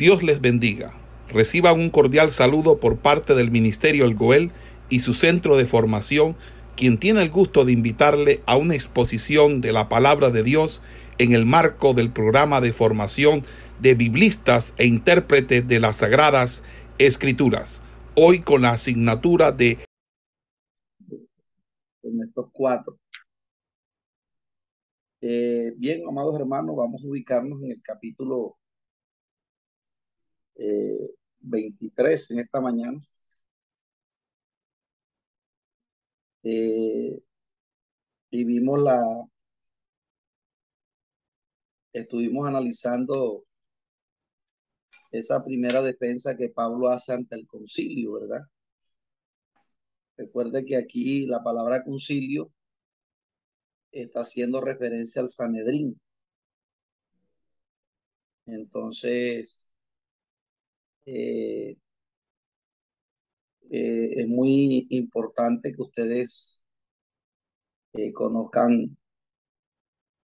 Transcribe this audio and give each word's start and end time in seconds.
Dios 0.00 0.22
les 0.22 0.40
bendiga. 0.40 0.94
Reciban 1.28 1.78
un 1.78 1.90
cordial 1.90 2.30
saludo 2.30 2.80
por 2.80 3.00
parte 3.00 3.34
del 3.34 3.50
Ministerio 3.50 4.06
El 4.06 4.14
Goel 4.14 4.50
y 4.88 5.00
su 5.00 5.12
centro 5.12 5.58
de 5.58 5.66
formación, 5.66 6.36
quien 6.74 6.96
tiene 6.96 7.20
el 7.20 7.28
gusto 7.28 7.66
de 7.66 7.72
invitarle 7.72 8.40
a 8.46 8.56
una 8.56 8.74
exposición 8.74 9.60
de 9.60 9.72
la 9.72 9.90
palabra 9.90 10.30
de 10.30 10.42
Dios 10.42 10.80
en 11.18 11.34
el 11.34 11.44
marco 11.44 11.92
del 11.92 12.10
programa 12.10 12.62
de 12.62 12.72
formación 12.72 13.42
de 13.78 13.94
biblistas 13.94 14.72
e 14.78 14.86
intérpretes 14.86 15.68
de 15.68 15.80
las 15.80 15.96
Sagradas 15.96 16.64
Escrituras, 16.96 17.82
hoy 18.14 18.40
con 18.40 18.62
la 18.62 18.70
asignatura 18.70 19.52
de... 19.52 19.80
Estos 22.02 22.48
cuatro. 22.52 22.98
Eh, 25.20 25.74
bien, 25.76 26.00
amados 26.08 26.40
hermanos, 26.40 26.74
vamos 26.74 27.04
a 27.04 27.06
ubicarnos 27.06 27.62
en 27.62 27.72
el 27.72 27.82
capítulo 27.82 28.56
23 31.40 32.30
eh, 32.30 32.34
en 32.34 32.40
esta 32.40 32.60
mañana. 32.60 33.00
Eh, 36.42 37.20
y 38.30 38.44
vimos 38.44 38.80
la, 38.80 39.00
estuvimos 41.92 42.46
analizando 42.48 43.44
esa 45.12 45.44
primera 45.44 45.82
defensa 45.82 46.36
que 46.36 46.48
Pablo 46.48 46.88
hace 46.88 47.12
ante 47.12 47.36
el 47.36 47.46
concilio, 47.46 48.12
¿verdad? 48.14 48.42
Recuerde 50.16 50.64
que 50.64 50.76
aquí 50.76 51.26
la 51.26 51.42
palabra 51.42 51.82
concilio 51.84 52.52
está 53.92 54.20
haciendo 54.22 54.60
referencia 54.60 55.22
al 55.22 55.30
Sanedrín. 55.30 56.00
Entonces, 58.46 59.69
eh, 61.12 61.76
eh, 63.70 64.10
es 64.16 64.28
muy 64.28 64.86
importante 64.90 65.72
que 65.74 65.82
ustedes 65.82 66.64
eh, 67.92 68.12
conozcan 68.12 68.96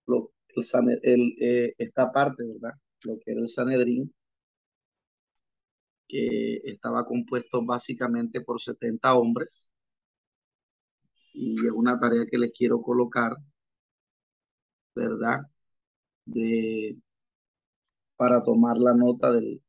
lo, 0.06 0.32
el, 1.02 1.74
esta 1.78 2.12
parte, 2.12 2.44
¿verdad? 2.44 2.74
Lo 3.04 3.18
que 3.18 3.32
era 3.32 3.40
el 3.40 3.48
Sanedrín, 3.48 4.12
que 6.08 6.56
estaba 6.64 7.04
compuesto 7.04 7.64
básicamente 7.64 8.40
por 8.40 8.60
70 8.60 9.14
hombres. 9.14 9.70
Y 11.34 11.54
es 11.66 11.70
una 11.72 11.98
tarea 12.00 12.24
que 12.30 12.38
les 12.38 12.50
quiero 12.52 12.80
colocar, 12.80 13.32
¿verdad? 14.94 15.40
De, 16.26 16.96
para 18.16 18.42
tomar 18.42 18.76
la 18.78 18.94
nota 18.94 19.32
del, 19.32 19.62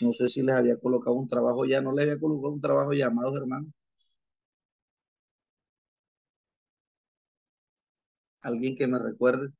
no 0.00 0.12
sé 0.12 0.28
si 0.28 0.42
les 0.42 0.54
había 0.56 0.78
colocado 0.78 1.16
un 1.16 1.28
trabajo 1.28 1.64
ya, 1.64 1.80
no 1.80 1.92
les 1.92 2.06
había 2.06 2.20
colocado 2.20 2.52
un 2.54 2.60
trabajo 2.60 2.92
ya, 2.92 3.06
amados 3.06 3.36
hermanos. 3.36 3.72
¿Alguien 8.42 8.76
que 8.76 8.88
me 8.88 8.98
recuerde? 8.98 9.52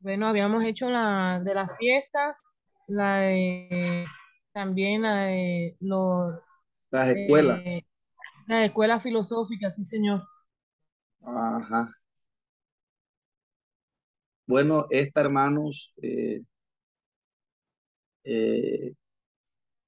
Bueno, 0.00 0.26
habíamos 0.26 0.64
hecho 0.64 0.90
la 0.90 1.40
de 1.44 1.54
las 1.54 1.76
fiestas, 1.78 2.42
la 2.88 3.18
de 3.18 4.04
también 4.52 5.02
la 5.02 5.24
de 5.26 5.76
los 5.80 6.40
las 6.90 7.08
escuelas. 7.08 7.60
Eh, 7.64 7.82
las 8.48 8.64
escuelas 8.66 9.02
filosóficas, 9.02 9.76
sí, 9.76 9.84
señor. 9.84 10.22
Ajá. 11.22 11.94
Bueno, 14.52 14.86
esta, 14.90 15.22
hermanos, 15.22 15.94
eh, 16.02 16.42
eh, 18.24 18.94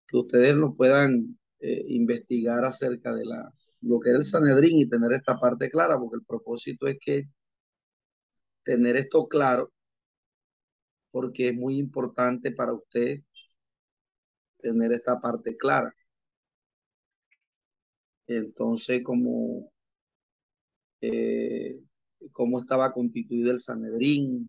que 0.07 0.17
ustedes 0.17 0.55
lo 0.55 0.75
puedan 0.75 1.39
eh, 1.61 1.85
investigar 1.89 2.65
acerca 2.65 3.15
de 3.15 3.25
la, 3.27 3.53
lo 3.83 4.01
que 4.01 4.11
es 4.11 4.17
el 4.17 4.25
Sanedrín 4.25 4.79
y 4.79 4.89
tener 4.89 5.13
esta 5.13 5.39
parte 5.39 5.71
clara, 5.71 5.99
porque 5.99 6.17
el 6.17 6.25
propósito 6.25 6.87
es 6.87 6.97
que 7.01 7.25
tener 8.65 8.97
esto 8.97 9.27
claro, 9.29 9.73
porque 11.11 11.49
es 11.49 11.55
muy 11.57 11.79
importante 11.79 12.51
para 12.53 12.75
usted 12.75 13.21
tener 14.59 14.93
esta 14.93 15.21
parte 15.21 15.57
clara. 15.57 15.95
Entonces, 18.27 19.03
como 19.03 19.71
cómo 22.33 22.59
estaba 22.59 22.93
constituido 22.93 23.51
el 23.51 23.61
Sanedrín. 23.61 24.49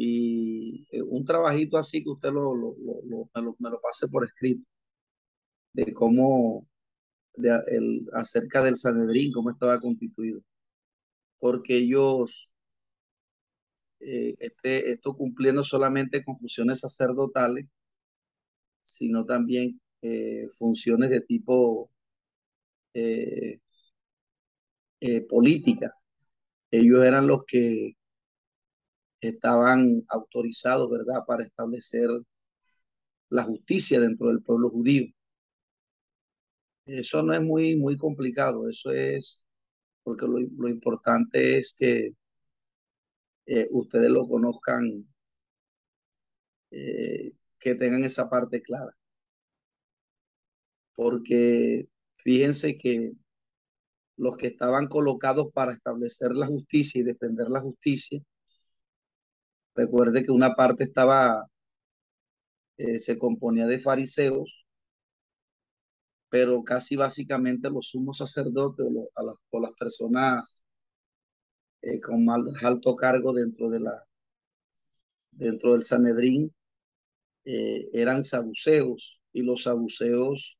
Y 0.00 0.86
eh, 0.92 1.02
un 1.02 1.24
trabajito 1.24 1.76
así 1.76 2.04
que 2.04 2.10
usted 2.10 2.30
lo, 2.30 2.54
lo, 2.54 2.76
me, 3.58 3.70
lo, 3.70 3.80
pase 3.80 4.06
por 4.08 4.24
escrito, 4.24 4.64
de 5.72 5.92
cómo, 5.92 6.68
de, 7.34 7.50
el, 7.68 8.08
acerca 8.14 8.62
del 8.62 8.76
Sanedrín, 8.76 9.32
cómo 9.32 9.50
estaba 9.50 9.80
constituido. 9.80 10.40
Porque 11.40 11.78
ellos, 11.78 12.52
eh, 14.00 14.36
este, 14.38 14.92
esto 14.92 15.14
cumplía 15.14 15.52
no 15.52 15.64
solamente 15.64 16.24
con 16.24 16.36
funciones 16.36 16.80
sacerdotales, 16.80 17.66
sino 18.84 19.24
también 19.26 19.80
eh, 20.02 20.48
funciones 20.58 21.10
de 21.10 21.20
tipo 21.22 21.90
política. 25.28 25.94
Ellos 26.70 27.04
eran 27.04 27.26
los 27.26 27.44
que 27.46 27.97
estaban 29.20 30.04
autorizados, 30.08 30.90
¿verdad?, 30.90 31.24
para 31.26 31.44
establecer 31.44 32.08
la 33.30 33.42
justicia 33.44 34.00
dentro 34.00 34.28
del 34.28 34.42
pueblo 34.42 34.70
judío. 34.70 35.06
Eso 36.86 37.22
no 37.22 37.34
es 37.34 37.42
muy, 37.42 37.76
muy 37.76 37.96
complicado, 37.96 38.68
eso 38.68 38.90
es 38.92 39.44
porque 40.02 40.26
lo, 40.26 40.68
importante 40.68 41.58
es 41.58 41.74
que 41.78 42.14
eh, 43.46 43.68
ustedes 43.72 44.10
lo 44.10 44.26
conozcan, 44.26 45.06
eh, 46.70 47.32
que 47.58 47.74
tengan 47.74 48.04
esa 48.04 48.30
parte 48.30 48.62
clara. 48.62 48.96
Porque 50.94 51.88
fíjense 52.16 52.78
que 52.78 53.12
los 54.16 54.36
que 54.36 54.48
estaban 54.48 54.88
colocados 54.88 55.52
para 55.52 55.72
establecer 55.72 56.32
la 56.32 56.46
justicia 56.46 57.00
y 57.00 57.04
defender 57.04 57.48
la 57.48 57.60
justicia. 57.60 58.20
Recuerde 59.78 60.26
que 60.26 60.32
una 60.32 60.54
parte 60.54 60.82
estaba, 60.82 61.46
eh, 62.78 62.98
se 62.98 63.16
componía 63.16 63.64
de 63.64 63.78
fariseos, 63.78 64.66
pero 66.28 66.64
casi 66.64 66.96
básicamente 66.96 67.70
los 67.70 67.90
sumos 67.90 68.18
sacerdotes 68.18 68.84
o, 68.84 69.60
las, 69.60 69.72
personas 69.78 70.64
eh, 71.82 72.00
con 72.00 72.24
más 72.24 72.40
alto 72.64 72.96
cargo 72.96 73.32
dentro 73.32 73.70
de 73.70 73.78
la 73.80 74.04
dentro 75.30 75.74
del 75.74 75.84
Sanedrín 75.84 76.52
eh, 77.44 77.88
eran 77.92 78.24
saduceos 78.24 79.22
y 79.32 79.42
los 79.42 79.62
saduceos 79.62 80.58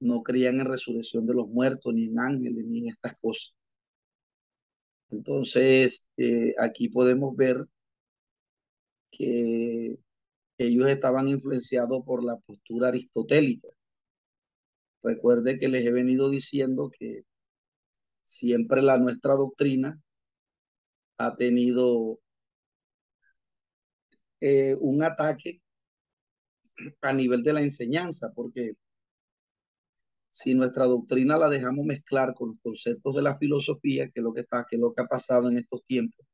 no 0.00 0.22
creían 0.22 0.60
en 0.60 0.66
resurrección 0.66 1.26
de 1.26 1.34
los 1.34 1.48
muertos, 1.48 1.92
ni 1.92 2.06
en 2.06 2.18
ángeles, 2.18 2.64
ni 2.66 2.78
en 2.84 2.88
estas 2.88 3.14
cosas. 3.20 3.54
Entonces, 5.10 6.08
aquí 6.58 6.88
podemos 6.88 7.36
ver 7.36 7.66
que 9.10 9.98
ellos 10.58 10.88
estaban 10.88 11.28
influenciados 11.28 12.02
por 12.04 12.24
la 12.24 12.36
postura 12.38 12.88
aristotélica. 12.88 13.68
Recuerde 15.02 15.58
que 15.58 15.68
les 15.68 15.86
he 15.86 15.92
venido 15.92 16.28
diciendo 16.30 16.90
que 16.90 17.24
siempre 18.22 18.82
la 18.82 18.98
nuestra 18.98 19.34
doctrina 19.34 20.00
ha 21.18 21.36
tenido 21.36 22.20
eh, 24.40 24.76
un 24.80 25.02
ataque 25.02 25.62
a 27.02 27.12
nivel 27.12 27.42
de 27.42 27.52
la 27.52 27.62
enseñanza, 27.62 28.32
porque 28.34 28.74
si 30.30 30.54
nuestra 30.54 30.84
doctrina 30.84 31.36
la 31.36 31.48
dejamos 31.48 31.84
mezclar 31.84 32.34
con 32.34 32.50
los 32.50 32.60
conceptos 32.62 33.16
de 33.16 33.22
la 33.22 33.36
filosofía, 33.36 34.10
que 34.10 34.20
es 34.20 34.24
lo 34.24 34.32
que, 34.32 34.42
está, 34.42 34.64
que 34.68 34.78
lo 34.78 34.92
que 34.92 35.02
ha 35.02 35.06
pasado 35.06 35.50
en 35.50 35.58
estos 35.58 35.84
tiempos, 35.84 36.24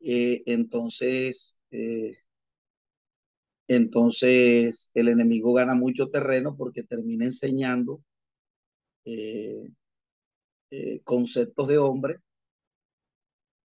eh, 0.00 0.42
entonces, 0.46 1.58
eh, 1.70 2.14
entonces 3.68 4.90
el 4.94 5.08
enemigo 5.08 5.52
gana 5.54 5.74
mucho 5.74 6.08
terreno 6.08 6.56
porque 6.56 6.82
termina 6.82 7.26
enseñando 7.26 8.02
eh, 9.04 9.70
conceptos 11.04 11.68
de 11.68 11.78
hombre 11.78 12.20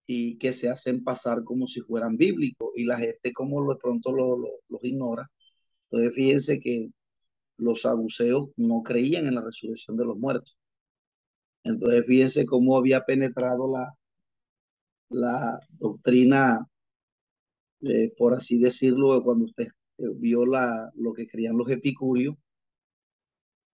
y 0.07 0.37
que 0.37 0.53
se 0.53 0.69
hacen 0.69 1.03
pasar 1.03 1.43
como 1.43 1.67
si 1.67 1.81
fueran 1.81 2.17
bíblicos 2.17 2.71
y 2.75 2.85
la 2.85 2.97
gente 2.97 3.31
como 3.31 3.71
de 3.71 3.79
pronto 3.79 4.11
los 4.11 4.83
ignora. 4.83 5.29
Entonces 5.89 6.15
fíjense 6.15 6.59
que 6.59 6.89
los 7.57 7.81
saduceos 7.81 8.49
no 8.57 8.83
creían 8.83 9.27
en 9.27 9.35
la 9.35 9.41
resurrección 9.41 9.97
de 9.97 10.05
los 10.05 10.17
muertos. 10.17 10.57
Entonces, 11.63 12.05
fíjense 12.05 12.45
cómo 12.45 12.77
había 12.77 13.01
penetrado 13.05 13.71
la, 13.71 13.93
la 15.09 15.59
doctrina, 15.71 16.67
eh, 17.81 18.13
por 18.17 18.33
así 18.33 18.59
decirlo, 18.59 19.23
cuando 19.23 19.45
usted 19.45 19.67
eh, 19.97 20.03
vio 20.15 20.45
la, 20.45 20.91
lo 20.95 21.13
que 21.13 21.27
creían 21.27 21.57
los 21.57 21.69
epicúreos, 21.69 22.35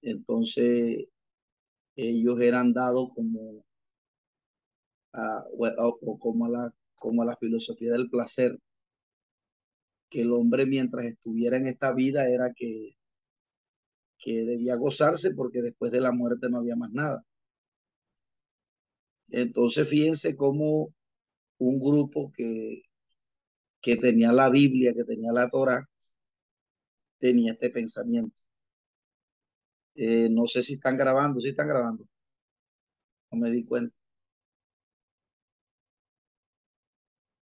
entonces 0.03 1.07
ellos 1.97 2.41
eran 2.41 2.73
dados 2.73 3.11
como 3.15 3.65
a, 5.13 5.45
o, 5.59 6.19
como 6.19 6.49
la 6.49 6.73
como 6.97 7.25
la 7.25 7.37
filosofía 7.37 7.93
del 7.93 8.11
placer, 8.11 8.59
que 10.11 10.21
el 10.23 10.33
hombre 10.33 10.67
mientras 10.67 11.07
estuviera 11.07 11.57
en 11.57 11.67
esta 11.67 11.95
vida 11.95 12.29
era 12.29 12.53
que, 12.55 12.97
que 14.19 14.45
debía 14.45 14.77
gozarse 14.77 15.33
porque 15.35 15.63
después 15.63 15.93
de 15.93 16.01
la 16.01 16.13
muerte 16.13 16.49
no 16.51 16.59
había 16.59 16.77
más 16.77 16.93
nada. 16.93 17.25
Entonces 19.31 19.89
fíjense 19.89 20.37
cómo 20.37 20.93
un 21.61 21.79
grupo 21.81 22.33
que, 22.33 22.83
que 23.83 23.97
tenía 23.97 24.33
la 24.33 24.49
Biblia, 24.51 24.95
que 24.95 25.05
tenía 25.05 25.33
la 25.33 25.49
Torah, 25.51 25.87
tenía 27.21 27.53
este 27.53 27.71
pensamiento. 27.71 28.43
Eh, 29.95 30.29
no 30.31 30.47
sé 30.49 30.63
si 30.65 30.73
están 30.75 30.97
grabando, 30.97 31.41
si 31.41 31.51
están 31.51 31.69
grabando. 31.69 32.05
No 33.33 33.39
me 33.39 33.51
di 33.51 33.65
cuenta. 33.65 33.95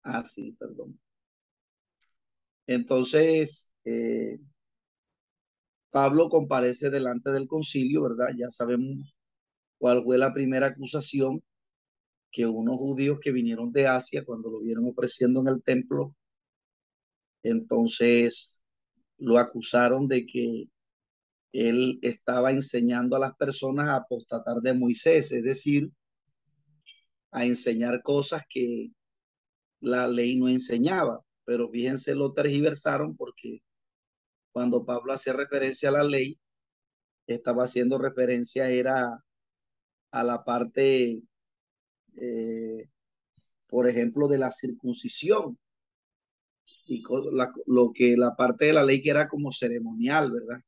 Ah, 0.03 0.23
sí, 0.23 0.53
perdón. 0.57 0.97
Entonces, 2.67 3.73
eh, 3.85 4.39
Pablo 5.91 6.29
comparece 6.29 6.91
delante 6.91 7.31
del 7.31 7.47
concilio, 7.47 8.03
¿verdad? 8.03 8.27
Ya 8.37 8.51
sabemos 8.51 9.15
cuál 9.79 10.03
fue 10.03 10.17
la 10.17 10.33
primera 10.33 10.67
acusación 10.67 11.43
que 12.35 12.45
unos 12.45 12.75
judíos 12.75 13.17
que 13.21 13.31
vinieron 13.31 13.71
de 13.71 13.87
Asia, 13.87 14.25
cuando 14.25 14.51
lo 14.51 14.59
vieron 14.59 14.85
ofreciendo 14.89 15.39
en 15.39 15.47
el 15.47 15.63
templo, 15.63 16.13
entonces 17.43 18.61
lo 19.17 19.39
acusaron 19.39 20.09
de 20.09 20.25
que 20.25 20.67
él 21.53 21.97
estaba 22.01 22.51
enseñando 22.51 23.15
a 23.15 23.19
las 23.19 23.35
personas 23.37 23.87
a 23.87 23.95
apostatar 23.95 24.57
de 24.57 24.73
Moisés, 24.73 25.31
es 25.31 25.43
decir, 25.43 25.89
a 27.31 27.45
enseñar 27.45 28.01
cosas 28.03 28.43
que 28.49 28.91
la 29.79 30.05
ley 30.09 30.37
no 30.37 30.49
enseñaba. 30.49 31.21
Pero 31.45 31.69
fíjense, 31.69 32.15
lo 32.15 32.33
tergiversaron 32.33 33.15
porque 33.15 33.61
cuando 34.51 34.85
Pablo 34.85 35.13
hacía 35.13 35.31
referencia 35.31 35.87
a 35.87 35.93
la 35.93 36.03
ley, 36.03 36.37
estaba 37.27 37.63
haciendo 37.63 37.97
referencia 37.97 38.69
era 38.69 39.23
a 40.11 40.23
la 40.23 40.43
parte, 40.43 41.21
eh, 42.17 42.89
por 43.67 43.87
ejemplo, 43.87 44.27
de 44.27 44.37
la 44.37 44.51
circuncisión 44.51 45.57
y 46.87 47.03
lo 47.67 47.91
que 47.93 48.15
la 48.17 48.35
parte 48.35 48.65
de 48.65 48.73
la 48.73 48.83
ley 48.85 49.01
que 49.01 49.09
era 49.09 49.27
como 49.27 49.51
ceremonial, 49.51 50.31
¿verdad? 50.31 50.61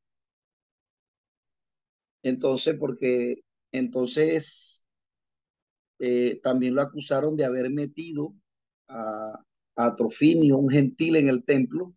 Entonces, 2.23 2.75
porque 2.77 3.43
entonces 3.71 4.85
eh, 5.99 6.39
también 6.43 6.75
lo 6.75 6.81
acusaron 6.81 7.35
de 7.35 7.45
haber 7.45 7.69
metido 7.71 8.33
a, 8.87 9.43
a 9.75 9.95
Trofinio, 9.95 10.57
un 10.57 10.69
gentil 10.69 11.15
en 11.17 11.27
el 11.29 11.43
templo. 11.45 11.93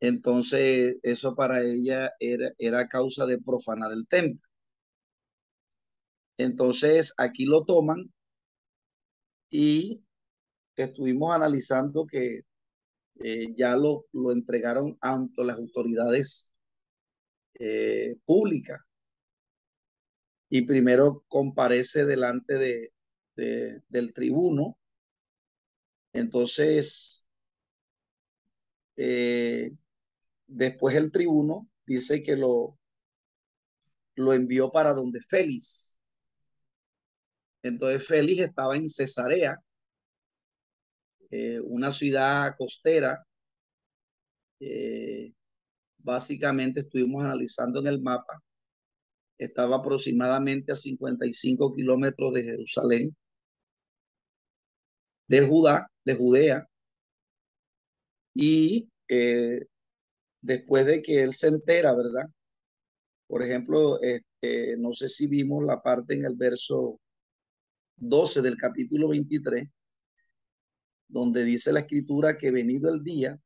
Entonces, 0.00 0.96
eso 1.02 1.34
para 1.34 1.62
ella 1.62 2.12
era, 2.20 2.52
era 2.58 2.88
causa 2.88 3.26
de 3.26 3.38
profanar 3.40 3.90
el 3.92 4.06
templo. 4.06 4.40
Entonces, 6.36 7.14
aquí 7.18 7.44
lo 7.46 7.64
toman 7.64 8.12
y 9.50 10.02
estuvimos 10.76 11.34
analizando 11.34 12.06
que 12.06 12.42
eh, 13.20 13.54
ya 13.56 13.76
lo, 13.76 14.06
lo 14.12 14.32
entregaron 14.32 14.98
ante 15.00 15.44
las 15.44 15.56
autoridades 15.58 16.52
eh, 17.54 18.16
públicas. 18.24 18.80
Y 20.48 20.62
primero 20.66 21.24
comparece 21.28 22.04
delante 22.04 22.58
de, 22.58 22.92
del 23.88 24.12
tribuno. 24.12 24.78
Entonces, 26.12 27.26
eh, 28.96 29.72
después 30.46 30.96
el 30.96 31.10
tribuno 31.10 31.68
dice 31.86 32.22
que 32.22 32.36
lo, 32.36 32.78
lo 34.16 34.32
envió 34.32 34.70
para 34.70 34.92
donde 34.94 35.20
Félix. 35.20 35.93
Entonces 37.64 38.06
Félix 38.06 38.42
estaba 38.42 38.76
en 38.76 38.88
Cesarea, 38.90 39.58
eh, 41.30 41.58
una 41.60 41.90
ciudad 41.92 42.54
costera. 42.58 43.26
Eh, 44.60 45.32
básicamente 45.98 46.80
estuvimos 46.80 47.24
analizando 47.24 47.80
en 47.80 47.86
el 47.86 48.02
mapa. 48.02 48.42
Estaba 49.38 49.76
aproximadamente 49.76 50.72
a 50.72 50.76
55 50.76 51.74
kilómetros 51.74 52.34
de 52.34 52.42
Jerusalén, 52.44 53.16
de 55.26 55.40
Judá, 55.46 55.90
de 56.04 56.14
Judea. 56.14 56.68
Y 58.34 58.90
eh, 59.08 59.66
después 60.42 60.84
de 60.84 61.00
que 61.02 61.22
él 61.22 61.32
se 61.32 61.48
entera, 61.48 61.94
¿verdad? 61.94 62.28
Por 63.26 63.42
ejemplo, 63.42 63.98
este, 64.02 64.76
no 64.76 64.92
sé 64.92 65.08
si 65.08 65.26
vimos 65.26 65.64
la 65.64 65.82
parte 65.82 66.14
en 66.14 66.26
el 66.26 66.34
verso 66.34 67.00
12 67.96 68.42
del 68.42 68.56
capítulo 68.56 69.08
23, 69.08 69.68
donde 71.08 71.44
dice 71.44 71.72
la 71.72 71.80
escritura 71.80 72.36
que 72.36 72.50
venido 72.50 72.92
el 72.92 73.02
día, 73.02 73.38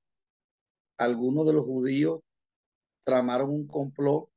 algunos 0.97 1.47
de 1.47 1.53
los 1.53 1.65
judíos 1.65 2.21
tramaron 3.05 3.50
un 3.50 3.67
complot 3.67 4.29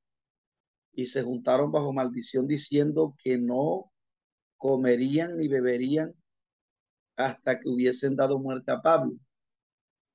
y 0.94 1.08
se 1.08 1.24
juntaron 1.24 1.72
bajo 1.72 1.94
maldición 1.94 2.48
diciendo 2.48 3.16
que 3.24 3.38
no 3.38 3.92
comerían 4.58 5.38
ni 5.38 5.48
beberían 5.48 6.14
hasta 7.16 7.60
que 7.60 7.70
hubiesen 7.70 8.16
dado 8.16 8.40
muerte 8.40 8.72
a 8.72 8.82
Pablo. 8.82 9.18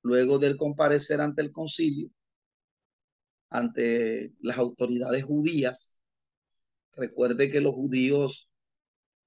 Luego 0.03 0.39
del 0.39 0.57
comparecer 0.57 1.19
ante 1.21 1.41
el 1.41 1.51
concilio, 1.51 2.09
ante 3.49 4.33
las 4.39 4.57
autoridades 4.57 5.23
judías, 5.23 6.01
recuerde 6.93 7.51
que 7.51 7.61
los 7.61 7.73
judíos, 7.73 8.49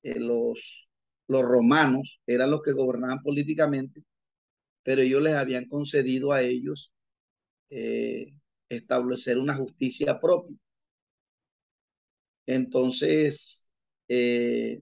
eh, 0.02 0.18
los, 0.20 0.88
los 1.28 1.42
romanos, 1.42 2.20
eran 2.26 2.50
los 2.50 2.62
que 2.62 2.72
gobernaban 2.72 3.22
políticamente, 3.22 4.04
pero 4.84 5.02
ellos 5.02 5.22
les 5.22 5.34
habían 5.34 5.66
concedido 5.66 6.32
a 6.32 6.42
ellos 6.42 6.92
eh, 7.70 8.34
establecer 8.70 9.38
una 9.38 9.56
justicia 9.56 10.20
propia. 10.20 10.56
Entonces, 12.46 13.68
eh, 14.08 14.80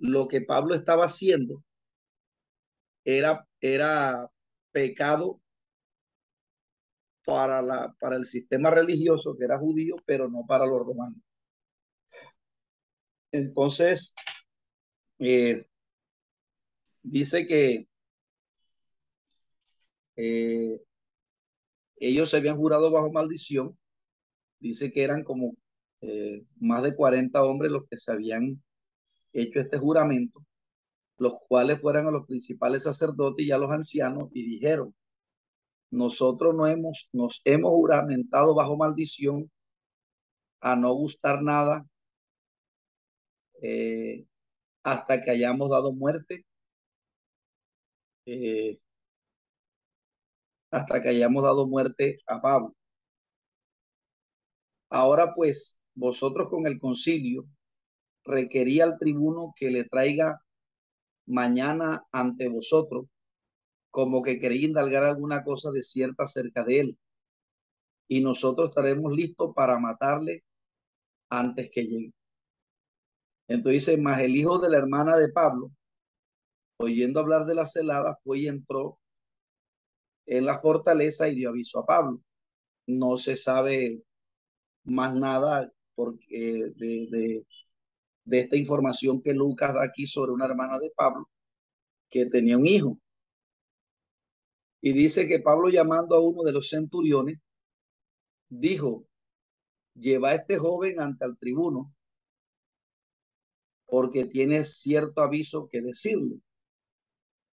lo 0.00 0.28
que 0.28 0.42
Pablo 0.42 0.74
estaba 0.74 1.06
haciendo 1.06 1.64
era, 3.04 3.46
era 3.60 4.28
pecado 4.72 5.40
para, 7.24 7.60
la, 7.62 7.92
para 7.98 8.14
el 8.16 8.24
sistema 8.26 8.70
religioso 8.70 9.36
que 9.36 9.44
era 9.44 9.58
judío, 9.58 9.96
pero 10.06 10.28
no 10.28 10.44
para 10.46 10.66
los 10.66 10.80
romanos. 10.86 11.20
Entonces, 13.32 14.14
eh, 15.18 15.66
dice 17.02 17.46
que 17.46 17.88
eh, 20.16 20.80
ellos 21.96 22.30
se 22.30 22.36
habían 22.36 22.56
jurado 22.56 22.90
bajo 22.90 23.10
maldición. 23.10 23.78
Dice 24.60 24.92
que 24.92 25.02
eran 25.02 25.24
como 25.24 25.54
eh, 26.02 26.44
más 26.60 26.82
de 26.82 26.94
40 26.94 27.42
hombres 27.42 27.72
los 27.72 27.88
que 27.88 27.98
se 27.98 28.12
habían 28.12 28.62
hecho 29.32 29.60
este 29.60 29.78
juramento, 29.78 30.44
los 31.18 31.34
cuales 31.48 31.80
fueran 31.80 32.06
a 32.06 32.10
los 32.10 32.26
principales 32.26 32.82
sacerdotes 32.84 33.46
y 33.46 33.52
a 33.52 33.58
los 33.58 33.70
ancianos 33.70 34.28
y 34.32 34.44
dijeron, 34.44 34.94
nosotros 35.90 36.54
no 36.54 36.66
hemos, 36.66 37.08
nos 37.12 37.40
hemos 37.44 37.70
juramentado 37.72 38.54
bajo 38.54 38.76
maldición 38.76 39.50
a 40.60 40.76
no 40.76 40.92
gustar 40.94 41.42
nada 41.42 41.86
eh, 43.62 44.26
hasta 44.84 45.22
que 45.24 45.32
hayamos 45.32 45.70
dado 45.70 45.92
muerte, 45.94 46.46
eh, 48.26 48.78
hasta 50.72 51.00
que 51.00 51.08
hayamos 51.10 51.42
dado 51.44 51.68
muerte 51.68 52.16
a 52.26 52.40
Pablo. 52.40 52.74
Ahora 54.90 55.34
pues, 55.34 55.80
vosotros 55.94 56.48
con 56.50 56.66
el 56.66 56.78
concilio 56.80 57.46
requería 58.24 58.84
al 58.84 58.98
tribuno 58.98 59.54
que 59.56 59.70
le 59.70 59.84
traiga 59.84 60.40
mañana 61.26 62.04
ante 62.12 62.48
vosotros 62.48 63.06
como 63.92 64.22
que 64.22 64.38
quería 64.38 64.66
indalgar 64.68 65.04
alguna 65.04 65.44
cosa 65.44 65.70
de 65.70 65.82
cierta 65.82 66.24
acerca 66.24 66.64
de 66.64 66.80
él. 66.80 66.98
Y 68.08 68.22
nosotros 68.22 68.70
estaremos 68.70 69.12
listos 69.12 69.52
para 69.54 69.78
matarle 69.78 70.44
antes 71.30 71.70
que 71.72 71.84
llegue. 71.84 72.12
Entonces 73.48 73.86
dice, 73.86 74.00
más 74.00 74.20
el 74.20 74.36
hijo 74.36 74.58
de 74.58 74.70
la 74.70 74.78
hermana 74.78 75.16
de 75.16 75.32
Pablo, 75.32 75.70
oyendo 76.78 77.20
hablar 77.20 77.44
de 77.46 77.54
la 77.54 77.66
celada, 77.66 78.18
fue 78.24 78.40
y 78.40 78.48
entró 78.48 78.98
en 80.26 80.46
la 80.46 80.58
fortaleza 80.60 81.28
y 81.28 81.36
dio 81.36 81.50
aviso 81.50 81.80
a 81.80 81.86
Pablo. 81.86 82.20
No 82.86 83.18
se 83.18 83.36
sabe 83.36 84.02
más 84.84 85.14
nada 85.14 85.72
porque 85.94 86.72
de, 86.76 87.06
de, 87.10 87.46
de 88.24 88.40
esta 88.40 88.56
información 88.56 89.22
que 89.22 89.34
Lucas 89.34 89.74
da 89.74 89.84
aquí 89.84 90.06
sobre 90.06 90.32
una 90.32 90.46
hermana 90.46 90.78
de 90.78 90.90
Pablo 90.96 91.28
que 92.10 92.26
tenía 92.26 92.58
un 92.58 92.66
hijo. 92.66 92.98
Y 94.80 94.92
dice 94.92 95.28
que 95.28 95.38
Pablo 95.40 95.68
llamando 95.68 96.16
a 96.16 96.20
uno 96.20 96.42
de 96.42 96.52
los 96.52 96.68
centuriones, 96.68 97.38
dijo, 98.48 99.06
lleva 99.94 100.30
a 100.30 100.34
este 100.34 100.58
joven 100.58 101.00
ante 101.00 101.24
el 101.24 101.38
tribuno 101.38 101.94
porque 103.92 104.24
tiene 104.24 104.64
cierto 104.64 105.20
aviso 105.20 105.68
que 105.70 105.82
decirle. 105.82 106.40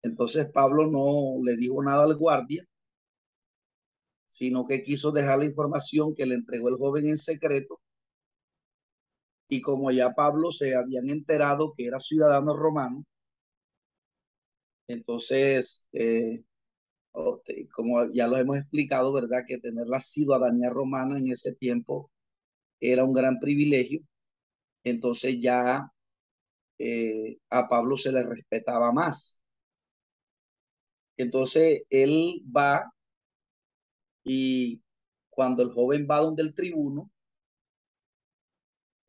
Entonces 0.04 0.52
Pablo 0.52 0.86
no 0.86 1.42
le 1.42 1.56
dijo 1.56 1.82
nada 1.82 2.04
al 2.04 2.18
guardia, 2.18 2.68
sino 4.28 4.68
que 4.68 4.84
quiso 4.84 5.14
dejar 5.14 5.40
la 5.40 5.46
información 5.46 6.14
que 6.14 6.26
le 6.26 6.36
entregó 6.36 6.68
el 6.68 6.76
joven 6.76 7.08
en 7.08 7.18
secreto. 7.18 7.80
Y 9.48 9.62
como 9.62 9.92
ya 9.92 10.14
Pablo 10.14 10.52
se 10.52 10.76
habían 10.76 11.08
enterado 11.08 11.74
que 11.74 11.86
era 11.86 12.02
ciudadano 12.02 12.54
romano, 12.54 13.06
entonces, 14.90 15.88
eh, 15.94 16.44
como 17.72 18.12
ya 18.12 18.28
lo 18.28 18.36
hemos 18.36 18.58
explicado, 18.58 19.14
¿verdad? 19.14 19.46
Que 19.48 19.58
tener 19.58 19.88
la 19.88 20.02
ciudadanía 20.02 20.70
romana 20.70 21.18
en 21.18 21.32
ese 21.32 21.54
tiempo 21.56 22.12
era 22.82 23.06
un 23.06 23.14
gran 23.14 23.40
privilegio. 23.40 24.02
Entonces 24.84 25.38
ya 25.42 25.92
eh, 26.80 27.38
a 27.50 27.68
Pablo 27.68 27.98
se 27.98 28.12
le 28.12 28.24
respetaba 28.24 28.92
más. 28.92 29.42
Entonces 31.18 31.84
él 31.90 32.44
va 32.56 32.92
y 34.24 34.82
cuando 35.30 35.64
el 35.64 35.72
joven 35.72 36.08
va 36.10 36.20
donde 36.20 36.44
el 36.44 36.54
tribuno, 36.54 37.12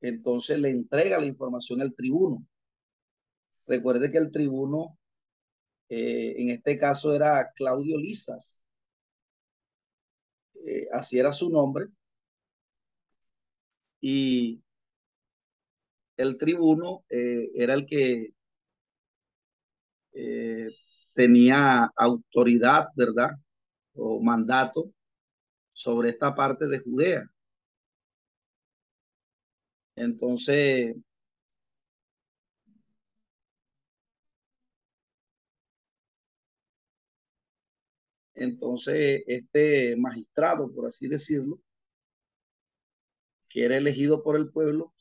entonces 0.00 0.58
le 0.58 0.70
entrega 0.70 1.18
la 1.18 1.26
información 1.26 1.80
al 1.80 1.94
tribuno. 1.94 2.46
Recuerde 3.66 4.11
que 4.11 4.18
el 4.18 4.30
tribuno, 4.30 4.99
eh, 5.88 6.35
en 6.38 6.50
este 6.50 6.78
caso 6.78 7.14
era 7.14 7.52
Claudio 7.54 7.99
Lisas, 7.99 8.64
eh, 10.66 10.88
así 10.92 11.18
era 11.18 11.32
su 11.32 11.50
nombre, 11.50 11.87
y 14.00 14.62
el 16.16 16.38
tribuno 16.38 17.04
eh, 17.11 17.50
era 17.54 17.75
el 17.75 17.87
que 17.87 18.30
eh, 20.12 20.68
tenía 21.14 21.90
autoridad, 21.96 22.88
¿verdad? 22.96 23.30
O 23.94 24.20
mandato 24.23 24.92
sobre 25.73 26.11
esta 26.11 26.35
parte 26.37 26.68
de 26.68 26.80
Judea. 26.80 27.30
Entonces, 29.96 30.96
entonces 38.35 39.23
este 39.26 39.96
magistrado, 39.96 40.73
por 40.73 40.87
así 40.87 41.08
decirlo, 41.08 41.58
que 43.49 43.64
era 43.64 43.76
elegido 43.76 44.23
por 44.23 44.37
el 44.37 44.50
pueblo, 44.50 44.92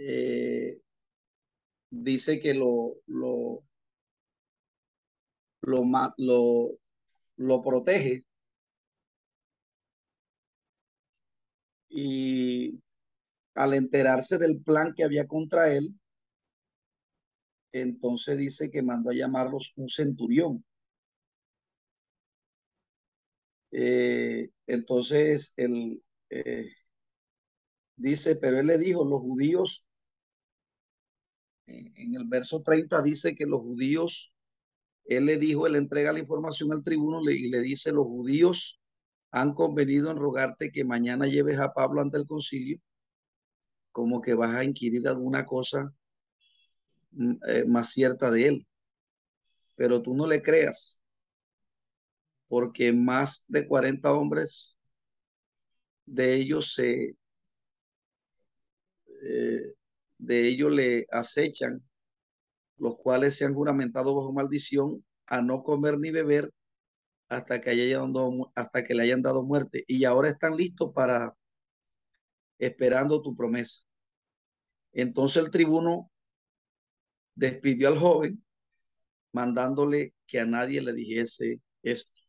eh, 0.00 0.80
dice 1.90 2.40
que 2.40 2.54
lo, 2.54 2.96
lo, 3.06 3.64
lo, 5.62 5.82
lo, 6.16 6.78
lo 7.36 7.62
protege 7.62 8.24
y 11.88 12.80
al 13.54 13.74
enterarse 13.74 14.38
del 14.38 14.62
plan 14.62 14.94
que 14.94 15.02
había 15.02 15.26
contra 15.26 15.74
él, 15.74 15.92
entonces 17.72 18.38
dice 18.38 18.70
que 18.70 18.82
mandó 18.82 19.10
a 19.10 19.14
llamarlos 19.14 19.72
un 19.76 19.88
centurión. 19.88 20.64
Eh, 23.72 24.50
entonces 24.66 25.54
él 25.56 26.02
eh, 26.30 26.70
dice, 27.96 28.36
pero 28.36 28.60
él 28.60 28.68
le 28.68 28.78
dijo, 28.78 29.04
los 29.04 29.20
judíos 29.20 29.87
en 31.68 32.14
el 32.14 32.24
verso 32.26 32.62
30 32.62 33.02
dice 33.02 33.34
que 33.34 33.46
los 33.46 33.60
judíos, 33.60 34.32
él 35.04 35.26
le 35.26 35.36
dijo, 35.38 35.66
él 35.66 35.76
entrega 35.76 36.12
la 36.12 36.18
información 36.18 36.72
al 36.72 36.82
tribuno 36.82 37.20
y 37.30 37.48
le 37.48 37.60
dice, 37.60 37.92
los 37.92 38.06
judíos 38.06 38.80
han 39.30 39.54
convenido 39.54 40.10
en 40.10 40.16
rogarte 40.16 40.70
que 40.72 40.84
mañana 40.84 41.26
lleves 41.26 41.58
a 41.58 41.72
Pablo 41.72 42.00
ante 42.00 42.16
el 42.18 42.26
concilio, 42.26 42.80
como 43.92 44.20
que 44.20 44.34
vas 44.34 44.54
a 44.54 44.64
inquirir 44.64 45.06
alguna 45.06 45.44
cosa 45.44 45.92
mm, 47.12 47.34
eh, 47.46 47.64
más 47.66 47.92
cierta 47.92 48.30
de 48.30 48.48
él. 48.48 48.66
Pero 49.76 50.02
tú 50.02 50.14
no 50.14 50.26
le 50.26 50.42
creas, 50.42 51.02
porque 52.48 52.92
más 52.92 53.44
de 53.48 53.68
40 53.68 54.12
hombres 54.12 54.78
de 56.06 56.34
ellos 56.34 56.72
se, 56.72 57.16
eh, 59.22 59.74
de 60.18 60.48
ellos 60.48 60.72
le 60.72 61.06
acechan, 61.10 61.82
los 62.76 62.96
cuales 62.96 63.36
se 63.36 63.44
han 63.44 63.54
juramentado 63.54 64.14
bajo 64.14 64.32
maldición 64.32 65.04
a 65.26 65.42
no 65.42 65.62
comer 65.62 65.98
ni 65.98 66.10
beber 66.10 66.52
hasta 67.28 67.60
que, 67.60 67.70
hayan 67.70 68.12
dado, 68.12 68.52
hasta 68.54 68.84
que 68.84 68.94
le 68.94 69.02
hayan 69.02 69.22
dado 69.22 69.44
muerte. 69.44 69.84
Y 69.86 70.04
ahora 70.04 70.30
están 70.30 70.56
listos 70.56 70.92
para 70.94 71.34
esperando 72.58 73.22
tu 73.22 73.36
promesa. 73.36 73.82
Entonces 74.92 75.44
el 75.44 75.50
tribuno 75.50 76.10
despidió 77.34 77.88
al 77.88 77.98
joven, 77.98 78.44
mandándole 79.32 80.14
que 80.26 80.40
a 80.40 80.46
nadie 80.46 80.82
le 80.82 80.92
dijese 80.92 81.60
esto. 81.82 82.20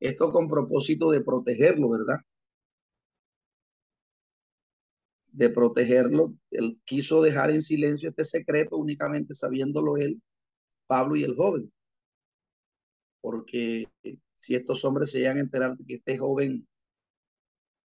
Esto 0.00 0.32
con 0.32 0.48
propósito 0.48 1.10
de 1.10 1.20
protegerlo, 1.20 1.90
¿verdad? 1.90 2.16
De 5.32 5.50
protegerlo. 5.50 6.34
Él 6.50 6.80
quiso 6.84 7.22
dejar 7.22 7.50
en 7.50 7.62
silencio 7.62 8.10
este 8.10 8.24
secreto 8.24 8.76
únicamente 8.76 9.34
sabiéndolo 9.34 9.96
él, 9.96 10.20
Pablo 10.86 11.16
y 11.16 11.24
el 11.24 11.36
joven. 11.36 11.72
Porque 13.20 13.88
si 14.36 14.54
estos 14.54 14.84
hombres 14.84 15.10
se 15.10 15.18
llegan 15.18 15.36
a 15.36 15.40
enterar 15.40 15.76
de 15.76 15.84
que 15.84 15.94
este 15.94 16.18
joven 16.18 16.66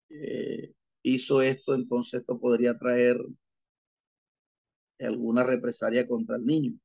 eh, 0.08 0.72
hizo 1.02 1.42
esto, 1.42 1.74
entonces 1.74 2.20
esto 2.20 2.38
podría 2.38 2.76
traer 2.78 3.18
alguna 4.98 5.44
represalia 5.44 6.06
contra 6.06 6.36
el 6.36 6.46
niño. 6.46 6.78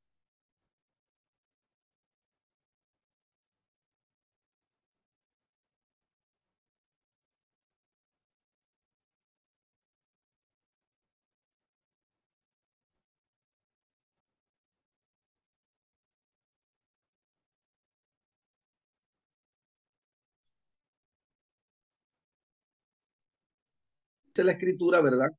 La 24.38 24.54
escritura, 24.54 25.02
¿verdad? 25.02 25.30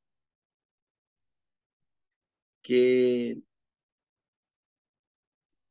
Que, 2.61 3.41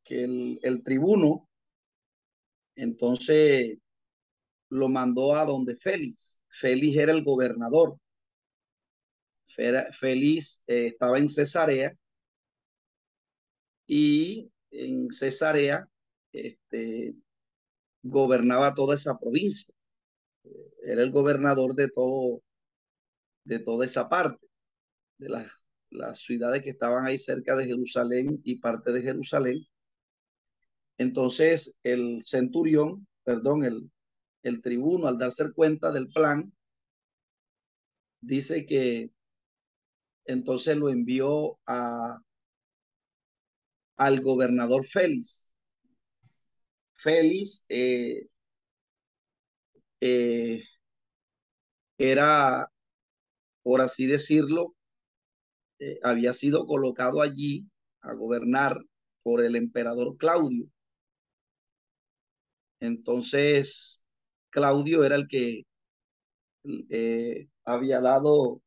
que 0.05 0.25
el, 0.63 0.83
tribuno 0.85 1.49
entonces 2.77 3.79
lo 4.69 4.89
mandó 4.89 5.37
a 5.37 5.45
donde 5.45 5.77
Félix. 5.77 6.41
Félix 6.49 6.97
era 6.99 7.13
el 7.13 7.25
gobernador. 7.25 7.99
Félix 9.47 10.65
eh, 10.67 10.89
estaba 10.89 11.19
en 11.19 11.29
Cesarea 11.29 11.95
y 13.87 14.51
en 14.71 15.11
Cesarea 15.13 15.87
este, 16.33 17.15
gobernaba 18.03 18.75
toda 18.75 18.95
esa 18.95 19.19
provincia. 19.19 19.75
Era 20.83 21.03
el 21.03 21.13
gobernador 21.13 21.75
de 21.75 21.89
todo, 21.89 22.43
de 23.45 23.59
toda 23.59 23.87
esa 23.87 24.09
parte, 24.09 24.47
de 25.19 25.29
las, 25.29 26.21
ciudades 26.21 26.63
que 26.63 26.71
estaban 26.71 27.07
ahí 27.07 27.19
cerca 27.19 27.55
de 27.57 27.67
Jerusalén 27.67 28.41
y 28.45 28.57
parte 28.57 28.93
de 28.93 29.03
Jerusalén. 29.03 29.59
Entonces 30.99 31.79
el 31.83 32.23
centurión, 32.23 33.07
perdón, 33.25 33.65
el, 33.65 33.91
el 34.43 34.63
tribuno 34.63 35.09
al 35.09 35.19
darse 35.19 35.53
cuenta 35.53 35.93
del 35.93 36.09
plan, 36.09 36.53
dice 38.21 38.65
que 38.65 39.11
entonces 40.25 40.77
lo 40.77 40.89
envió 40.89 41.59
a, 41.67 42.19
al 43.97 44.21
gobernador 44.21 44.85
Félix. 44.87 45.55
Félix 46.97 47.65
eh, 47.69 48.27
eh, 50.01 50.63
era, 51.99 52.69
por 53.63 53.81
así 53.81 54.07
decirlo, 54.07 54.75
eh, 55.79 55.99
había 56.03 56.33
sido 56.33 56.67
colocado 56.67 57.23
allí 57.23 57.67
a 58.03 58.15
gobernar 58.15 58.79
por 59.23 59.45
el 59.45 59.57
emperador 59.57 60.17
Claudio. 60.17 60.67
Entonces, 62.81 64.05
Claudio 64.51 65.05
era 65.05 65.17
el 65.17 65.29
que 65.29 65.63
eh, 66.91 67.49
había 67.65 68.01
dado 68.01 68.63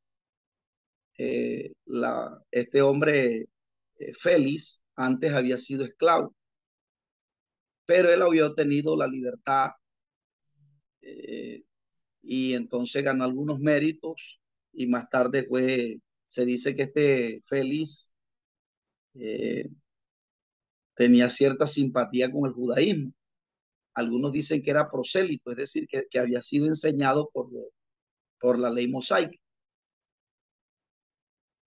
eh, 1.18 1.74
la, 1.86 2.42
este 2.52 2.82
hombre 2.82 3.48
Félix, 4.20 4.84
antes 4.96 5.34
había 5.34 5.58
sido 5.58 5.86
esclavo, 5.86 6.36
pero 7.86 8.12
él 8.12 8.22
había 8.22 8.48
obtenido 8.48 8.98
la 8.98 9.08
libertad 9.08 9.72
y 12.22 12.54
entonces 12.54 13.04
ganó 13.04 13.24
algunos 13.24 13.60
méritos 13.60 14.42
y 14.76 14.88
más 14.88 15.10
tarde 15.10 15.46
fue, 15.48 16.00
se 16.28 16.46
dice 16.46 16.76
que 16.76 16.84
este 16.84 17.42
Félix 17.48 18.14
eh, 19.16 19.70
tenía 20.96 21.30
cierta 21.30 21.68
simpatía 21.68 22.32
con 22.32 22.48
el 22.48 22.54
judaísmo. 22.54 23.14
Algunos 23.94 24.32
dicen 24.32 24.62
que 24.62 24.72
era 24.72 24.90
prosélito, 24.92 25.52
es 25.52 25.58
decir, 25.58 25.88
que, 25.88 26.20
había 26.20 26.42
sido 26.42 26.68
enseñado 26.68 27.30
por, 27.34 27.50
por 28.40 28.60
la 28.60 28.70
ley 28.70 28.88
mosaica. 28.90 29.38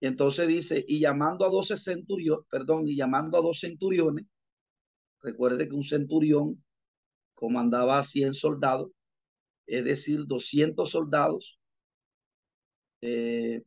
Y 0.01 0.07
entonces 0.07 0.47
dice, 0.47 0.85
y 0.87 0.99
llamando 1.01 1.45
a 1.45 1.49
12 1.49 1.75
centuriones, 1.75 2.45
perdón, 2.49 2.87
y 2.87 2.95
llamando 2.95 3.37
a 3.37 3.41
dos 3.41 3.59
centuriones, 3.59 4.25
recuerde 5.21 5.67
que 5.67 5.75
un 5.75 5.83
centurión 5.83 6.63
comandaba 7.33 7.99
a 7.99 8.03
100 8.03 8.33
soldados, 8.33 8.91
es 9.67 9.83
decir, 9.83 10.25
200 10.25 10.89
soldados, 10.89 11.58
eh, 13.01 13.63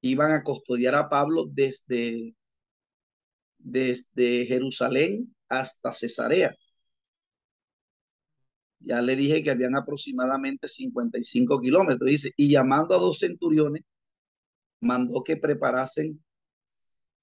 iban 0.00 0.32
a 0.32 0.42
custodiar 0.42 0.94
a 0.94 1.08
Pablo 1.08 1.46
desde, 1.46 2.34
desde 3.58 4.46
Jerusalén 4.46 5.34
hasta 5.48 5.92
Cesarea. 5.92 6.54
Ya 8.80 9.00
le 9.00 9.16
dije 9.16 9.42
que 9.42 9.50
habían 9.50 9.76
aproximadamente 9.76 10.68
55 10.68 11.60
kilómetros. 11.60 12.10
Dice, 12.10 12.32
y 12.36 12.50
llamando 12.50 12.94
a 12.94 12.98
dos 12.98 13.18
centuriones, 13.20 13.82
mandó 14.80 15.24
que 15.24 15.36
preparasen 15.36 16.22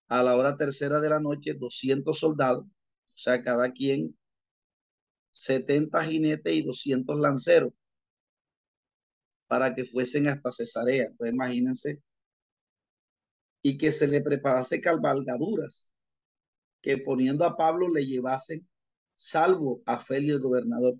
a 0.07 0.23
la 0.23 0.35
hora 0.35 0.57
tercera 0.57 0.99
de 0.99 1.09
la 1.09 1.19
noche 1.19 1.53
200 1.53 2.17
soldados, 2.19 2.65
o 2.65 3.17
sea, 3.17 3.41
cada 3.43 3.71
quien 3.71 4.17
70 5.31 6.03
jinetes 6.03 6.53
y 6.53 6.63
200 6.63 7.19
lanceros 7.19 7.73
para 9.51 9.75
que 9.75 9.83
fuesen 9.83 10.29
hasta 10.29 10.49
Cesarea. 10.49 11.07
Entonces 11.07 11.33
imagínense. 11.33 12.01
Y 13.61 13.77
que 13.77 13.91
se 13.91 14.07
le 14.07 14.21
preparase 14.21 14.79
cabalgaduras 14.79 15.91
que 16.81 16.97
poniendo 16.97 17.43
a 17.43 17.57
Pablo 17.57 17.89
le 17.89 18.05
llevasen 18.05 18.65
salvo 19.13 19.81
a 19.85 19.99
Félix 19.99 20.35
el 20.35 20.39
gobernador. 20.39 20.95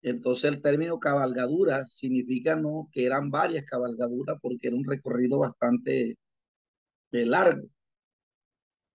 Entonces 0.00 0.50
el 0.50 0.62
término 0.62 0.98
cabalgadura 0.98 1.84
significa 1.84 2.56
no 2.56 2.88
que 2.90 3.04
eran 3.04 3.30
varias 3.30 3.66
cabalgaduras 3.66 4.38
porque 4.40 4.68
era 4.68 4.76
un 4.76 4.86
recorrido 4.86 5.40
bastante 5.40 6.16
eh, 7.12 7.26
largo. 7.26 7.68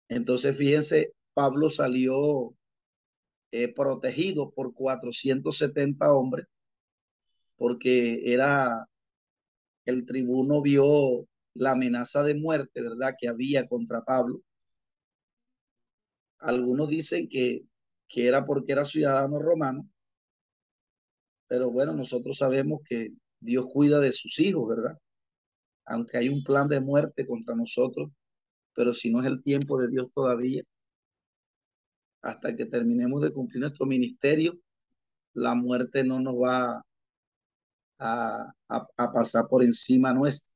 Entonces 0.10 0.58
fíjense, 0.58 1.14
Pablo 1.36 1.70
salió 1.70 2.56
eh, 3.52 3.72
protegido 3.72 4.50
por 4.50 4.74
470 4.74 6.12
hombres 6.12 6.48
porque 7.58 8.34
era 8.34 8.88
el 9.86 10.06
tribuno 10.06 10.62
vio 10.62 11.28
la 11.54 11.72
amenaza 11.72 12.24
de 12.24 12.36
muerte, 12.36 12.82
¿verdad?, 12.82 13.16
que 13.20 13.28
había 13.28 13.68
contra 13.68 14.04
Pablo 14.04 14.42
algunos 16.40 16.90
dicen 16.90 17.28
que, 17.30 17.66
que 18.08 18.28
era 18.28 18.46
porque 18.46 18.72
era 18.72 18.86
ciudadano 18.86 19.40
romano, 19.40 19.90
pero 21.48 21.72
bueno, 21.72 21.94
nosotros 21.94 22.38
sabemos 22.38 22.82
que 22.88 23.14
Dios 23.40 23.68
cuida 23.72 24.00
de 24.00 24.14
sus 24.14 24.40
hijos, 24.40 24.68
¿verdad? 24.68 24.98
Aunque 25.86 26.18
hay 26.18 26.30
un 26.30 26.44
plan 26.44 26.68
de 26.68 26.82
muerte 26.82 27.26
contra 27.26 27.56
nosotros, 27.56 28.12
pero 28.74 28.94
si 28.94 29.12
no 29.12 29.22
es 29.22 29.28
el 29.28 29.42
tiempo 29.42 29.80
de 29.80 29.90
Dios 29.90 30.08
todavía, 30.14 30.64
hasta 32.22 32.56
que 32.56 32.66
terminemos 32.66 33.22
de 33.22 33.32
cumplir 33.32 33.62
nuestro 33.62 33.86
ministerio, 33.86 34.60
la 35.34 35.56
muerte 35.56 36.04
no 36.04 36.20
nos 36.20 36.36
va 36.36 36.84
a, 38.00 38.54
pasar 39.14 39.48
por 39.50 39.64
encima 39.64 40.14
nuestra. 40.14 40.52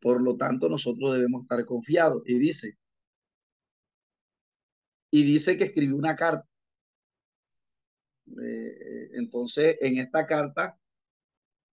Por 0.00 0.22
lo 0.22 0.36
tanto, 0.36 0.68
nosotros 0.68 1.12
debemos 1.14 1.42
estar 1.42 1.64
confiados. 1.66 2.22
Y 2.26 2.38
dice, 2.38 2.78
y 5.10 5.22
dice 5.24 5.56
que 5.56 5.64
escribió 5.64 5.96
una 5.96 6.16
carta. 6.16 6.48
Eh, 8.26 9.10
entonces, 9.14 9.76
en 9.80 9.98
esta 9.98 10.26
carta 10.26 10.78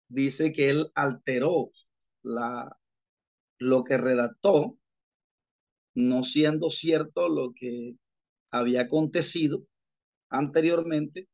dice 0.07 0.51
que 0.53 0.69
él 0.69 0.91
alteró 0.95 1.71
la, 2.23 2.77
lo 3.59 3.83
que 3.83 3.97
redactó, 3.97 4.77
no 5.95 6.23
siendo 6.23 6.69
cierto 6.69 7.29
lo 7.29 7.53
que 7.53 7.95
había 8.51 8.81
acontecido 8.81 9.65
anteriormente, 10.29 11.27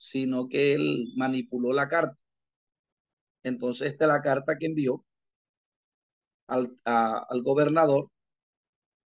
sino 0.00 0.48
que 0.48 0.72
él 0.72 1.12
manipuló 1.14 1.74
la 1.74 1.86
carta. 1.86 2.16
Entonces, 3.42 3.92
esta 3.92 4.06
es 4.06 4.08
la 4.08 4.22
carta 4.22 4.56
que 4.58 4.64
envió 4.64 5.04
al, 6.46 6.74
al 6.84 7.42
gobernador 7.42 8.10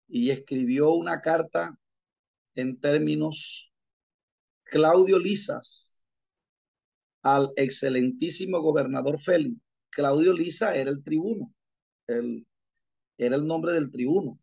y 0.07 0.31
escribió 0.31 0.93
una 0.93 1.21
carta 1.21 1.77
en 2.55 2.79
términos 2.81 3.73
Claudio 4.63 5.19
Lisas 5.19 6.05
al 7.23 7.51
excelentísimo 7.57 8.61
gobernador 8.61 9.21
Félix. 9.21 9.61
Claudio 9.91 10.33
Lisa 10.33 10.77
era 10.77 10.91
el 10.91 11.03
tribuno, 11.03 11.53
el, 12.07 12.47
era 13.19 13.35
el 13.35 13.49
nombre 13.49 13.73
del 13.73 13.91
tribuno. 13.91 14.39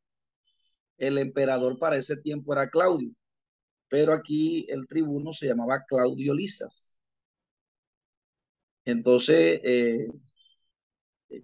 El 0.97 1.17
emperador 1.17 1.79
para 1.79 1.95
ese 1.95 2.17
tiempo 2.17 2.51
era 2.51 2.69
Claudio, 2.69 3.13
pero 3.91 4.13
aquí 4.13 4.65
el 4.69 4.87
tribuno 4.87 5.33
se 5.33 5.47
llamaba 5.47 5.83
Claudio 5.85 6.33
Lisas. 6.33 6.95
Entonces, 8.85 9.59
eh, 9.65 10.07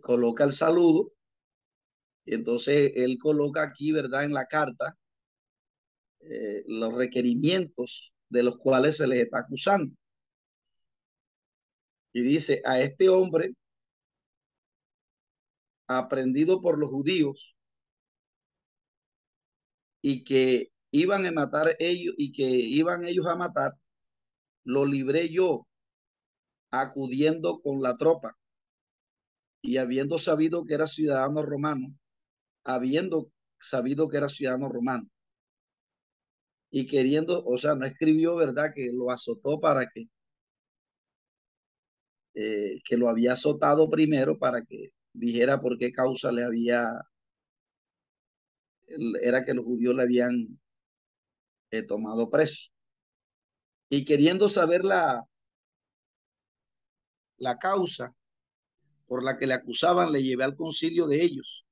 coloca 0.01 0.45
el 0.45 0.53
saludo, 0.53 1.11
y 2.25 2.35
entonces 2.35 2.93
él 2.95 3.17
coloca 3.19 3.63
aquí, 3.63 3.91
¿verdad? 3.91 4.23
En 4.23 4.33
la 4.33 4.45
carta, 4.45 4.97
eh, 6.21 6.63
los 6.67 6.93
requerimientos 6.93 8.13
de 8.29 8.43
los 8.43 8.57
cuales 8.57 8.97
se 8.97 9.07
les 9.07 9.25
está 9.25 9.39
acusando. 9.39 9.93
Y 12.13 12.21
dice, 12.21 12.61
a 12.65 12.79
este 12.79 13.09
hombre, 13.09 13.53
aprendido 15.87 16.61
por 16.61 16.79
los 16.79 16.89
judíos, 16.89 17.57
y 20.01 20.23
que 20.23 20.71
iban 21.01 21.25
a 21.25 21.31
matar 21.31 21.75
ellos, 21.79 22.15
y 22.17 22.31
que 22.31 22.43
iban 22.43 23.05
ellos 23.05 23.27
a 23.27 23.35
matar, 23.35 23.73
lo 24.63 24.85
libré 24.85 25.29
yo, 25.29 25.67
acudiendo 26.71 27.61
con 27.61 27.81
la 27.81 27.97
tropa, 27.97 28.37
y 29.61 29.77
habiendo 29.77 30.17
sabido 30.19 30.65
que 30.65 30.73
era 30.75 30.87
ciudadano 30.87 31.41
romano, 31.43 31.87
habiendo 32.63 33.31
sabido 33.59 34.09
que 34.09 34.17
era 34.17 34.29
ciudadano 34.29 34.69
romano, 34.69 35.07
y 36.71 36.85
queriendo, 36.87 37.43
o 37.45 37.57
sea, 37.57 37.75
no 37.75 37.85
escribió, 37.85 38.35
¿verdad? 38.35 38.71
Que 38.75 38.91
lo 38.93 39.11
azotó 39.11 39.59
para 39.59 39.87
que, 39.93 40.09
eh, 42.35 42.81
que 42.85 42.97
lo 42.97 43.09
había 43.09 43.33
azotado 43.33 43.89
primero 43.89 44.37
para 44.37 44.63
que 44.63 44.91
dijera 45.13 45.59
por 45.61 45.77
qué 45.77 45.91
causa 45.91 46.31
le 46.31 46.43
había, 46.43 46.83
era 49.21 49.43
que 49.45 49.53
los 49.53 49.65
judíos 49.65 49.95
le 49.95 50.03
habían 50.03 50.59
eh, 51.71 51.83
tomado 51.83 52.29
preso. 52.29 52.69
Y 53.89 54.05
queriendo 54.05 54.49
saber 54.49 54.83
la, 54.83 55.23
la 57.37 57.57
causa 57.57 58.13
por 59.07 59.23
la 59.23 59.37
que 59.37 59.47
le 59.47 59.53
acusaban, 59.53 60.11
le 60.11 60.23
llevé 60.23 60.43
al 60.43 60.55
concilio 60.55 61.07
de 61.07 61.23
ellos. 61.23 61.65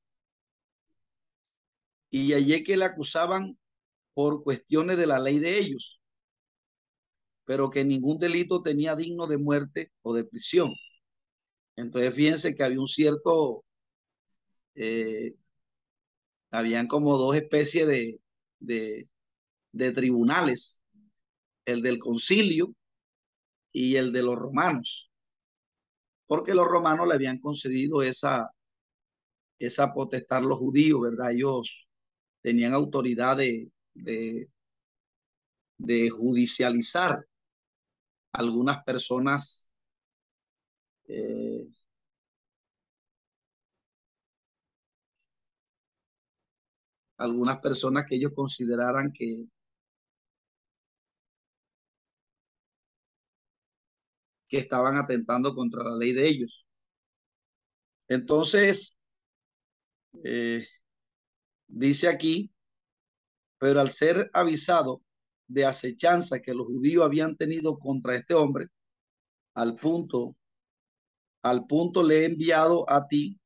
Y 2.10 2.34
allí 2.34 2.64
que 2.64 2.78
le 2.78 2.86
acusaban 2.86 3.58
por 4.14 4.44
cuestiones 4.44 4.98
de 4.98 5.08
la 5.08 5.20
ley 5.20 5.40
de 5.40 5.60
ellos, 5.60 6.02
pero 7.46 7.70
que 7.70 7.84
ningún 7.86 8.18
delito 8.18 8.62
tenía 8.62 8.96
digno 8.96 9.28
de 9.28 9.38
muerte 9.38 9.92
o 10.02 10.14
de 10.14 10.24
prisión. 10.24 10.74
Entonces 11.76 12.14
fíjense 12.14 12.56
que 12.56 12.64
había 12.64 12.80
un 12.80 12.88
cierto, 12.88 13.66
eh, 14.76 15.36
habían 16.52 16.88
como 16.88 17.18
dos 17.18 17.36
especies 17.36 17.88
de, 18.60 19.10
de 19.76 19.92
tribunales, 19.92 20.82
el 21.66 21.82
del 21.82 22.00
concilio 22.00 22.74
y 23.74 23.98
el 23.98 24.14
de 24.14 24.24
los 24.24 24.38
romanos, 24.38 25.12
porque 26.28 26.54
los 26.54 26.66
romanos 26.66 27.08
le 27.10 27.16
habían 27.16 27.40
concedido 27.40 28.02
esa, 28.02 28.50
esa 29.60 29.94
potestad 29.94 30.38
a 30.38 30.48
los 30.48 30.58
judíos, 30.60 31.02
¿verdad? 31.02 31.32
Ellos 31.32 31.90
tenían 32.42 32.74
autoridad 32.74 33.36
de, 33.36 33.70
de, 33.94 34.50
judicializar 36.10 37.26
algunas 38.32 38.82
personas 38.86 39.70
eh, 41.08 41.68
algunas 47.18 47.60
personas 47.60 48.06
que 48.06 48.16
ellos 48.16 48.32
consideraran 48.34 49.12
que 49.12 49.46
que 54.48 54.58
estaban 54.60 54.98
atentando 54.98 55.56
contra 55.56 55.84
la 55.84 55.96
ley 55.96 56.14
de 56.14 56.28
ellos. 56.28 56.66
Entonces, 58.08 58.98
eh, 60.24 60.66
dice 61.68 62.08
aquí, 62.08 62.52
pero 63.58 63.80
al 63.82 63.90
ser 63.90 64.30
avisado 64.34 65.02
de 65.48 65.66
acechanza 65.66 66.42
que 66.42 66.54
los 66.54 66.68
judíos 66.68 67.06
habían 67.06 67.36
tenido 67.36 67.78
contra 67.78 68.16
este 68.16 68.34
hombre, 68.34 68.68
al 69.54 69.76
punto, 69.76 70.36
al 71.44 71.66
punto 71.66 72.04
le 72.04 72.22
he 72.22 72.26
enviado 72.26 72.90
a 72.90 73.08
ti, 73.08 73.40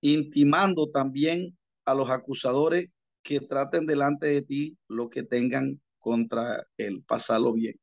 intimando 0.00 0.90
también 0.90 1.56
a 1.84 1.94
los 1.94 2.10
acusadores 2.10 2.88
que 3.22 3.40
traten 3.40 3.86
delante 3.86 4.26
de 4.28 4.42
ti 4.42 4.78
lo 4.88 5.10
que 5.10 5.22
tengan 5.22 5.80
contra 5.98 6.66
él, 6.78 7.04
pasarlo 7.06 7.52
bien. 7.52 7.78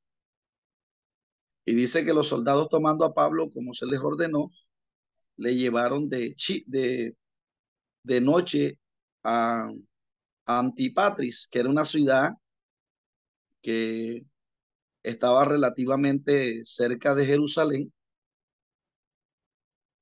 Y 1.68 1.76
dice 1.76 2.06
que 2.06 2.14
los 2.14 2.30
soldados 2.30 2.70
tomando 2.70 3.04
a 3.04 3.14
Pablo 3.14 3.52
como 3.52 3.74
se 3.74 3.86
les 3.86 4.00
ordenó, 4.00 4.52
le 5.36 5.54
llevaron 5.54 6.08
de, 6.08 6.34
de, 6.66 8.22
noche 8.22 8.80
a, 9.22 9.70
Antipatris, 10.46 11.46
que 11.52 11.60
era 11.60 11.70
una 11.70 11.84
ciudad 11.84 12.32
que 13.62 14.26
estaba 15.04 15.44
relativamente 15.44 16.64
cerca 16.64 17.14
de 17.14 17.26
Jerusalén 17.26 17.94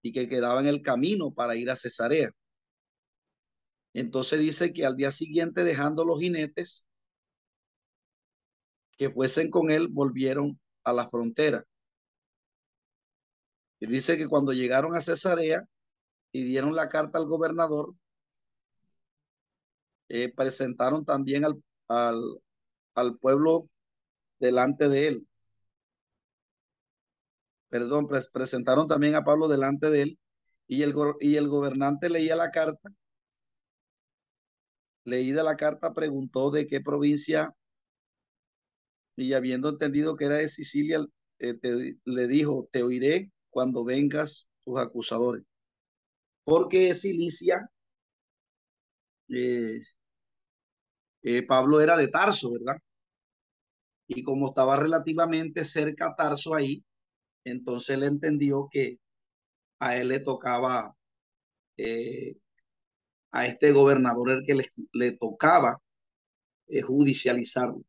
y 0.04 0.12
que 0.12 0.30
quedaba 0.30 0.60
en 0.60 0.68
el 0.68 0.84
camino 0.84 1.34
para 1.34 1.56
ir 1.56 1.72
a 1.72 1.76
Cesarea. 1.76 2.30
Entonces 3.94 4.40
dice 4.40 4.72
que 4.72 4.86
al 4.86 4.96
día 4.96 5.12
siguiente, 5.12 5.64
dejando 5.64 6.06
los 6.06 6.20
jinetes 6.20 6.86
que 8.98 9.10
fuesen 9.10 9.50
con 9.50 9.72
él, 9.72 9.88
volvieron 9.88 10.60
a 10.86 10.94
la 10.94 11.10
frontera. 11.10 11.66
Y 13.80 13.88
dice 13.88 14.18
que 14.18 14.28
cuando 14.28 14.54
llegaron 14.54 14.96
a 14.96 15.02
Cesarea 15.02 15.68
y 16.32 16.44
dieron 16.44 16.76
la 16.76 16.90
carta 16.90 17.18
al 17.20 17.26
gobernador, 17.28 17.96
eh, 20.10 20.32
presentaron 20.34 21.06
también 21.06 21.46
al, 21.46 21.62
al, 22.96 23.18
pueblo 23.20 23.70
delante 24.40 24.90
de 24.90 25.08
él. 25.08 25.28
Perdón, 27.70 28.08
presentaron 28.08 28.88
también 28.88 29.16
a 29.16 29.24
Pablo 29.24 29.48
delante 29.48 29.90
de 29.90 30.02
él 30.04 30.20
y 30.68 30.84
el, 30.84 30.94
y 31.20 31.36
el 31.38 31.48
gobernante 31.48 32.10
leía 32.10 32.36
la 32.36 32.52
carta. 32.52 32.90
Leída 35.04 35.44
la 35.44 35.56
carta, 35.56 35.94
preguntó 35.94 36.52
de 36.52 36.68
qué 36.68 36.82
provincia 36.82 37.54
y 39.16 39.34
habiendo 39.34 39.70
entendido 39.70 40.16
que 40.16 40.26
era 40.26 40.36
de 40.36 40.50
Sicilia, 40.50 41.06
eh, 41.40 41.58
le 42.06 42.28
dijo, 42.28 42.70
te 42.72 42.84
oiré 42.84 43.32
cuando 43.50 43.86
vengas 43.86 44.48
tus 44.66 44.80
acusadores. 44.80 45.44
Porque 46.44 46.94
Cilicia 46.94 47.70
eh, 49.30 49.82
eh, 51.24 51.44
Pablo 51.44 51.82
era 51.82 51.98
de 51.98 52.08
Tarso, 52.08 52.52
¿verdad? 52.54 52.78
Y 54.08 54.24
como 54.24 54.48
estaba 54.50 54.76
relativamente 54.78 55.66
cerca 55.66 56.16
Tarso 56.16 56.54
ahí, 56.54 56.84
entonces 57.44 57.96
él 57.98 58.04
entendió 58.04 58.68
que 58.72 59.00
a 59.80 59.98
él 59.98 60.10
le 60.10 60.20
tocaba, 60.20 60.96
a 63.32 63.46
este 63.46 63.72
gobernador 63.72 64.32
el 64.32 64.46
que 64.46 64.56
le, 64.56 64.66
le 64.94 65.18
tocaba 65.18 65.82
judicializarlo. 66.84 67.84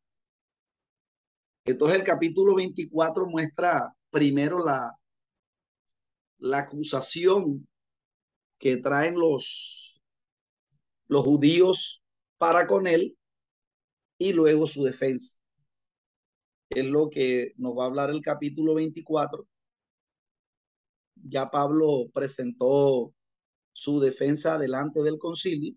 Entonces 1.67 1.99
el 1.99 2.05
capítulo 2.05 2.55
24 2.55 3.27
muestra 3.27 3.93
primero 4.11 4.65
la, 4.65 4.97
la 6.39 6.59
acusación 6.59 7.67
que 8.59 8.77
traen 8.77 9.15
los, 9.15 10.01
los 11.09 11.25
judíos 11.25 12.05
para 12.39 12.69
con 12.69 12.87
él 12.87 13.19
y 14.17 14.33
luego 14.33 14.69
su 14.69 14.85
defensa. 14.85 15.39
Es 16.71 16.85
lo 16.85 17.11
que 17.11 17.53
nos 17.57 17.77
va 17.77 17.83
a 17.83 17.87
hablar 17.87 18.11
el 18.11 18.23
capítulo 18.23 18.75
24. 18.75 19.45
Ya 21.17 21.51
Pablo 21.51 22.09
presentó 22.15 23.13
su 23.73 23.99
defensa 23.99 24.57
delante 24.57 25.03
del 25.03 25.19
concilio. 25.19 25.75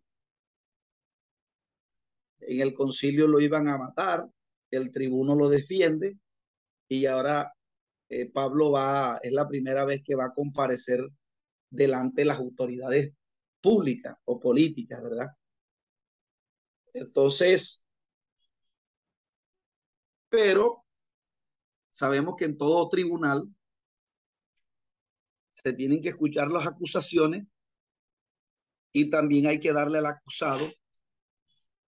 En 2.41 2.61
el 2.61 2.75
concilio 2.75 3.27
lo 3.27 3.39
iban 3.39 3.67
a 3.67 3.77
matar, 3.77 4.29
el 4.71 4.91
tribuno 4.91 5.35
lo 5.35 5.49
defiende 5.49 6.17
y 6.87 7.05
ahora 7.05 7.53
eh, 8.09 8.25
Pablo 8.31 8.71
va, 8.71 9.19
es 9.21 9.31
la 9.31 9.47
primera 9.47 9.85
vez 9.85 10.01
que 10.03 10.15
va 10.15 10.25
a 10.25 10.33
comparecer 10.33 11.07
delante 11.69 12.21
de 12.21 12.25
las 12.25 12.39
autoridades 12.39 13.13
públicas 13.61 14.15
o 14.25 14.39
políticas, 14.39 15.01
¿verdad? 15.01 15.27
Entonces, 16.93 17.83
pero 20.29 20.85
sabemos 21.91 22.35
que 22.37 22.45
en 22.45 22.57
todo 22.57 22.89
tribunal 22.89 23.53
se 25.51 25.73
tienen 25.73 26.01
que 26.01 26.09
escuchar 26.09 26.49
las 26.49 26.65
acusaciones 26.65 27.45
y 28.91 29.09
también 29.09 29.47
hay 29.47 29.59
que 29.59 29.73
darle 29.73 29.99
al 29.99 30.05
acusado 30.07 30.65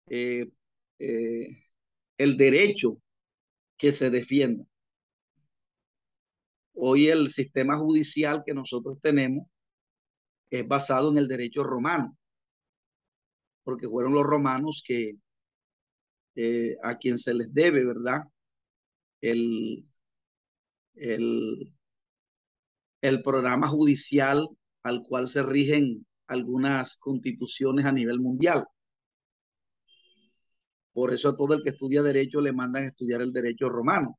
eh, 0.08 0.52
eh, 1.00 1.48
el 2.22 2.38
derecho 2.38 3.02
que 3.78 3.92
se 3.92 4.12
defienda. 4.12 4.64
Hoy 6.76 7.08
el 7.08 7.30
sistema 7.30 7.78
judicial 7.78 8.44
que 8.46 8.54
nosotros 8.54 9.00
tenemos 9.02 9.48
es 10.52 10.68
basado 10.68 11.10
en 11.10 11.18
el 11.18 11.28
derecho 11.28 11.64
romano, 11.64 12.16
porque 13.64 13.88
fueron 13.88 14.14
los 14.14 14.24
romanos 14.24 14.84
que 14.86 15.16
eh, 16.36 16.78
a 16.84 17.00
quien 17.00 17.18
se 17.18 17.34
les 17.34 17.52
debe, 17.52 17.84
¿verdad? 17.84 18.22
El, 19.22 19.90
el, 20.94 21.74
el 23.02 23.24
programa 23.24 23.68
judicial 23.68 24.48
al 24.84 25.02
cual 25.02 25.28
se 25.28 25.42
rigen 25.42 26.06
algunas 26.28 26.98
constituciones 26.98 27.86
a 27.88 27.92
nivel 27.92 28.20
mundial. 28.20 28.68
Por 30.94 31.14
eso 31.14 31.30
a 31.30 31.36
todo 31.38 31.54
el 31.54 31.64
que 31.64 31.70
estudia 31.70 32.02
derecho 32.02 32.42
le 32.42 32.54
mandan 32.54 32.84
estudiar 32.86 33.22
el 33.22 33.34
derecho 33.34 33.70
romano. 33.70 34.18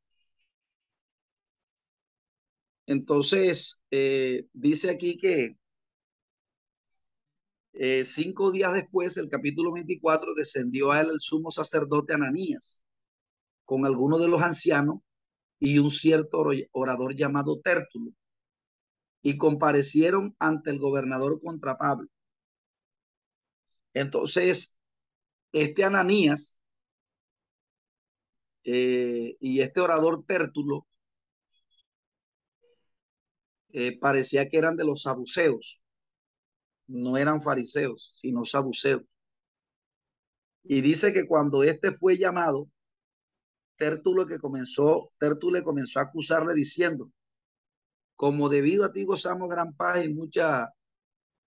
Entonces, 2.86 3.82
eh, 3.90 4.46
dice 4.52 4.90
aquí 4.90 5.16
que 5.18 5.56
eh, 7.74 8.04
cinco 8.04 8.50
días 8.50 8.72
después, 8.72 9.16
el 9.16 9.28
capítulo 9.28 9.72
24, 9.72 10.34
descendió 10.34 10.92
a 10.92 11.00
él 11.00 11.10
el 11.10 11.20
sumo 11.20 11.50
sacerdote 11.50 12.14
Ananías 12.14 12.84
con 13.64 13.86
algunos 13.86 14.20
de 14.20 14.28
los 14.28 14.42
ancianos 14.42 15.00
y 15.58 15.78
un 15.78 15.90
cierto 15.90 16.44
orador 16.72 17.14
llamado 17.16 17.60
Tértulo 17.60 18.12
y 19.22 19.38
comparecieron 19.38 20.34
ante 20.38 20.70
el 20.70 20.78
gobernador 20.78 21.40
contra 21.40 21.78
Pablo. 21.78 22.08
Entonces, 23.94 24.76
este 25.52 25.84
Ananías 25.84 26.61
eh, 28.64 29.36
y 29.40 29.60
este 29.60 29.80
orador 29.80 30.24
Tértulo 30.26 30.86
eh, 33.72 33.98
parecía 33.98 34.48
que 34.48 34.58
eran 34.58 34.76
de 34.76 34.84
los 34.84 35.02
saduceos 35.02 35.82
no 36.92 37.16
eran 37.16 37.40
fariseos, 37.40 38.12
sino 38.16 38.44
saduceos. 38.44 39.02
Y 40.64 40.80
dice 40.80 41.12
que 41.12 41.26
cuando 41.26 41.62
este 41.62 41.96
fue 41.96 42.16
llamado, 42.16 42.68
Tértulo 43.76 44.26
que 44.26 44.38
comenzó, 44.38 45.10
Tértulo 45.18 45.62
comenzó 45.64 45.98
a 45.98 46.04
acusarle 46.04 46.54
diciendo, 46.54 47.10
como 48.14 48.48
debido 48.48 48.84
a 48.84 48.92
ti 48.92 49.04
gozamos 49.04 49.48
gran 49.48 49.74
paz 49.74 50.04
y 50.04 50.12
mucha 50.12 50.68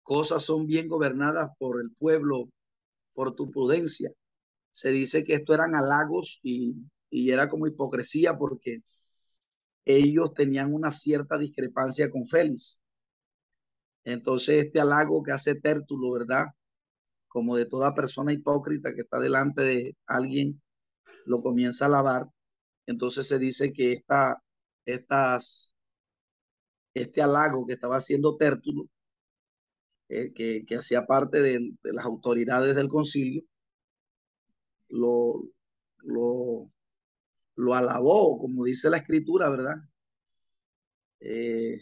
cosas 0.03 0.43
son 0.43 0.67
bien 0.67 0.87
gobernadas 0.89 1.49
por 1.57 1.79
el 1.79 1.91
pueblo, 1.91 2.49
por 3.13 3.35
tu 3.35 3.51
prudencia. 3.51 4.11
Se 4.71 4.91
dice 4.91 5.23
que 5.23 5.35
esto 5.35 5.53
eran 5.53 5.75
halagos 5.75 6.39
y, 6.43 6.75
y 7.15 7.31
era 7.31 7.49
como 7.49 7.65
hipocresía 7.67 8.37
porque 8.37 8.81
ellos 9.85 10.33
tenían 10.33 10.73
una 10.73 10.91
cierta 10.91 11.37
discrepancia 11.37 12.11
con 12.11 12.27
Félix. 12.27 12.81
Entonces 14.03 14.65
este 14.65 14.81
halago 14.81 15.23
que 15.23 15.31
hace 15.31 15.55
Tértulo, 15.55 16.11
¿verdad? 16.11 16.47
Como 17.29 17.55
de 17.55 17.65
toda 17.67 17.95
persona 17.95 18.33
hipócrita 18.33 18.93
que 18.93 19.01
está 19.01 19.19
delante 19.19 19.61
de 19.63 19.97
alguien, 20.07 20.61
lo 21.25 21.41
comienza 21.41 21.85
a 21.85 21.87
alabar. 21.89 22.27
Entonces 22.85 23.27
se 23.27 23.39
dice 23.39 23.71
que 23.73 23.93
esta, 23.93 24.43
estas, 24.85 25.73
este 26.93 27.21
halago 27.21 27.65
que 27.65 27.73
estaba 27.73 27.97
haciendo 27.97 28.37
Tértulo, 28.37 28.89
eh, 30.09 30.33
que, 30.33 30.65
que, 30.67 30.75
hacía 30.75 31.05
parte 31.05 31.41
de, 31.41 31.59
de, 31.83 31.93
las 31.93 32.05
autoridades 32.05 32.75
del 32.75 32.89
concilio, 32.89 33.43
lo, 34.89 35.43
lo, 36.03 36.71
lo 37.55 37.73
alabó, 37.73 38.39
como 38.39 38.65
dice 38.65 38.89
la 38.89 38.97
escritura, 38.97 39.49
¿verdad? 39.49 39.77
Eh, 41.19 41.81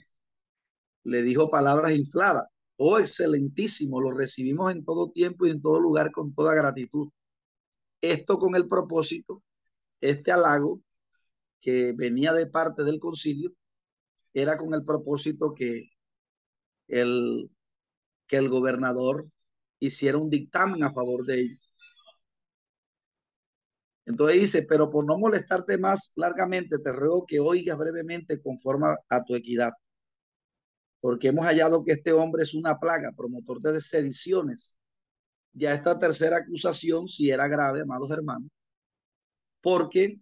le 1.04 1.22
dijo 1.24 1.50
palabras 1.50 1.94
infladas. 1.96 2.48
Oh, 2.78 3.00
excelentísimo, 3.00 4.02
lo 4.02 4.12
recibimos 4.12 4.72
en 4.74 4.84
todo 4.86 5.12
tiempo 5.12 5.46
y 5.46 5.52
en 5.52 5.62
todo 5.62 5.80
lugar 5.80 6.12
con 6.12 6.34
toda 6.34 6.56
gratitud. 6.56 7.10
Esto 8.02 8.38
con 8.40 8.56
el 8.56 8.68
propósito, 8.68 9.44
este 10.02 10.32
halago 10.32 10.82
que 11.62 11.94
venía 11.94 12.34
de 12.34 12.48
parte 12.48 12.84
del 12.84 13.00
concilio, 13.00 13.54
era 14.34 14.58
con 14.58 14.74
el 14.74 14.84
propósito 14.86 15.54
que 15.54 15.90
el, 16.88 17.52
que 18.28 18.38
el 18.38 18.50
gobernador 18.50 19.30
hiciera 19.80 20.18
un 20.18 20.30
dictamen 20.30 20.84
a 20.84 20.94
favor 20.94 21.26
de 21.26 21.42
ellos. 21.42 21.63
Entonces 24.06 24.42
dice, 24.42 24.66
pero 24.68 24.90
por 24.90 25.06
no 25.06 25.18
molestarte 25.18 25.78
más 25.78 26.12
largamente, 26.16 26.78
te 26.80 26.92
ruego 26.92 27.26
que 27.26 27.40
oigas 27.40 27.78
brevemente 27.78 28.42
conforme 28.42 28.88
a 29.10 29.24
tu 29.24 29.36
equidad. 29.36 29.72
Porque 31.00 31.30
hemos 31.30 31.46
hallado 31.46 31.84
que 31.84 31.94
este 31.94 32.12
hombre 32.14 32.44
es 32.44 32.54
una 32.54 32.80
plaga, 32.80 33.12
promotor 33.16 33.62
de 33.62 33.80
sediciones. 33.82 34.80
Ya 35.54 35.74
esta 35.74 36.00
tercera 36.00 36.38
acusación 36.38 37.08
si 37.08 37.32
era 37.32 37.48
grave, 37.48 37.82
amados 37.82 38.12
hermanos, 38.12 38.50
porque 39.62 40.20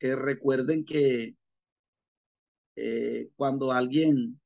eh, 0.00 0.16
recuerden 0.16 0.84
que 0.84 1.36
eh, 2.76 3.30
cuando 3.36 3.72
alguien 3.72 4.40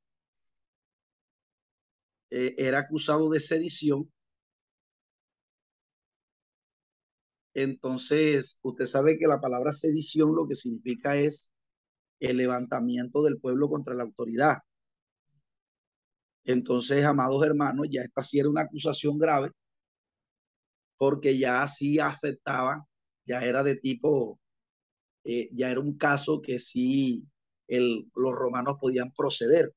eh, 2.31 2.55
era 2.59 2.79
acusado 2.81 3.29
de 3.31 3.41
sedición, 3.41 4.11
Entonces, 7.55 8.59
usted 8.63 8.87
sabe 8.87 9.19
que 9.19 9.27
la 9.27 9.41
palabra 9.41 9.73
sedición 9.73 10.35
lo 10.35 10.47
que 10.47 10.55
significa 10.55 11.17
es 11.17 11.51
el 12.21 12.37
levantamiento 12.37 13.23
del 13.23 13.39
pueblo 13.39 13.69
contra 13.69 13.95
la 13.95 14.05
autoridad. 14.05 14.59
Entonces, 16.45 17.05
amados 17.05 17.45
hermanos, 17.45 17.89
ya 17.91 18.03
esta 18.03 18.23
sí 18.23 18.39
era 18.39 18.49
una 18.49 18.63
acusación 18.63 19.19
grave 19.19 19.51
porque 21.01 21.39
ya 21.39 21.67
sí 21.67 21.99
afectaba, 21.99 22.87
ya 23.25 23.43
era 23.43 23.63
de 23.63 23.77
tipo, 23.77 24.39
eh, 25.25 25.49
ya 25.53 25.71
era 25.71 25.81
un 25.81 25.97
caso 25.97 26.43
que 26.43 26.59
sí 26.59 27.25
el, 27.69 28.11
los 28.15 28.35
romanos 28.35 28.77
podían 28.79 29.11
proceder 29.13 29.73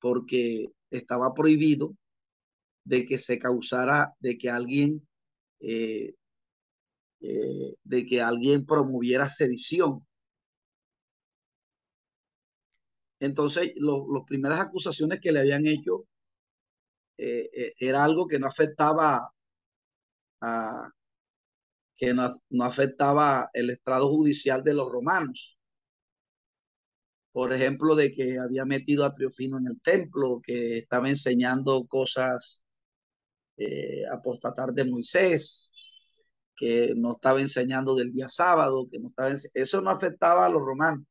porque 0.00 0.72
estaba 0.90 1.34
prohibido 1.34 1.94
de 2.84 3.06
que 3.06 3.18
se 3.18 3.38
causara, 3.38 4.14
de 4.18 4.38
que 4.38 4.50
alguien 4.50 5.06
eh, 5.60 6.14
eh, 7.20 7.74
de 7.82 8.06
que 8.06 8.22
alguien 8.22 8.64
promoviera 8.64 9.28
sedición. 9.28 10.06
Entonces, 13.20 13.72
las 13.76 14.24
primeras 14.26 14.60
acusaciones 14.60 15.20
que 15.20 15.32
le 15.32 15.40
habían 15.40 15.66
hecho 15.66 16.06
eh, 17.18 17.50
eh, 17.52 17.74
era 17.78 18.04
algo 18.04 18.28
que 18.28 18.38
no 18.38 18.46
afectaba 18.46 19.32
a, 20.40 20.90
que 21.96 22.14
no, 22.14 22.36
no 22.50 22.64
afectaba 22.64 23.50
el 23.52 23.70
estrado 23.70 24.08
judicial 24.08 24.62
de 24.62 24.74
los 24.74 24.90
romanos. 24.90 25.58
Por 27.32 27.52
ejemplo, 27.52 27.96
de 27.96 28.12
que 28.12 28.38
había 28.38 28.64
metido 28.64 29.04
a 29.04 29.12
Triofino 29.12 29.58
en 29.58 29.66
el 29.66 29.80
templo, 29.80 30.40
que 30.42 30.78
estaba 30.78 31.08
enseñando 31.08 31.86
cosas 31.86 32.64
apostatar 34.12 34.72
de 34.72 34.84
Moisés, 34.84 35.72
que 36.58 36.92
no 36.96 37.12
estaba 37.12 37.40
enseñando 37.40 37.94
del 37.94 38.12
día 38.12 38.28
sábado, 38.28 38.88
que 38.90 38.98
no 38.98 39.08
estaba 39.08 39.32
eso 39.54 39.80
no 39.80 39.90
afectaba 39.90 40.46
a 40.46 40.48
los 40.48 40.60
romanos, 40.62 41.04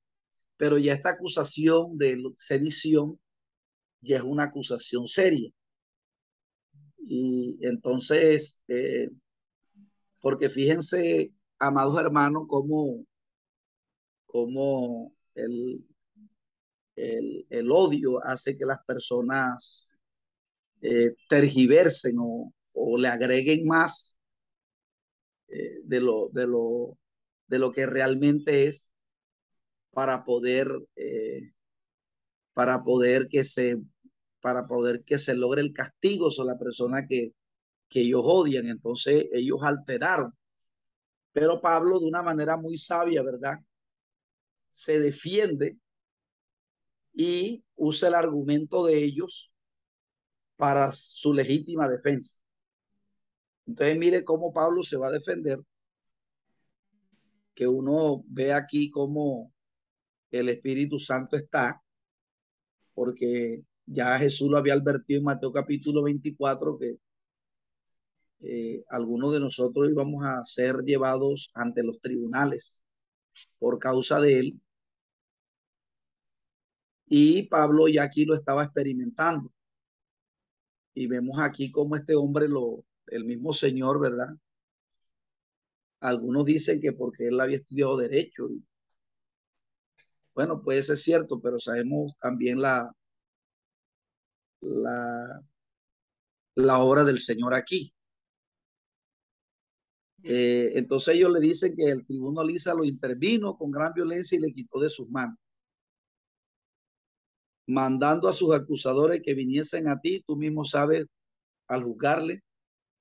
pero 0.57 0.77
ya 0.77 0.93
esta 0.93 1.12
acusación 1.12 1.97
de 1.97 2.21
sedición 2.36 3.19
ya 4.01 4.17
es 4.17 4.23
una 4.23 4.45
acusación 4.45 5.07
seria. 5.07 5.49
Y 6.97 7.57
entonces, 7.62 8.62
eh, 8.67 9.10
porque 10.21 10.49
fíjense, 10.49 11.31
amados 11.60 11.97
hermanos, 11.97 12.43
cómo, 12.49 13.05
cómo 14.25 15.13
el, 15.36 15.86
el, 16.97 17.47
el, 17.49 17.71
odio 17.71 18.23
hace 18.25 18.57
que 18.57 18.65
las 18.65 18.83
personas 18.86 19.97
eh, 20.81 21.15
tergiversen 21.29 22.17
o, 22.19 22.53
o 22.73 22.97
le 22.97 23.07
agreguen 23.07 23.65
más 23.65 24.16
eh, 25.47 25.79
de, 25.83 26.01
lo, 26.01 26.29
de, 26.29 26.47
lo, 26.47 26.97
de 27.47 27.60
lo 27.60 27.71
que 27.71 27.86
realmente 27.86 28.67
es 28.67 28.93
para 29.91 30.23
poder, 30.25 30.69
eh, 30.95 31.53
para 32.53 32.83
poder 32.83 33.27
que 33.29 33.43
se 33.43 33.77
para 34.39 34.67
poder 34.67 35.03
que 35.03 35.17
se 35.17 35.36
logre 35.36 35.62
el 35.62 35.73
castigo 35.73 36.31
sobre 36.31 36.53
la 36.53 36.60
persona 36.60 37.05
que, 37.07 37.33
que 37.89 38.01
ellos 38.01 38.21
odian. 38.23 38.67
Entonces 38.67 39.25
ellos 39.33 39.60
alteraron. 39.63 40.33
Pero 41.33 41.62
Pablo, 41.62 41.99
de 41.99 42.07
una 42.07 42.23
manera 42.23 42.57
muy 42.57 42.77
sabia, 42.77 43.23
¿verdad? 43.23 43.60
Se 44.69 44.99
defiende 44.99 45.77
y 47.13 47.63
usa 47.75 48.10
el 48.10 48.15
argumento 48.15 48.86
de 48.86 49.03
ellos 49.03 49.51
para 50.55 50.91
su 50.91 51.33
legítima 51.33 51.88
defensa. 51.88 52.39
Entonces 53.67 53.97
mire 53.97 54.23
cómo 54.23 54.53
Pablo 54.53 54.82
se 54.82 54.97
va 54.97 55.08
a 55.10 55.12
defender, 55.12 55.60
que 57.53 57.67
uno 57.67 58.23
ve 58.27 58.53
aquí 58.53 58.89
cómo 58.89 59.51
el 60.32 60.49
Espíritu 60.49 60.99
Santo 60.99 61.36
está, 61.36 61.82
porque 62.93 63.63
ya 63.86 64.17
Jesús 64.19 64.49
lo 64.49 64.58
había 64.58 64.73
advertido 64.73 65.19
en 65.19 65.25
Mateo 65.25 65.51
capítulo 65.51 66.03
24 66.03 66.77
que 66.77 66.97
eh, 68.41 68.84
algunos 68.89 69.34
de 69.34 69.39
nosotros 69.39 69.89
íbamos 69.89 70.23
a 70.25 70.43
ser 70.43 70.77
llevados 70.86 71.51
ante 71.53 71.84
los 71.84 71.99
tribunales 71.99 72.84
por 73.60 73.80
causa 73.80 74.19
de 74.21 74.39
él. 74.39 74.62
Y 77.08 77.47
Pablo 77.47 77.88
ya 77.88 78.03
aquí 78.03 78.25
lo 78.25 78.36
estaba 78.36 78.63
experimentando. 78.63 79.51
Y 80.93 81.08
vemos 81.08 81.39
aquí 81.39 81.71
cómo 81.71 81.95
este 81.95 82.15
hombre 82.15 82.47
lo, 82.47 82.84
el 83.08 83.26
mismo 83.26 83.54
señor, 83.54 84.00
¿verdad? 84.00 84.30
Algunos 86.00 86.46
dicen 86.46 86.82
que 86.82 86.91
porque 86.93 87.28
él 87.28 87.39
había 87.39 87.58
estudiado 87.58 87.98
derecho. 87.98 88.50
bueno, 90.34 90.62
puede 90.62 90.84
ser 90.84 90.98
cierto, 90.98 91.39
pero 91.41 91.60
sabemos 91.60 92.13
también 92.20 92.62
la, 92.62 92.91
la, 94.62 95.41
la 96.56 96.80
obra 96.80 97.04
del 97.04 97.20
Señor 97.20 97.54
aquí. 97.54 97.93
Eh, 100.24 100.74
entonces 100.76 101.15
ellos 101.15 101.32
le 101.32 101.39
dicen 101.39 101.76
que 101.76 101.86
el 101.86 102.06
tribuno 102.06 102.43
Lisa 102.43 102.74
lo 102.74 102.84
intervino 102.84 103.58
con 103.58 103.72
gran 103.72 103.93
violencia 103.93 104.38
y 104.38 104.41
le 104.41 104.54
quitó 104.54 104.80
de 104.80 104.89
sus 104.89 105.10
manos, 105.10 105.38
mandando 107.67 108.28
a 108.28 108.34
sus 108.34 108.54
acusadores 108.54 109.22
que 109.24 109.34
viniesen 109.34 109.88
a 109.88 110.00
ti, 110.00 110.24
tú 110.26 110.36
mismo 110.36 110.65
sabes, 110.65 111.06
al 111.67 111.84
juzgarle, 111.84 112.41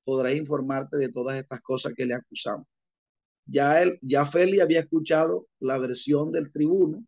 podrás 0.07 0.37
informarte 0.37 0.97
de 0.99 1.11
todas 1.11 1.37
estas 1.37 1.61
cosas 1.62 1.92
que 1.97 2.07
le 2.07 2.14
acusamos. 2.14 2.66
Ya, 3.47 3.83
él, 3.83 3.99
ya 4.03 4.27
Feli 4.27 4.61
había 4.61 4.81
escuchado 4.81 5.49
la 5.61 5.79
versión 5.79 6.33
del 6.33 6.53
tribuno, 6.53 7.05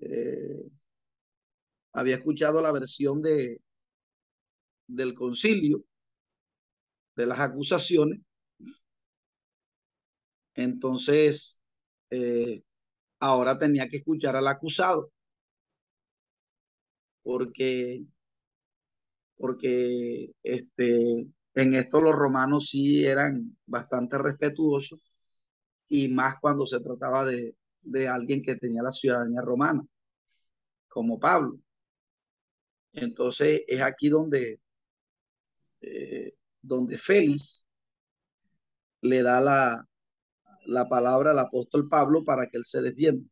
eh, 0.00 0.70
había 1.92 2.16
escuchado 2.16 2.60
la 2.60 2.72
versión 2.72 3.22
de, 3.22 3.60
del 4.88 5.14
concilio, 5.14 5.84
de 7.16 7.26
las 7.26 7.40
acusaciones. 7.40 8.20
Entonces, 10.54 11.60
eh, 12.10 12.62
ahora 13.20 13.58
tenía 13.58 13.88
que 13.88 13.98
escuchar 13.98 14.36
al 14.36 14.48
acusado. 14.48 15.12
porque, 17.26 18.04
porque 19.36 20.32
este, 20.42 21.26
en 21.54 21.74
esto 21.74 22.00
los 22.00 22.14
romanos 22.14 22.68
sí 22.70 23.04
eran 23.04 23.56
bastante 23.66 24.18
respetuosos 24.18 25.00
y 25.88 26.08
más 26.08 26.36
cuando 26.40 26.66
se 26.66 26.80
trataba 26.80 27.24
de, 27.24 27.56
de 27.82 28.08
alguien 28.08 28.42
que 28.42 28.56
tenía 28.56 28.82
la 28.82 28.92
ciudadanía 28.92 29.40
romana, 29.40 29.82
como 30.88 31.18
Pablo. 31.18 31.58
Entonces 32.92 33.62
es 33.66 33.82
aquí 33.82 34.08
donde, 34.08 34.60
eh, 35.80 36.34
donde 36.62 36.98
Félix 36.98 37.68
le 39.02 39.22
da 39.22 39.40
la, 39.40 39.88
la 40.66 40.88
palabra 40.88 41.30
al 41.30 41.38
apóstol 41.38 41.88
Pablo 41.88 42.24
para 42.24 42.48
que 42.48 42.58
él 42.58 42.64
se 42.64 42.80
defienda. 42.80 43.28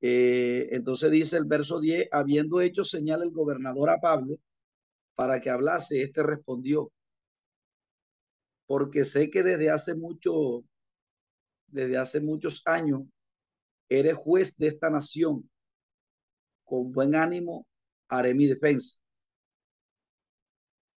Eh, 0.00 0.68
entonces 0.72 1.10
dice 1.10 1.36
el 1.36 1.44
verso 1.44 1.80
10, 1.80 2.08
habiendo 2.12 2.60
hecho 2.60 2.84
señal 2.84 3.22
el 3.22 3.32
gobernador 3.32 3.90
a 3.90 4.00
Pablo 4.00 4.36
para 5.14 5.40
que 5.40 5.50
hablase, 5.50 6.02
este 6.02 6.22
respondió, 6.22 6.92
porque 8.66 9.04
sé 9.04 9.30
que 9.30 9.42
desde 9.42 9.70
hace 9.70 9.96
mucho, 9.96 10.64
desde 11.66 11.96
hace 11.96 12.20
muchos 12.20 12.62
años, 12.64 13.02
eres 13.88 14.14
juez 14.14 14.56
de 14.58 14.68
esta 14.68 14.90
nación. 14.90 15.50
Con 16.64 16.92
buen 16.92 17.14
ánimo 17.14 17.66
haré 18.08 18.34
mi 18.34 18.46
defensa. 18.46 18.98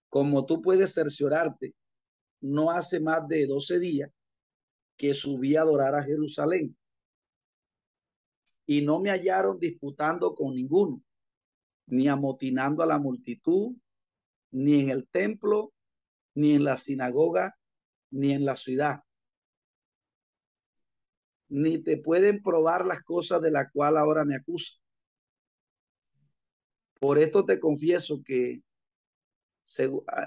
Como 0.10 0.46
tú 0.46 0.62
puedes 0.62 0.94
cerciorarte, 0.94 1.74
no 2.42 2.70
hace 2.70 3.00
más 3.00 3.28
de 3.28 3.48
12 3.48 3.80
días 3.80 4.12
que 4.98 5.14
subí 5.14 5.56
a 5.56 5.62
adorar 5.62 5.96
a 5.96 6.04
Jerusalén 6.04 6.76
y 8.72 8.86
no 8.86 9.02
me 9.02 9.10
hallaron 9.10 9.60
disputando 9.60 10.34
con 10.34 10.56
ninguno, 10.56 11.04
ni 11.88 12.08
amotinando 12.08 12.82
a 12.82 12.86
la 12.86 13.00
multitud, 13.00 13.76
ni 14.52 14.80
en 14.80 14.90
el 14.90 15.10
templo, 15.10 15.74
ni 16.36 16.54
en 16.54 16.64
la 16.64 16.78
sinagoga, 16.78 17.58
ni 18.12 18.32
en 18.32 18.46
la 18.46 18.56
ciudad. 18.56 19.04
Ni 21.50 21.80
te 21.80 21.98
pueden 21.98 22.42
probar 22.42 22.86
las 22.86 23.04
cosas 23.04 23.42
de 23.42 23.52
la 23.52 23.70
cual 23.70 23.98
ahora 23.98 24.24
me 24.24 24.36
acusan. 24.38 24.80
Por 26.98 27.18
esto 27.20 27.44
te 27.44 27.60
confieso 27.60 28.22
que, 28.24 28.62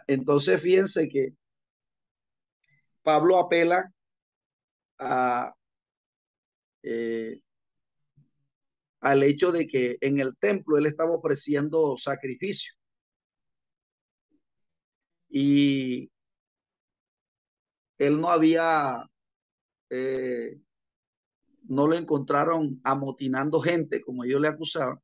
entonces 0.07 0.61
fíjense 0.61 1.09
que 1.09 1.35
Pablo 3.02 3.38
apela 3.38 3.90
a, 4.98 5.54
eh, 6.83 7.40
al 9.05 9.23
hecho 9.23 9.53
de 9.53 9.69
que 9.69 9.99
en 10.01 10.19
el 10.19 10.35
templo 10.38 10.79
él 10.79 10.87
estaba 10.87 11.11
ofreciendo 11.11 11.95
sacrificio. 11.99 12.73
Y 15.29 16.11
él 17.99 18.19
no 18.19 18.31
había, 18.31 19.05
eh, 19.90 20.59
no 21.64 21.87
lo 21.87 21.97
encontraron 21.97 22.81
amotinando 22.83 23.61
gente 23.61 24.01
como 24.01 24.25
ellos 24.25 24.40
le 24.40 24.49
acusaban, 24.49 24.99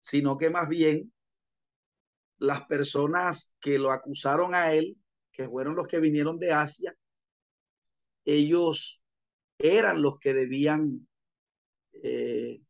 sino 0.00 0.38
que 0.38 0.48
más 0.48 0.70
bien 0.70 1.12
las 2.38 2.64
personas 2.64 3.54
que 3.60 3.78
lo 3.78 3.92
acusaron 3.92 4.54
a 4.54 4.72
él, 4.72 4.96
que 5.32 5.46
fueron 5.46 5.76
los 5.76 5.86
que 5.86 6.00
vinieron 6.00 6.38
de 6.38 6.52
Asia, 6.52 6.96
ellos 8.24 9.04
eran 9.58 10.00
los 10.00 10.18
que 10.18 10.32
debían 10.32 11.06
eh, 12.02 12.60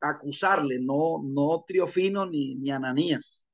acusarle, 0.00 0.78
no, 0.80 1.22
no 1.22 1.64
Triofino 1.66 2.26
ni, 2.26 2.54
ni 2.56 2.70
Ananías, 2.70 3.46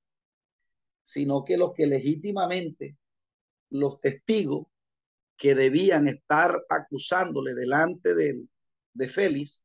sino 1.02 1.44
que 1.44 1.56
los 1.56 1.72
que 1.74 1.86
legítimamente, 1.86 2.96
los 3.70 3.98
testigos 3.98 4.66
que 5.36 5.54
debían 5.54 6.08
estar 6.08 6.64
acusándole 6.68 7.54
delante 7.54 8.14
de, 8.14 8.44
de 8.94 9.08
Félix, 9.08 9.64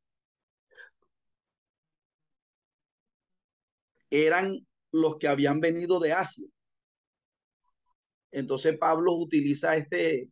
eran 4.10 4.66
los 4.92 5.16
que 5.16 5.28
habían 5.28 5.60
venido 5.60 5.98
de 5.98 6.12
Asia. 6.12 6.46
Entonces 8.30 8.76
Pablo 8.78 9.14
utiliza 9.14 9.76
este, 9.76 10.28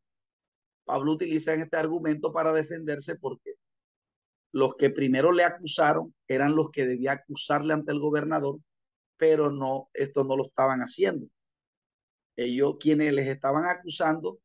Pablo 0.84 1.12
utiliza 1.12 1.54
este 1.54 1.76
argumento 1.76 2.32
para 2.32 2.52
defenderse 2.52 3.16
porque 3.16 3.49
los 4.52 4.74
que 4.76 4.90
primero 4.90 5.32
le 5.32 5.44
acusaron 5.44 6.14
eran 6.26 6.54
los 6.56 6.70
que 6.70 6.86
debía 6.86 7.12
acusarle 7.12 7.72
ante 7.72 7.92
el 7.92 8.00
gobernador, 8.00 8.58
pero 9.16 9.50
no, 9.50 9.90
esto 9.94 10.24
no 10.24 10.36
lo 10.36 10.44
estaban 10.44 10.80
haciendo. 10.80 11.26
Ellos, 12.36 12.76
quienes 12.80 13.12
les 13.12 13.28
estaban 13.28 13.64
acusando, 13.64 14.40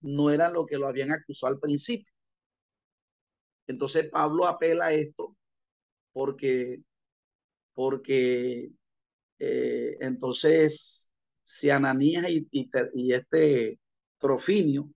no 0.00 0.30
eran 0.30 0.52
los 0.52 0.66
que 0.66 0.78
lo 0.78 0.88
habían 0.88 1.12
acusado 1.12 1.54
al 1.54 1.60
principio. 1.60 2.12
Entonces 3.66 4.08
Pablo 4.10 4.46
apela 4.46 4.86
a 4.86 4.92
esto 4.92 5.36
porque, 6.12 6.82
porque 7.74 8.70
eh, 9.38 9.96
entonces 10.00 11.12
si 11.42 11.70
Ananías 11.70 12.30
y, 12.30 12.48
y 12.50 13.12
este 13.12 13.78
Trofinio 14.18 14.90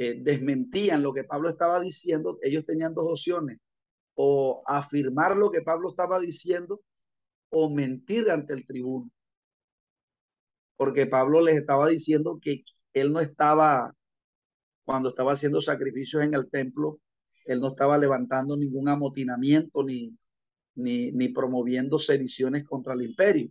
eh, 0.00 0.14
desmentían 0.22 1.02
lo 1.02 1.12
que 1.12 1.24
Pablo 1.24 1.48
estaba 1.48 1.80
diciendo, 1.80 2.38
ellos 2.42 2.64
tenían 2.64 2.94
dos 2.94 3.06
opciones, 3.08 3.58
o 4.14 4.62
afirmar 4.64 5.36
lo 5.36 5.50
que 5.50 5.60
Pablo 5.60 5.90
estaba 5.90 6.20
diciendo 6.20 6.80
o 7.50 7.68
mentir 7.68 8.30
ante 8.30 8.54
el 8.54 8.64
tribuno. 8.64 9.10
Porque 10.76 11.06
Pablo 11.06 11.40
les 11.40 11.56
estaba 11.56 11.88
diciendo 11.88 12.38
que 12.40 12.62
él 12.92 13.12
no 13.12 13.18
estaba, 13.18 13.92
cuando 14.84 15.08
estaba 15.08 15.32
haciendo 15.32 15.60
sacrificios 15.60 16.22
en 16.22 16.32
el 16.32 16.48
templo, 16.48 17.00
él 17.44 17.60
no 17.60 17.70
estaba 17.70 17.98
levantando 17.98 18.56
ningún 18.56 18.88
amotinamiento 18.88 19.82
ni, 19.82 20.16
ni, 20.76 21.10
ni 21.10 21.30
promoviendo 21.30 21.98
sediciones 21.98 22.62
contra 22.64 22.94
el 22.94 23.02
imperio, 23.02 23.50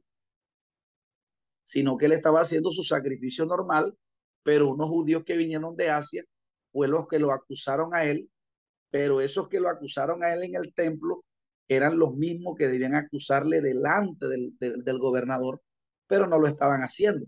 sino 1.65 1.97
que 1.97 2.05
él 2.05 2.13
estaba 2.13 2.39
haciendo 2.39 2.71
su 2.71 2.85
sacrificio 2.85 3.45
normal, 3.45 3.97
pero 4.43 4.71
unos 4.71 4.87
judíos 4.87 5.25
que 5.25 5.35
vinieron 5.35 5.75
de 5.75 5.89
Asia 5.89 6.23
fue 6.77 6.87
los 6.87 7.07
que 7.07 7.17
lo 7.17 7.31
acusaron 7.31 7.95
a 7.95 8.03
él, 8.03 8.29
pero 8.91 9.19
esos 9.19 9.49
que 9.49 9.59
lo 9.59 9.67
acusaron 9.67 10.23
a 10.23 10.31
él 10.31 10.43
en 10.43 10.55
el 10.57 10.75
templo 10.75 11.25
eran 11.67 11.97
los 11.97 12.13
mismos 12.13 12.53
que 12.55 12.67
debían 12.67 12.93
acusarle 12.93 13.61
delante 13.61 14.27
del, 14.27 14.55
del, 14.59 14.99
gobernador, 14.99 15.59
pero 16.05 16.27
no 16.27 16.37
lo 16.37 16.45
estaban 16.45 16.81
haciendo. 16.81 17.25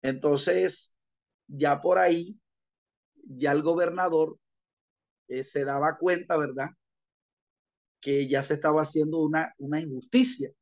Entonces, 0.00 0.96
ya 1.48 1.80
por 1.80 1.98
ahí, 1.98 2.38
ya 3.16 3.50
el 3.50 3.62
gobernador 3.62 4.38
eh, 5.26 5.42
se 5.42 5.64
daba 5.64 5.98
cuenta, 5.98 6.36
¿verdad? 6.36 6.68
Que 8.00 8.28
ya 8.28 8.44
se 8.44 8.54
estaba 8.54 8.82
haciendo 8.82 9.18
una, 9.18 9.52
una 9.58 9.80
injusticia, 9.80 10.52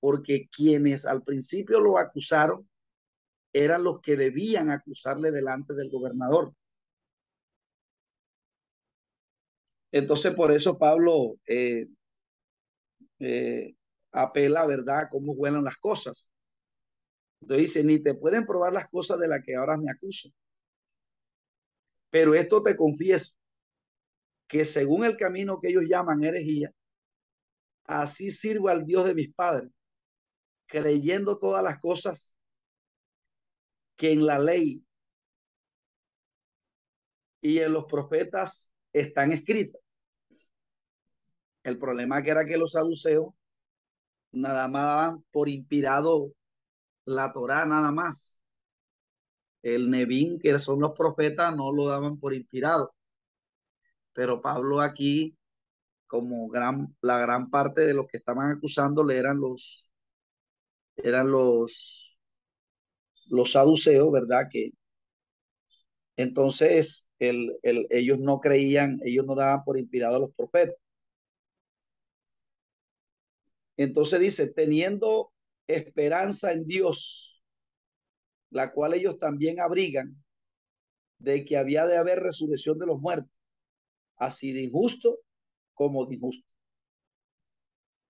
porque 0.00 0.48
quienes 0.50 1.06
al 1.06 1.22
principio 1.22 1.78
lo 1.78 1.96
acusaron 1.96 2.68
eran 3.52 3.84
los 3.84 4.00
que 4.00 4.16
debían 4.16 4.70
acusarle 4.70 5.30
delante 5.30 5.74
del 5.74 5.90
gobernador. 5.90 6.54
Entonces, 9.92 10.34
por 10.34 10.52
eso 10.52 10.78
Pablo 10.78 11.36
eh, 11.46 11.88
eh, 13.18 13.74
apela, 14.12 14.66
¿verdad?, 14.66 15.00
a 15.00 15.08
cómo 15.08 15.32
huelen 15.32 15.64
las 15.64 15.76
cosas. 15.78 16.30
Entonces 17.40 17.66
dice, 17.66 17.84
ni 17.84 17.98
te 17.98 18.14
pueden 18.14 18.46
probar 18.46 18.72
las 18.72 18.88
cosas 18.88 19.18
de 19.18 19.28
las 19.28 19.42
que 19.44 19.56
ahora 19.56 19.76
me 19.76 19.90
acuso. 19.90 20.30
Pero 22.10 22.34
esto 22.34 22.62
te 22.62 22.76
confieso, 22.76 23.36
que 24.46 24.64
según 24.64 25.04
el 25.04 25.16
camino 25.16 25.58
que 25.60 25.68
ellos 25.68 25.84
llaman 25.88 26.24
herejía, 26.24 26.72
así 27.84 28.30
sirvo 28.30 28.68
al 28.68 28.84
Dios 28.84 29.04
de 29.06 29.14
mis 29.14 29.32
padres, 29.32 29.70
creyendo 30.66 31.38
todas 31.38 31.64
las 31.64 31.78
cosas 31.78 32.36
que 34.00 34.12
en 34.12 34.24
la 34.24 34.38
ley 34.38 34.82
y 37.42 37.58
en 37.58 37.74
los 37.74 37.84
profetas 37.84 38.72
están 38.94 39.30
escritas. 39.30 39.82
El 41.62 41.78
problema 41.78 42.22
que 42.22 42.30
era 42.30 42.46
que 42.46 42.56
los 42.56 42.72
saduceos 42.72 43.34
nada 44.32 44.68
más 44.68 44.84
daban 44.84 45.24
por 45.30 45.50
inspirado 45.50 46.32
la 47.04 47.30
Torá 47.34 47.66
nada 47.66 47.92
más. 47.92 48.42
El 49.60 49.90
Nevín, 49.90 50.38
que 50.38 50.58
son 50.58 50.80
los 50.80 50.92
profetas, 50.92 51.54
no 51.54 51.70
lo 51.70 51.88
daban 51.88 52.18
por 52.18 52.32
inspirado. 52.32 52.94
Pero 54.14 54.40
Pablo 54.40 54.80
aquí, 54.80 55.36
como 56.06 56.48
gran, 56.48 56.96
la 57.02 57.18
gran 57.18 57.50
parte 57.50 57.82
de 57.82 57.92
los 57.92 58.06
que 58.06 58.16
estaban 58.16 58.50
acusándole 58.50 59.18
eran 59.18 59.38
los, 59.38 59.92
eran 60.96 61.30
los 61.30 62.09
los 63.30 63.52
saduceos, 63.52 64.12
¿verdad? 64.12 64.48
Que 64.50 64.72
Entonces, 66.16 67.10
el, 67.18 67.58
el, 67.62 67.86
ellos 67.90 68.18
no 68.20 68.40
creían, 68.40 69.00
ellos 69.04 69.26
no 69.26 69.34
daban 69.34 69.64
por 69.64 69.78
inspirado 69.78 70.16
a 70.16 70.20
los 70.20 70.34
profetas. 70.34 70.76
Entonces 73.76 74.20
dice, 74.20 74.52
teniendo 74.52 75.32
esperanza 75.66 76.52
en 76.52 76.66
Dios, 76.66 77.42
la 78.50 78.72
cual 78.72 78.94
ellos 78.94 79.18
también 79.18 79.60
abrigan, 79.60 80.16
de 81.18 81.44
que 81.44 81.56
había 81.56 81.86
de 81.86 81.96
haber 81.96 82.20
resurrección 82.20 82.78
de 82.78 82.86
los 82.86 83.00
muertos, 83.00 83.32
así 84.16 84.52
de 84.52 84.62
injusto 84.62 85.20
como 85.74 86.06
de 86.06 86.16
injusto. 86.16 86.52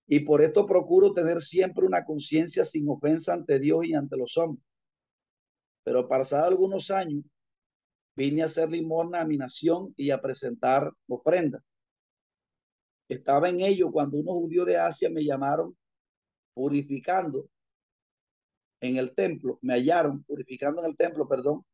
Y 0.06 0.20
por 0.20 0.42
esto 0.42 0.66
procuro 0.66 1.14
tener 1.14 1.40
siempre 1.40 1.86
una 1.86 2.04
conciencia 2.04 2.66
sin 2.66 2.86
ofensa 2.90 3.32
ante 3.32 3.58
Dios 3.58 3.86
y 3.86 3.94
ante 3.94 4.18
los 4.18 4.36
hombres. 4.36 4.62
Pero 5.82 6.08
pasado 6.08 6.46
algunos 6.46 6.90
años, 6.90 7.24
vine 8.16 8.42
a 8.42 8.46
hacer 8.46 8.70
limosna 8.70 9.20
a 9.20 9.24
mi 9.24 9.38
nación 9.38 9.94
y 9.96 10.10
a 10.10 10.20
presentar 10.20 10.92
ofrenda. 11.08 11.62
Estaba 13.08 13.48
en 13.48 13.60
ello 13.60 13.90
cuando 13.90 14.18
unos 14.18 14.34
judíos 14.34 14.66
de 14.66 14.78
Asia 14.78 15.10
me 15.10 15.24
llamaron 15.24 15.76
purificando 16.54 17.48
en 18.80 18.96
el 18.96 19.14
templo, 19.14 19.58
me 19.62 19.74
hallaron 19.74 20.22
purificando 20.24 20.82
en 20.82 20.90
el 20.90 20.96
templo, 20.96 21.26
perdón, 21.26 21.64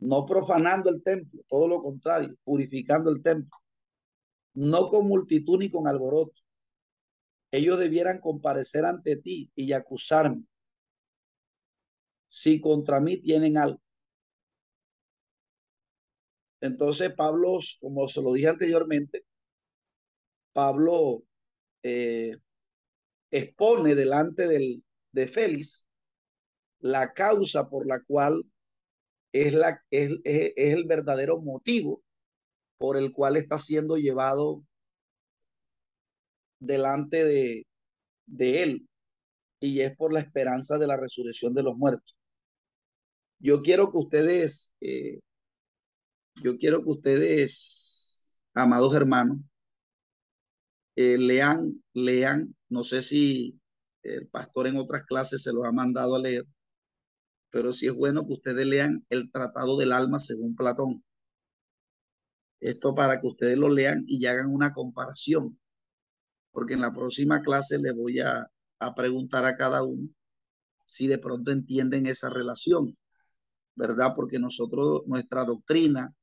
no 0.00 0.26
profanando 0.26 0.90
el 0.90 1.02
templo, 1.02 1.42
todo 1.48 1.68
lo 1.68 1.80
contrario, 1.80 2.36
purificando 2.44 3.10
el 3.10 3.22
templo, 3.22 3.56
no 4.54 4.88
con 4.88 5.06
multitud 5.06 5.58
ni 5.58 5.70
con 5.70 5.86
alboroto. 5.86 6.40
Ellos 7.52 7.78
debieran 7.78 8.18
comparecer 8.20 8.84
ante 8.84 9.16
ti 9.16 9.50
y 9.54 9.72
acusarme 9.72 10.44
si 12.32 12.62
contra 12.62 12.98
mí 12.98 13.18
tienen 13.18 13.58
algo. 13.58 13.78
Entonces 16.62 17.12
Pablo, 17.14 17.58
como 17.78 18.08
se 18.08 18.22
lo 18.22 18.32
dije 18.32 18.48
anteriormente, 18.48 19.26
Pablo 20.54 21.24
eh, 21.82 22.38
expone 23.30 23.94
delante 23.94 24.48
del, 24.48 24.82
de 25.12 25.28
Félix 25.28 25.88
la 26.80 27.12
causa 27.12 27.68
por 27.68 27.86
la 27.86 28.02
cual 28.02 28.44
es, 29.32 29.52
la, 29.52 29.84
es, 29.90 30.12
es, 30.24 30.52
es 30.56 30.74
el 30.74 30.84
verdadero 30.86 31.38
motivo 31.38 32.02
por 32.78 32.96
el 32.96 33.12
cual 33.12 33.36
está 33.36 33.58
siendo 33.58 33.96
llevado 33.96 34.64
delante 36.60 37.26
de, 37.26 37.66
de 38.24 38.62
él 38.62 38.88
y 39.60 39.82
es 39.82 39.94
por 39.96 40.14
la 40.14 40.20
esperanza 40.20 40.78
de 40.78 40.86
la 40.86 40.96
resurrección 40.96 41.52
de 41.52 41.62
los 41.62 41.76
muertos. 41.76 42.16
Yo 43.42 43.60
quiero 43.60 43.90
que 43.90 43.98
ustedes, 43.98 44.72
eh, 44.80 45.18
yo 46.44 46.56
quiero 46.58 46.84
que 46.84 46.90
ustedes, 46.90 48.30
amados 48.54 48.94
hermanos, 48.94 49.38
eh, 50.94 51.18
lean, 51.18 51.82
lean, 51.92 52.54
no 52.68 52.84
sé 52.84 53.02
si 53.02 53.60
el 54.04 54.28
pastor 54.28 54.68
en 54.68 54.76
otras 54.76 55.04
clases 55.06 55.42
se 55.42 55.52
los 55.52 55.66
ha 55.66 55.72
mandado 55.72 56.14
a 56.14 56.20
leer, 56.20 56.46
pero 57.50 57.72
sí 57.72 57.88
es 57.88 57.94
bueno 57.94 58.24
que 58.24 58.34
ustedes 58.34 58.64
lean 58.64 59.04
el 59.10 59.32
Tratado 59.32 59.76
del 59.76 59.90
Alma 59.90 60.20
según 60.20 60.54
Platón. 60.54 61.04
Esto 62.60 62.94
para 62.94 63.20
que 63.20 63.26
ustedes 63.26 63.58
lo 63.58 63.70
lean 63.70 64.04
y 64.06 64.24
hagan 64.26 64.52
una 64.52 64.72
comparación, 64.72 65.58
porque 66.52 66.74
en 66.74 66.80
la 66.80 66.92
próxima 66.92 67.42
clase 67.42 67.76
les 67.78 67.96
voy 67.96 68.20
a, 68.20 68.48
a 68.78 68.94
preguntar 68.94 69.44
a 69.46 69.56
cada 69.56 69.82
uno 69.82 70.08
si 70.84 71.08
de 71.08 71.18
pronto 71.18 71.50
entienden 71.50 72.06
esa 72.06 72.30
relación, 72.30 72.96
¿verdad? 73.74 74.12
Porque 74.14 74.38
nosotros, 74.38 75.02
nuestra 75.06 75.44
doctrina, 75.44 76.14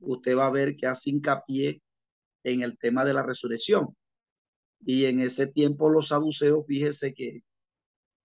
usted 0.00 0.36
va 0.36 0.46
a 0.46 0.50
ver 0.50 0.76
que 0.76 0.86
hace 0.86 1.10
hincapié 1.10 1.82
en 2.44 2.62
el 2.62 2.78
tema 2.78 3.04
de 3.04 3.14
la 3.14 3.22
resurrección. 3.22 3.96
Y 4.84 5.06
en 5.06 5.20
ese 5.20 5.46
tiempo 5.46 5.88
los 5.88 6.08
saduceos, 6.08 6.64
fíjese 6.66 7.14
que, 7.14 7.42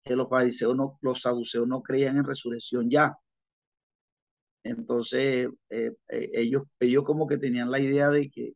que 0.03 0.15
los 0.15 0.29
fariseos 0.29 0.75
no, 0.75 0.97
los 1.01 1.21
saduceos 1.21 1.67
no 1.67 1.81
creían 1.81 2.17
en 2.17 2.25
resurrección 2.25 2.89
ya. 2.89 3.15
Entonces, 4.63 5.49
eh, 5.69 5.91
eh, 6.09 6.29
ellos, 6.33 6.63
ellos 6.79 7.03
como 7.03 7.27
que 7.27 7.37
tenían 7.37 7.71
la 7.71 7.79
idea 7.79 8.09
de 8.09 8.29
que, 8.29 8.53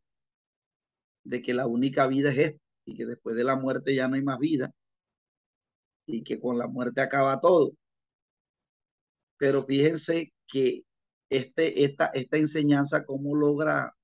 de 1.24 1.42
que 1.42 1.54
la 1.54 1.66
única 1.66 2.06
vida 2.06 2.30
es 2.30 2.38
esta 2.38 2.60
y 2.86 2.94
que 2.94 3.06
después 3.06 3.36
de 3.36 3.44
la 3.44 3.56
muerte 3.56 3.94
ya 3.94 4.08
no 4.08 4.14
hay 4.16 4.22
más 4.22 4.38
vida 4.38 4.72
y 6.06 6.22
que 6.22 6.40
con 6.40 6.58
la 6.58 6.66
muerte 6.66 7.00
acaba 7.00 7.40
todo. 7.40 7.72
Pero 9.44 9.62
fíjense 9.66 10.32
que 10.46 10.86
este, 11.28 11.84
esta, 11.84 12.06
esta 12.14 12.38
enseñanza, 12.38 13.04
cómo 13.04 13.34
logra 13.34 13.94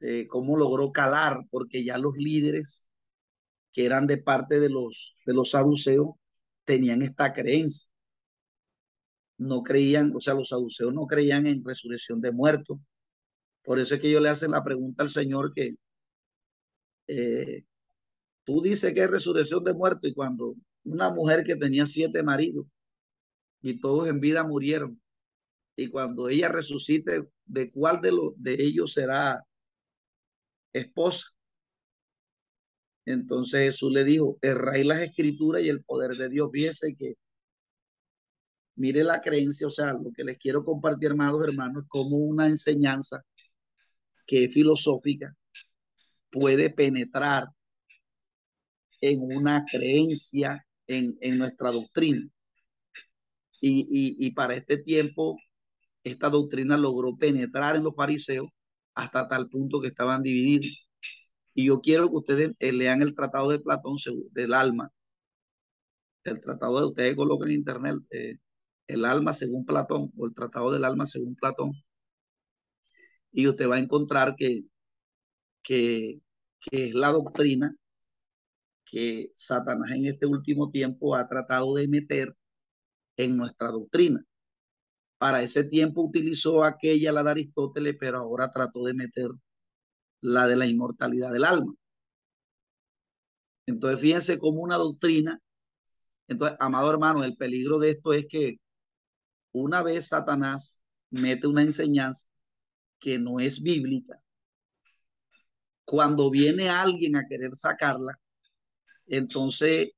eh, 0.00 0.26
cómo 0.26 0.56
logró 0.56 0.90
calar, 0.90 1.44
porque 1.50 1.84
ya 1.84 1.98
los 1.98 2.16
líderes 2.16 2.90
que 3.72 3.84
eran 3.84 4.06
de 4.06 4.16
parte 4.16 4.58
de 4.58 4.70
los, 4.70 5.18
de 5.26 5.34
los 5.34 5.50
saduceos 5.50 6.14
tenían 6.64 7.02
esta 7.02 7.34
creencia. 7.34 7.90
No 9.36 9.62
creían, 9.62 10.16
o 10.16 10.20
sea, 10.22 10.32
los 10.32 10.48
saduceos 10.48 10.94
no 10.94 11.06
creían 11.06 11.46
en 11.46 11.62
resurrección 11.62 12.22
de 12.22 12.32
muertos. 12.32 12.78
Por 13.62 13.78
eso 13.80 13.96
es 13.96 14.00
que 14.00 14.08
ellos 14.08 14.22
le 14.22 14.30
hacen 14.30 14.52
la 14.52 14.64
pregunta 14.64 15.02
al 15.02 15.10
Señor 15.10 15.52
que 15.52 15.76
eh, 17.06 17.64
tú 18.44 18.62
dices 18.62 18.94
que 18.94 19.00
es 19.02 19.10
resurrección 19.10 19.62
de 19.62 19.74
muertos 19.74 20.08
y 20.08 20.14
cuando 20.14 20.54
una 20.84 21.10
mujer 21.10 21.44
que 21.44 21.56
tenía 21.56 21.86
siete 21.86 22.22
maridos 22.22 22.64
y 23.62 23.80
todos 23.80 24.08
en 24.08 24.20
vida 24.20 24.44
murieron 24.44 25.00
y 25.76 25.88
cuando 25.88 26.28
ella 26.28 26.48
resucite, 26.48 27.28
¿de 27.46 27.70
cuál 27.70 28.00
de, 28.00 28.12
de 28.36 28.62
ellos 28.62 28.92
será 28.92 29.42
esposa. 30.72 31.28
Entonces 33.04 33.66
Jesús 33.66 33.92
le 33.92 34.04
dijo, 34.04 34.38
erráis 34.42 34.86
las 34.86 35.00
escrituras 35.00 35.62
y 35.62 35.68
el 35.68 35.82
poder 35.82 36.16
de 36.16 36.28
Dios. 36.28 36.50
Fíjese 36.52 36.94
que, 36.94 37.14
mire 38.76 39.02
la 39.02 39.20
creencia, 39.20 39.66
o 39.66 39.70
sea, 39.70 39.92
lo 39.92 40.12
que 40.14 40.24
les 40.24 40.38
quiero 40.38 40.64
compartir, 40.64 41.10
hermanos, 41.10 41.42
hermanos, 41.44 41.84
es 41.84 41.88
como 41.88 42.16
una 42.16 42.46
enseñanza 42.46 43.24
que 44.26 44.44
es 44.44 44.54
filosófica 44.54 45.36
puede 46.30 46.70
penetrar 46.70 47.48
en 49.00 49.20
una 49.20 49.64
creencia 49.70 50.66
en, 50.86 51.18
en 51.20 51.38
nuestra 51.38 51.70
doctrina. 51.70 52.26
Y, 53.62 53.82
y, 53.90 54.26
y 54.26 54.32
para 54.32 54.56
este 54.56 54.78
tiempo, 54.78 55.38
esta 56.04 56.30
doctrina 56.30 56.76
logró 56.76 57.16
penetrar 57.16 57.76
en 57.76 57.84
los 57.84 57.94
fariseos 57.96 58.48
hasta 58.94 59.28
tal 59.28 59.48
punto 59.50 59.80
que 59.80 59.88
estaban 59.88 60.22
divididos. 60.22 60.88
Y 61.54 61.66
yo 61.66 61.80
quiero 61.80 62.08
que 62.10 62.16
ustedes 62.18 62.52
eh, 62.60 62.72
lean 62.72 63.02
el 63.02 63.14
tratado 63.14 63.50
de 63.50 63.60
Platón 63.60 63.96
del 64.32 64.54
alma. 64.54 64.90
El 66.24 66.40
tratado 66.40 66.80
de 66.80 66.86
ustedes 66.86 67.14
colocan 67.16 67.48
en 67.50 67.54
internet 67.56 67.94
eh, 68.10 68.36
el 68.88 69.04
alma 69.04 69.32
según 69.34 69.64
Platón 69.64 70.12
o 70.16 70.26
el 70.26 70.34
tratado 70.34 70.72
del 70.72 70.84
alma 70.84 71.06
según 71.06 71.36
Platón. 71.36 71.72
Y 73.32 73.46
usted 73.48 73.68
va 73.68 73.76
a 73.76 73.78
encontrar 73.80 74.34
que, 74.36 74.64
que, 75.62 76.20
que 76.60 76.88
es 76.88 76.94
la 76.94 77.10
doctrina 77.12 77.74
que 78.84 79.30
Satanás 79.34 79.90
en 79.92 80.06
este 80.06 80.26
último 80.26 80.70
tiempo 80.70 81.14
ha 81.16 81.28
tratado 81.28 81.74
de 81.74 81.88
meter 81.88 82.34
en 83.16 83.36
nuestra 83.36 83.70
doctrina. 83.70 84.24
Para 85.18 85.42
ese 85.42 85.64
tiempo 85.64 86.02
utilizó 86.02 86.64
aquella, 86.64 87.12
la 87.12 87.22
de 87.22 87.30
Aristóteles, 87.30 87.96
pero 87.98 88.18
ahora 88.18 88.50
trató 88.50 88.84
de 88.84 88.94
meter 88.94 89.30
la 90.20 90.46
de 90.46 90.56
la 90.56 90.66
inmortalidad 90.66 91.32
del 91.32 91.44
alma. 91.44 91.74
Entonces, 93.66 94.00
fíjense 94.00 94.38
como 94.38 94.60
una 94.62 94.76
doctrina. 94.76 95.40
Entonces, 96.28 96.56
amado 96.60 96.90
hermano, 96.90 97.24
el 97.24 97.36
peligro 97.36 97.78
de 97.78 97.90
esto 97.90 98.12
es 98.12 98.26
que 98.28 98.56
una 99.52 99.82
vez 99.82 100.08
Satanás 100.08 100.82
mete 101.10 101.46
una 101.46 101.62
enseñanza 101.62 102.28
que 102.98 103.18
no 103.18 103.40
es 103.40 103.62
bíblica, 103.62 104.20
cuando 105.84 106.30
viene 106.30 106.68
alguien 106.68 107.16
a 107.16 107.26
querer 107.28 107.54
sacarla, 107.54 108.18
entonces 109.06 109.90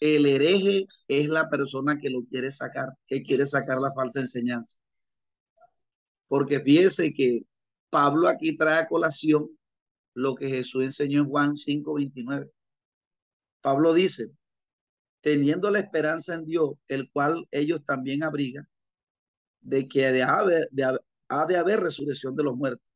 el 0.00 0.26
hereje 0.26 0.86
es 1.08 1.28
la 1.28 1.48
persona 1.48 1.98
que 1.98 2.10
lo 2.10 2.24
quiere 2.24 2.50
sacar, 2.50 2.88
que 3.06 3.22
quiere 3.22 3.46
sacar 3.46 3.78
la 3.80 3.92
falsa 3.92 4.20
enseñanza. 4.20 4.78
Porque 6.26 6.60
fíjese 6.60 7.12
que 7.12 7.42
Pablo 7.90 8.28
aquí 8.28 8.56
trae 8.56 8.80
a 8.80 8.88
colación 8.88 9.50
lo 10.14 10.34
que 10.34 10.48
Jesús 10.48 10.84
enseñó 10.84 11.20
en 11.22 11.28
Juan 11.28 11.56
5:29. 11.56 12.50
Pablo 13.60 13.92
dice, 13.94 14.32
teniendo 15.20 15.70
la 15.70 15.80
esperanza 15.80 16.34
en 16.34 16.46
Dios, 16.46 16.72
el 16.88 17.10
cual 17.10 17.46
ellos 17.50 17.84
también 17.84 18.22
abrigan, 18.22 18.66
de 19.60 19.86
que 19.86 20.10
de 20.12 20.22
ha 20.22 21.46
de 21.46 21.56
haber 21.56 21.80
resurrección 21.80 22.34
de 22.34 22.42
los 22.44 22.56
muertos, 22.56 22.86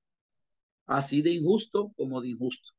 así 0.86 1.22
de 1.22 1.30
injusto 1.30 1.92
como 1.96 2.20
de 2.20 2.28
injusto. 2.28 2.73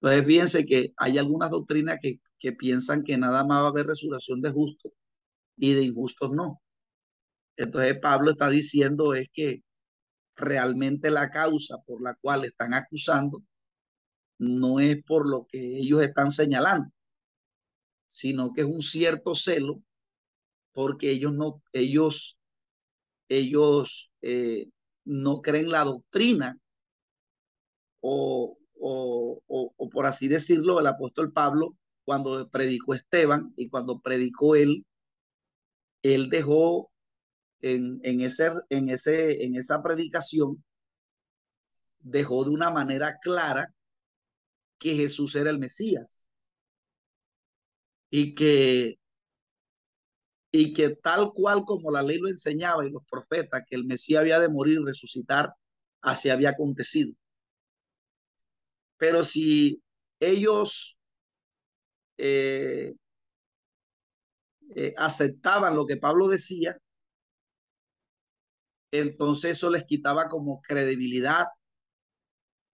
Entonces, 0.00 0.26
fíjense 0.26 0.66
que 0.66 0.92
hay 0.96 1.18
algunas 1.18 1.50
doctrinas 1.50 1.98
que, 2.00 2.20
que 2.38 2.52
piensan 2.52 3.02
que 3.02 3.16
nada 3.18 3.44
más 3.44 3.62
va 3.62 3.66
a 3.66 3.70
haber 3.70 3.86
resurrección 3.86 4.40
de 4.40 4.50
justos 4.50 4.92
y 5.56 5.74
de 5.74 5.82
injustos 5.84 6.30
no. 6.32 6.62
Entonces 7.56 7.98
Pablo 8.00 8.32
está 8.32 8.48
diciendo 8.50 9.14
es 9.14 9.28
que 9.32 9.62
realmente 10.36 11.10
la 11.10 11.30
causa 11.30 11.78
por 11.86 12.02
la 12.02 12.14
cual 12.20 12.44
están 12.44 12.74
acusando 12.74 13.42
no 14.38 14.80
es 14.80 15.02
por 15.04 15.28
lo 15.28 15.46
que 15.46 15.78
ellos 15.78 16.02
están 16.02 16.30
señalando, 16.30 16.90
sino 18.06 18.52
que 18.52 18.62
es 18.62 18.66
un 18.66 18.82
cierto 18.82 19.34
celo 19.34 19.82
porque 20.72 21.10
ellos 21.10 21.32
no, 21.32 21.62
ellos, 21.72 22.38
ellos 23.30 24.12
eh, 24.20 24.68
no 25.04 25.40
creen 25.40 25.70
la 25.70 25.84
doctrina 25.84 26.58
o, 28.00 28.58
o, 28.80 29.42
o, 29.46 29.90
por 29.90 30.06
así 30.06 30.28
decirlo, 30.28 30.80
el 30.80 30.86
apóstol 30.86 31.32
Pablo, 31.32 31.76
cuando 32.04 32.48
predicó 32.48 32.94
Esteban 32.94 33.52
y 33.56 33.68
cuando 33.68 34.00
predicó 34.00 34.56
él, 34.56 34.86
él 36.02 36.30
dejó 36.30 36.90
en, 37.60 38.00
en, 38.04 38.20
ese, 38.20 38.52
en, 38.70 38.90
ese, 38.90 39.44
en 39.44 39.56
esa 39.56 39.82
predicación, 39.82 40.62
dejó 42.00 42.44
de 42.44 42.50
una 42.50 42.70
manera 42.70 43.18
clara 43.20 43.74
que 44.78 44.94
Jesús 44.94 45.34
era 45.34 45.50
el 45.50 45.58
Mesías 45.58 46.28
y 48.10 48.34
que 48.34 48.98
y 50.52 50.72
que 50.72 50.90
tal 50.90 51.32
cual 51.34 51.64
como 51.66 51.90
la 51.90 52.02
ley 52.02 52.18
lo 52.18 52.28
enseñaba 52.28 52.86
y 52.86 52.90
los 52.90 53.02
profetas, 53.10 53.62
que 53.68 53.76
el 53.76 53.84
Mesías 53.84 54.20
había 54.20 54.38
de 54.38 54.48
morir 54.48 54.78
y 54.80 54.84
resucitar, 54.84 55.52
así 56.00 56.30
había 56.30 56.50
acontecido. 56.50 57.12
Pero 58.98 59.24
si 59.24 59.82
ellos 60.20 60.98
eh, 62.18 62.94
eh, 64.74 64.94
aceptaban 64.96 65.76
lo 65.76 65.86
que 65.86 65.96
Pablo 65.96 66.28
decía, 66.28 66.78
entonces 68.90 69.52
eso 69.52 69.70
les 69.70 69.84
quitaba 69.84 70.28
como 70.28 70.60
credibilidad 70.62 71.46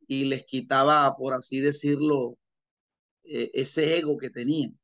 y 0.07 0.25
les 0.27 0.45
quitaba, 0.45 1.15
por 1.17 1.35
así 1.35 1.61
decirlo, 1.61 2.39
eh, 3.25 3.51
ese 3.55 3.99
ego 3.99 4.19
que 4.19 4.31
tenían. 4.31 4.79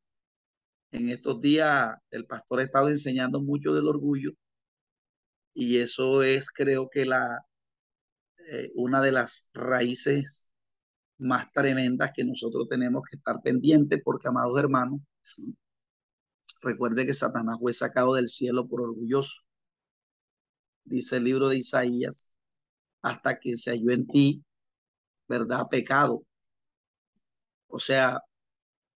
En 0.92 1.08
estos 1.10 1.40
días 1.40 1.96
el 2.10 2.26
pastor 2.26 2.60
ha 2.60 2.64
estado 2.64 2.88
enseñando 2.88 3.40
mucho 3.42 3.74
del 3.74 3.88
orgullo 3.88 4.32
y 5.54 5.78
eso 5.78 6.22
es 6.22 6.50
creo 6.50 6.88
que 6.88 7.04
la 7.04 7.44
una 8.74 9.02
de 9.02 9.12
las 9.12 9.50
raíces 9.52 10.50
más 11.18 11.52
tremendas 11.52 12.12
que 12.14 12.24
nosotros 12.24 12.68
tenemos 12.68 13.02
que 13.08 13.16
estar 13.16 13.42
pendientes 13.42 14.00
porque 14.04 14.28
amados 14.28 14.58
hermanos, 14.58 15.00
recuerde 16.60 17.06
que 17.06 17.14
Satanás 17.14 17.58
fue 17.60 17.72
sacado 17.74 18.14
del 18.14 18.28
cielo 18.28 18.68
por 18.68 18.82
orgulloso. 18.82 19.42
Dice 20.84 21.18
el 21.18 21.24
libro 21.24 21.48
de 21.48 21.58
Isaías, 21.58 22.34
hasta 23.02 23.38
que 23.38 23.56
se 23.56 23.70
halló 23.72 23.90
en 23.90 24.06
ti, 24.06 24.44
¿verdad? 25.28 25.66
Pecado. 25.70 26.24
O 27.66 27.78
sea, 27.78 28.20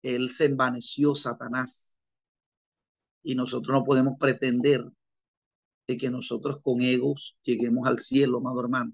él 0.04 0.32
se 0.34 0.46
envaneció 0.46 1.16
Satanás. 1.16 1.98
Y 3.24 3.36
nosotros 3.36 3.76
no 3.76 3.84
podemos 3.84 4.18
pretender 4.18 4.86
de 5.88 5.98
que 5.98 6.10
nosotros 6.10 6.62
con 6.62 6.82
egos 6.82 7.40
lleguemos 7.44 7.88
al 7.88 8.00
cielo, 8.00 8.38
amado 8.38 8.62
hermano. 8.62 8.94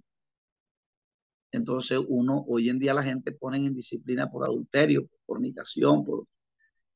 Entonces 1.55 1.99
uno, 2.07 2.43
hoy 2.47 2.69
en 2.69 2.79
día 2.79 2.93
la 2.93 3.03
gente 3.03 3.31
pone 3.31 3.57
en 3.57 3.73
disciplina 3.73 4.29
por 4.29 4.43
adulterio, 4.43 5.07
por 5.07 5.19
fornicación, 5.25 6.05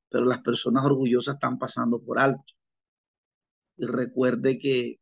pero 0.10 0.26
las 0.26 0.42
personas 0.42 0.86
orgullosas 0.86 1.36
están 1.36 1.58
pasando 1.58 2.02
por 2.02 2.20
alto. 2.20 2.54
Recuerde 3.78 4.60
que, 4.60 5.00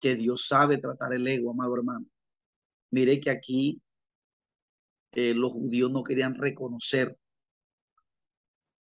que 0.00 0.14
Dios 0.14 0.46
sabe 0.46 0.78
tratar 0.78 1.12
el 1.14 1.26
ego, 1.26 1.50
amado 1.50 1.74
hermano. 1.76 2.06
Mire 2.90 3.20
que 3.20 3.30
aquí 3.30 3.82
eh, 5.12 5.34
los 5.34 5.52
judíos 5.52 5.90
no 5.90 6.04
querían 6.04 6.34
reconocer 6.34 7.18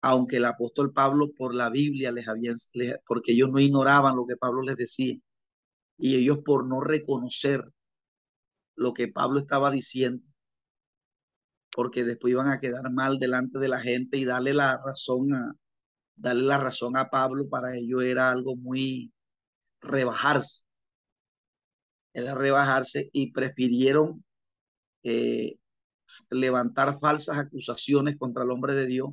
aunque 0.06 0.36
el 0.36 0.45
apóstol 0.45 0.91
Pablo 0.91 1.32
por 1.32 1.56
la 1.56 1.70
Biblia 1.70 2.12
les 2.12 2.28
habían, 2.28 2.58
porque 3.08 3.32
ellos 3.32 3.49
no 3.49 3.60
ignoraban 3.60 4.18
lo 4.18 4.26
que 4.26 4.36
Pablo 4.36 4.62
les 4.62 4.76
decía, 4.76 5.16
y 5.97 6.18
ellos 6.18 6.39
por 6.43 6.68
no 6.68 6.82
reconocer 6.82 7.64
lo 8.76 8.93
que 8.93 9.07
Pablo 9.07 9.39
estaba 9.39 9.71
diciendo, 9.71 10.24
porque 11.71 12.03
después 12.03 12.32
iban 12.32 12.49
a 12.49 12.59
quedar 12.59 12.91
mal 12.91 13.19
delante 13.19 13.59
de 13.59 13.67
la 13.67 13.80
gente 13.80 14.17
y 14.17 14.26
darle 14.26 14.53
la 14.53 14.80
razón 14.84 15.34
a, 15.36 15.55
darle 16.15 16.43
la 16.43 16.57
razón 16.57 16.97
a 16.97 17.09
Pablo, 17.09 17.49
para 17.49 17.76
ellos 17.76 18.03
era 18.03 18.32
algo 18.32 18.55
muy 18.55 19.11
rebajarse, 19.82 20.65
era 22.13 22.36
rebajarse 22.36 23.09
y 23.11 23.32
prefirieron 23.32 24.24
eh, 25.03 25.57
levantar 26.30 26.99
falsas 26.99 27.38
acusaciones 27.38 28.17
contra 28.17 28.43
el 28.43 28.51
hombre 28.51 28.76
de 28.76 28.86
Dios 28.86 29.09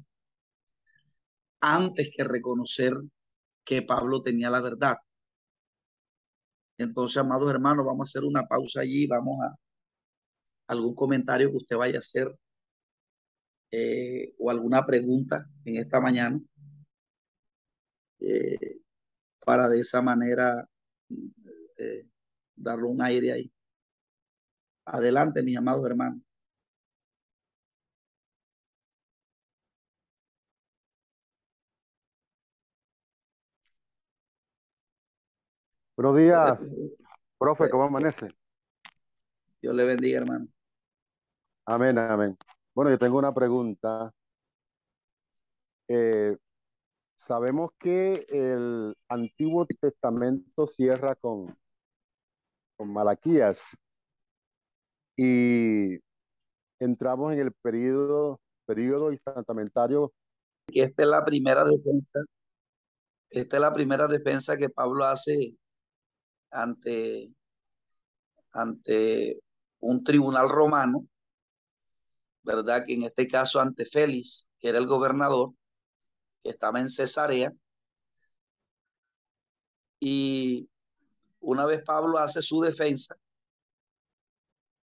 antes 1.60 2.10
que 2.14 2.24
reconocer 2.24 2.94
que 3.64 3.82
Pablo 3.82 4.22
tenía 4.22 4.50
la 4.50 4.60
verdad. 4.60 4.96
Entonces, 6.80 7.18
amados 7.18 7.50
hermanos, 7.50 7.84
vamos 7.84 8.08
a 8.08 8.10
hacer 8.10 8.24
una 8.24 8.46
pausa 8.46 8.80
allí, 8.80 9.06
vamos 9.06 9.38
a 9.42 9.54
algún 10.66 10.94
comentario 10.94 11.50
que 11.50 11.58
usted 11.58 11.76
vaya 11.76 11.96
a 11.96 11.98
hacer 11.98 12.34
eh, 13.70 14.34
o 14.38 14.50
alguna 14.50 14.86
pregunta 14.86 15.46
en 15.66 15.76
esta 15.76 16.00
mañana 16.00 16.40
eh, 18.20 18.80
para 19.44 19.68
de 19.68 19.80
esa 19.80 20.00
manera 20.00 20.66
eh, 21.76 22.06
darle 22.56 22.84
un 22.84 23.02
aire 23.02 23.32
ahí. 23.32 23.52
Adelante, 24.86 25.42
mis 25.42 25.58
amados 25.58 25.84
hermanos. 25.84 26.22
Buenos 36.02 36.16
días, 36.16 36.74
profe, 37.36 37.68
¿cómo 37.68 37.82
amanece? 37.82 38.30
Dios 39.60 39.74
le 39.74 39.84
bendiga, 39.84 40.20
hermano. 40.20 40.48
Amén, 41.66 41.98
amén. 41.98 42.38
Bueno, 42.74 42.90
yo 42.90 42.98
tengo 42.98 43.18
una 43.18 43.34
pregunta. 43.34 44.10
Eh, 45.88 46.38
sabemos 47.16 47.72
que 47.78 48.24
el 48.30 48.96
Antiguo 49.10 49.66
Testamento 49.66 50.66
cierra 50.66 51.14
con, 51.16 51.54
con 52.78 52.90
Malaquías 52.90 53.62
y 55.16 55.98
entramos 56.78 57.34
en 57.34 57.40
el 57.40 57.52
periodo, 57.52 58.40
periodo 58.64 59.12
instantamentario. 59.12 60.14
Esta 60.68 61.02
es 61.02 61.08
la 61.10 61.22
primera 61.26 61.62
defensa. 61.62 62.20
Esta 63.28 63.56
es 63.58 63.60
la 63.60 63.74
primera 63.74 64.08
defensa 64.08 64.56
que 64.56 64.70
Pablo 64.70 65.04
hace 65.04 65.59
ante, 66.50 67.32
ante 68.52 69.40
un 69.80 70.04
tribunal 70.04 70.48
romano, 70.48 71.06
¿verdad? 72.42 72.84
Que 72.86 72.94
en 72.94 73.04
este 73.04 73.26
caso 73.28 73.60
ante 73.60 73.86
Félix, 73.86 74.48
que 74.58 74.68
era 74.68 74.78
el 74.78 74.86
gobernador, 74.86 75.54
que 76.42 76.50
estaba 76.50 76.80
en 76.80 76.90
Cesarea. 76.90 77.52
Y 80.00 80.68
una 81.40 81.66
vez 81.66 81.82
Pablo 81.84 82.18
hace 82.18 82.42
su 82.42 82.60
defensa, 82.60 83.16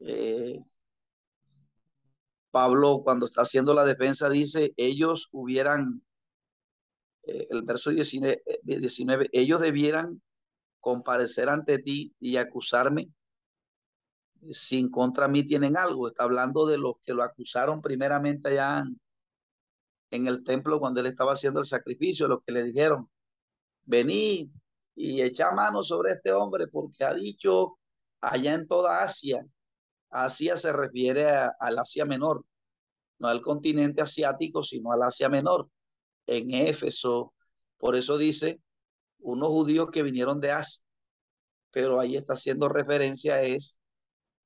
eh, 0.00 0.60
Pablo 2.50 3.02
cuando 3.04 3.26
está 3.26 3.42
haciendo 3.42 3.74
la 3.74 3.84
defensa 3.84 4.28
dice, 4.28 4.72
ellos 4.76 5.28
hubieran, 5.32 6.02
eh, 7.24 7.46
el 7.50 7.62
verso 7.62 7.90
19, 7.90 8.42
19, 8.62 9.28
ellos 9.32 9.60
debieran 9.60 10.22
comparecer 10.86 11.48
ante 11.48 11.80
ti 11.80 12.14
y 12.20 12.36
acusarme 12.36 13.10
sin 14.52 14.88
contra 14.88 15.26
mí 15.26 15.42
tienen 15.42 15.76
algo. 15.76 16.06
Está 16.06 16.22
hablando 16.22 16.64
de 16.64 16.78
los 16.78 16.94
que 17.02 17.12
lo 17.12 17.24
acusaron 17.24 17.82
primeramente 17.82 18.50
allá 18.50 18.84
en, 20.12 20.26
el 20.28 20.44
templo 20.44 20.78
cuando 20.78 21.00
él 21.00 21.06
estaba 21.06 21.32
haciendo 21.32 21.58
el 21.58 21.66
sacrificio, 21.66 22.28
los 22.28 22.40
que 22.40 22.52
le 22.52 22.62
dijeron, 22.62 23.10
vení 23.84 24.52
y 24.94 25.22
echa 25.22 25.50
mano 25.50 25.82
sobre 25.82 26.12
este 26.12 26.30
hombre 26.30 26.68
porque 26.68 27.02
ha 27.02 27.12
dicho 27.12 27.80
allá 28.20 28.54
en 28.54 28.68
toda 28.68 29.02
Asia. 29.02 29.44
Asia 30.10 30.56
se 30.56 30.72
refiere 30.72 31.28
al 31.58 31.78
Asia 31.80 32.04
Menor, 32.04 32.44
no 33.18 33.26
al 33.26 33.42
continente 33.42 34.02
asiático, 34.02 34.62
sino 34.62 34.92
al 34.92 35.02
Asia 35.02 35.28
Menor, 35.28 35.68
en 36.28 36.54
Éfeso. 36.54 37.34
Por 37.76 37.96
eso 37.96 38.16
dice, 38.16 38.60
unos 39.18 39.48
judíos 39.48 39.90
que 39.90 40.02
vinieron 40.02 40.40
de 40.40 40.52
Asia, 40.52 40.84
pero 41.70 42.00
ahí 42.00 42.16
está 42.16 42.34
haciendo 42.34 42.68
referencia 42.68 43.42
es 43.42 43.80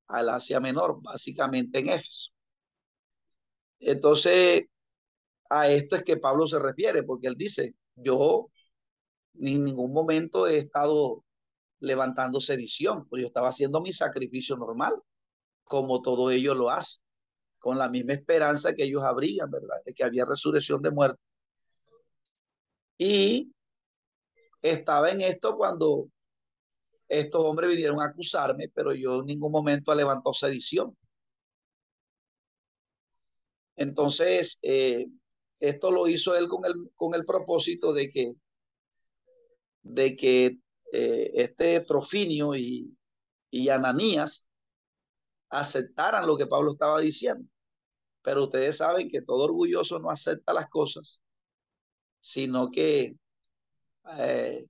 al 0.09 0.29
Asia 0.29 0.61
Menor, 0.61 1.01
básicamente 1.03 1.79
en 1.79 1.91
Éfeso. 1.91 2.31
Entonces, 3.79 4.66
a 5.49 5.68
esto 5.68 5.97
es 5.97 6.05
que 6.05 6.16
Pablo 6.16 6.47
se 6.47 6.59
refiere, 6.59 7.03
porque 7.03 7.29
él 7.29 7.37
dice, 7.37 7.75
yo 7.95 8.51
en 9.35 9.64
ningún 9.64 9.93
momento 9.93 10.47
he 10.47 10.59
estado 10.59 11.25
levantando 11.81 12.41
sedición, 12.41 13.09
porque 13.09 13.23
yo 13.23 13.29
estaba 13.29 13.49
haciendo 13.49 13.81
mi 13.81 13.93
sacrificio 13.93 14.57
normal, 14.57 14.95
como 15.64 16.03
todo 16.03 16.31
ellos 16.31 16.57
lo 16.57 16.71
hacen, 16.71 17.03
con 17.59 17.79
la 17.79 17.89
misma 17.89 18.14
esperanza 18.14 18.75
que 18.75 18.85
ellos 18.85 19.03
abrigan, 19.05 19.51
¿verdad? 19.51 19.77
De 19.85 19.95
que 19.95 20.05
había 20.05 20.25
resurrección 20.25 20.83
de 20.83 20.91
muerte. 20.91 21.21
Y 22.99 23.53
estaba 24.63 25.11
en 25.11 25.21
esto 25.23 25.57
cuando 25.57 26.09
estos 27.09 27.43
hombres 27.45 27.71
vinieron 27.71 28.01
a 28.01 28.07
acusarme, 28.07 28.69
pero 28.73 28.93
yo 28.95 29.21
en 29.21 29.27
ningún 29.27 29.53
momento 29.53 29.95
levantó 29.95 30.33
sedición. 30.33 30.97
Entonces, 33.77 34.59
eh, 34.63 35.07
esto 35.59 35.91
lo 35.91 36.07
hizo 36.07 36.37
él 36.37 36.49
con 36.49 36.65
el, 36.65 36.75
con 36.95 37.15
el 37.15 37.25
propósito 37.25 37.93
de 37.93 38.11
que, 38.11 38.35
de 39.83 40.17
que 40.17 40.59
eh, 40.93 41.31
este 41.35 41.81
Trofinio 41.81 42.55
y, 42.55 42.97
y 43.51 43.69
Ananías 43.69 44.49
aceptaran 45.49 46.27
lo 46.27 46.37
que 46.37 46.47
Pablo 46.47 46.73
estaba 46.73 47.01
diciendo. 47.01 47.49
Pero 48.23 48.45
ustedes 48.45 48.77
saben 48.77 49.09
que 49.11 49.23
todo 49.23 49.45
orgulloso 49.45 49.99
no 49.99 50.11
acepta 50.11 50.53
las 50.53 50.69
cosas, 50.69 51.23
sino 52.21 52.71
que, 52.71 53.17
eh, 54.18 54.66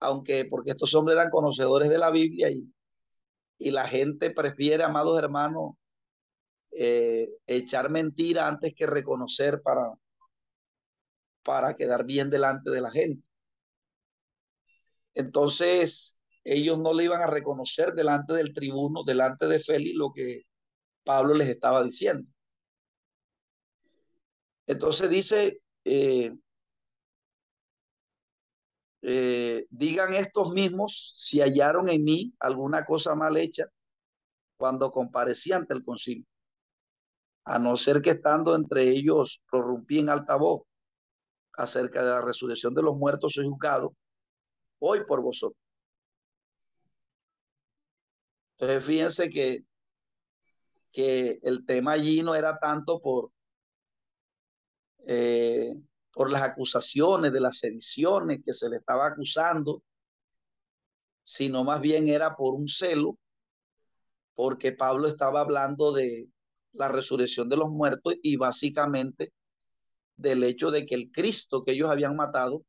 aunque 0.00 0.46
porque 0.46 0.70
estos 0.72 0.94
hombres 0.94 1.16
eran 1.16 1.30
conocedores 1.30 1.88
de 1.88 1.98
la 1.98 2.10
Biblia 2.10 2.50
y, 2.50 2.72
y 3.58 3.70
la 3.70 3.86
gente 3.86 4.30
prefiere, 4.30 4.82
amados 4.84 5.18
hermanos, 5.18 5.74
eh, 6.72 7.28
echar 7.46 7.90
mentira 7.90 8.48
antes 8.48 8.74
que 8.74 8.86
reconocer 8.86 9.62
para, 9.62 9.92
para 11.42 11.76
quedar 11.76 12.04
bien 12.04 12.30
delante 12.30 12.70
de 12.70 12.80
la 12.80 12.90
gente. 12.90 13.22
Entonces, 15.14 16.20
ellos 16.44 16.78
no 16.78 16.92
le 16.94 17.04
iban 17.04 17.22
a 17.22 17.26
reconocer 17.26 17.92
delante 17.92 18.32
del 18.32 18.54
tribuno, 18.54 19.04
delante 19.04 19.46
de 19.46 19.60
Félix, 19.60 19.94
lo 19.96 20.12
que 20.12 20.42
Pablo 21.04 21.34
les 21.34 21.48
estaba 21.48 21.82
diciendo. 21.82 22.28
Entonces 24.66 25.10
dice, 25.10 25.60
eh, 25.84 26.34
eh, 29.02 29.66
digan 29.70 30.14
estos 30.14 30.52
mismos 30.52 31.12
si 31.14 31.40
hallaron 31.40 31.88
en 31.88 32.04
mí 32.04 32.34
alguna 32.38 32.84
cosa 32.84 33.14
mal 33.14 33.36
hecha 33.36 33.66
cuando 34.56 34.90
comparecí 34.90 35.52
ante 35.52 35.74
el 35.74 35.84
concilio 35.84 36.24
a 37.44 37.58
no 37.58 37.76
ser 37.76 38.00
que 38.02 38.10
estando 38.10 38.54
entre 38.54 38.88
ellos 38.88 39.42
prorrumpí 39.50 39.98
en 39.98 40.08
alta 40.08 40.36
voz 40.36 40.62
acerca 41.54 42.02
de 42.02 42.10
la 42.10 42.20
resurrección 42.20 42.74
de 42.74 42.82
los 42.82 42.96
muertos, 42.96 43.34
soy 43.34 43.46
juzgado 43.46 43.94
hoy 44.78 45.04
por 45.06 45.20
vosotros. 45.22 45.60
Entonces, 48.56 48.84
fíjense 48.84 49.30
que, 49.30 49.64
que 50.92 51.38
el 51.42 51.64
tema 51.66 51.92
allí 51.92 52.22
no 52.22 52.34
era 52.34 52.58
tanto 52.58 53.00
por, 53.00 53.30
eh, 55.06 55.74
por 56.12 56.30
las 56.30 56.42
acusaciones 56.42 57.32
de 57.32 57.40
las 57.40 57.58
sediciones 57.58 58.40
que 58.44 58.52
se 58.52 58.68
le 58.68 58.76
estaba 58.76 59.06
acusando, 59.06 59.82
sino 61.22 61.64
más 61.64 61.80
bien 61.80 62.08
era 62.08 62.36
por 62.36 62.54
un 62.54 62.68
celo, 62.68 63.18
porque 64.34 64.72
Pablo 64.72 65.08
estaba 65.08 65.40
hablando 65.40 65.92
de, 65.92 66.28
la 66.72 66.88
resurrección 66.88 67.48
de 67.48 67.56
los 67.56 67.70
muertos 67.70 68.14
y 68.22 68.36
básicamente 68.36 69.32
del 70.16 70.42
hecho 70.44 70.70
de 70.70 70.86
que 70.86 70.94
el 70.94 71.10
Cristo 71.10 71.62
que 71.62 71.72
ellos 71.72 71.90
habían 71.90 72.16
matado 72.16 72.64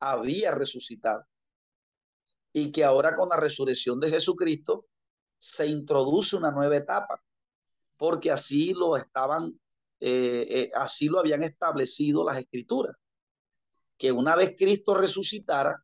había 0.00 0.52
resucitado. 0.52 1.24
Y 2.52 2.72
que 2.72 2.84
ahora 2.84 3.16
con 3.16 3.28
la 3.28 3.36
resurrección 3.36 3.98
de 4.00 4.10
Jesucristo 4.10 4.86
se 5.38 5.66
introduce 5.66 6.36
una 6.36 6.50
nueva 6.50 6.76
etapa, 6.76 7.22
porque 7.96 8.30
así 8.30 8.74
lo 8.74 8.96
estaban, 8.96 9.58
eh, 10.04 10.46
eh, 10.50 10.70
así 10.74 11.06
lo 11.06 11.20
habían 11.20 11.44
establecido 11.44 12.24
las 12.24 12.36
escrituras, 12.36 12.96
que 13.96 14.10
una 14.10 14.34
vez 14.34 14.56
Cristo 14.58 14.94
resucitara, 14.94 15.80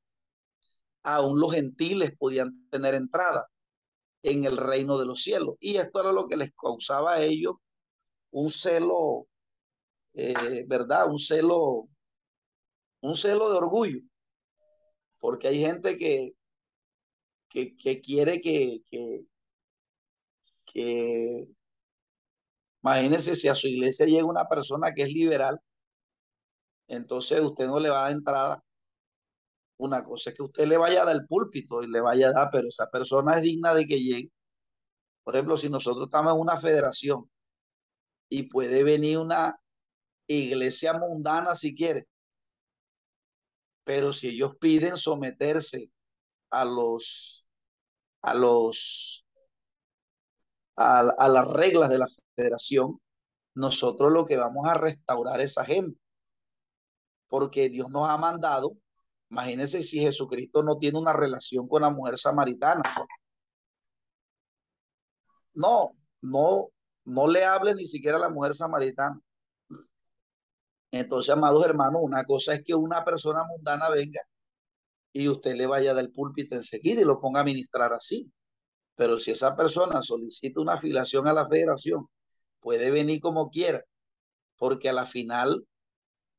aún 1.04 1.38
los 1.38 1.54
gentiles 1.54 2.16
podían 2.18 2.68
tener 2.68 2.94
entrada 2.94 3.48
en 4.22 4.42
el 4.44 4.56
reino 4.56 4.98
de 4.98 5.06
los 5.06 5.22
cielos. 5.22 5.54
Y 5.60 5.76
esto 5.76 6.00
era 6.00 6.10
lo 6.10 6.26
que 6.26 6.36
les 6.36 6.52
causaba 6.52 7.14
a 7.14 7.22
ellos 7.22 7.54
un 8.32 8.50
celo, 8.50 9.28
eh, 10.14 10.64
¿verdad? 10.66 11.08
Un 11.08 11.20
celo, 11.20 11.88
un 13.00 13.14
celo 13.14 13.50
de 13.52 13.56
orgullo. 13.58 14.00
Porque 15.20 15.46
hay 15.46 15.60
gente 15.60 15.96
que, 15.96 16.34
que, 17.48 18.00
quiere 18.00 18.40
que, 18.40 18.82
que, 20.66 21.48
imagínense 22.82 23.36
si 23.36 23.48
a 23.48 23.54
su 23.54 23.68
iglesia 23.68 24.06
llega 24.06 24.24
una 24.24 24.46
persona 24.48 24.92
que 24.94 25.02
es 25.02 25.08
liberal, 25.10 25.60
entonces 26.88 27.40
usted 27.40 27.66
no 27.66 27.78
le 27.78 27.90
va 27.90 28.00
a 28.00 28.02
dar 28.04 28.12
entrada 28.12 28.64
una 29.78 30.02
cosa 30.04 30.30
es 30.30 30.36
que 30.36 30.42
usted 30.42 30.66
le 30.66 30.76
vaya 30.76 31.02
a 31.02 31.06
dar 31.06 31.14
el 31.14 31.26
púlpito 31.26 31.82
y 31.82 31.88
le 31.88 32.00
vaya 32.00 32.28
a 32.28 32.32
dar, 32.32 32.48
pero 32.52 32.68
esa 32.68 32.90
persona 32.90 33.36
es 33.36 33.42
digna 33.42 33.74
de 33.74 33.86
que 33.86 33.98
llegue. 34.00 34.32
Por 35.24 35.36
ejemplo, 35.36 35.56
si 35.56 35.70
nosotros 35.70 36.06
estamos 36.06 36.34
en 36.34 36.40
una 36.40 36.58
federación 36.58 37.30
y 38.28 38.44
puede 38.44 38.82
venir 38.82 39.18
una 39.18 39.58
iglesia 40.26 40.94
mundana 40.94 41.54
si 41.54 41.74
quiere, 41.74 42.08
pero 43.84 44.12
si 44.12 44.28
ellos 44.28 44.56
piden 44.60 44.96
someterse 44.96 45.90
a 46.50 46.64
los 46.64 47.46
a 48.22 48.34
los 48.34 49.26
a, 50.76 51.00
a 51.00 51.28
las 51.28 51.48
reglas 51.48 51.88
de 51.90 51.98
la 51.98 52.06
federación, 52.42 53.00
nosotros 53.54 54.12
lo 54.12 54.24
que 54.24 54.36
vamos 54.36 54.66
a 54.66 54.74
restaurar 54.74 55.40
esa 55.40 55.64
gente, 55.64 55.98
porque 57.28 57.68
Dios 57.68 57.88
nos 57.90 58.08
ha 58.08 58.16
mandado 58.16 58.76
Imagínense 59.30 59.82
si 59.82 60.00
Jesucristo 60.00 60.62
no 60.62 60.78
tiene 60.78 60.98
una 60.98 61.12
relación 61.12 61.68
con 61.68 61.82
la 61.82 61.90
mujer 61.90 62.18
samaritana. 62.18 62.82
No, 65.54 65.92
no, 66.22 66.68
no 67.04 67.26
le 67.26 67.44
hable 67.44 67.74
ni 67.74 67.84
siquiera 67.86 68.16
a 68.16 68.20
la 68.20 68.28
mujer 68.30 68.54
samaritana. 68.54 69.20
Entonces, 70.90 71.30
amados 71.30 71.64
hermanos, 71.66 72.00
una 72.02 72.24
cosa 72.24 72.54
es 72.54 72.64
que 72.64 72.74
una 72.74 73.04
persona 73.04 73.44
mundana 73.44 73.90
venga 73.90 74.20
y 75.12 75.28
usted 75.28 75.54
le 75.56 75.66
vaya 75.66 75.94
del 75.94 76.12
púlpito 76.12 76.54
enseguida 76.54 77.02
y 77.02 77.04
lo 77.04 77.20
ponga 77.20 77.40
a 77.40 77.44
ministrar 77.44 77.92
así. 77.92 78.32
Pero 78.96 79.18
si 79.20 79.32
esa 79.32 79.56
persona 79.56 80.02
solicita 80.02 80.60
una 80.60 80.74
afiliación 80.74 81.28
a 81.28 81.34
la 81.34 81.48
federación, 81.48 82.08
puede 82.68 82.90
venir 82.90 83.22
como 83.22 83.48
quiera, 83.48 83.82
porque 84.58 84.90
a 84.90 84.92
la 84.92 85.06
final 85.06 85.66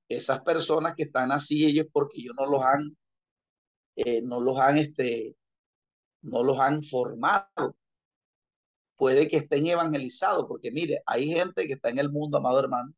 esas 0.07 0.41
personas 0.43 0.93
que 0.93 1.01
están 1.01 1.31
así, 1.31 1.65
ellos 1.65 1.87
porque 1.91 2.19
ellos 2.21 2.35
no 2.37 2.45
los 2.45 2.61
han, 2.63 2.95
eh, 3.95 4.21
no 4.21 4.39
los 4.39 4.59
han, 4.59 4.77
este, 4.77 5.35
no 6.21 6.43
los 6.43 6.59
han 6.59 6.83
formado. 6.83 7.75
Puede 8.95 9.27
que 9.27 9.37
estén 9.37 9.65
evangelizados, 9.65 10.45
porque 10.45 10.71
mire, 10.71 11.01
hay 11.07 11.25
gente 11.29 11.65
que 11.65 11.73
está 11.73 11.89
en 11.89 11.97
el 11.97 12.11
mundo, 12.11 12.37
amado 12.37 12.59
hermano, 12.59 12.93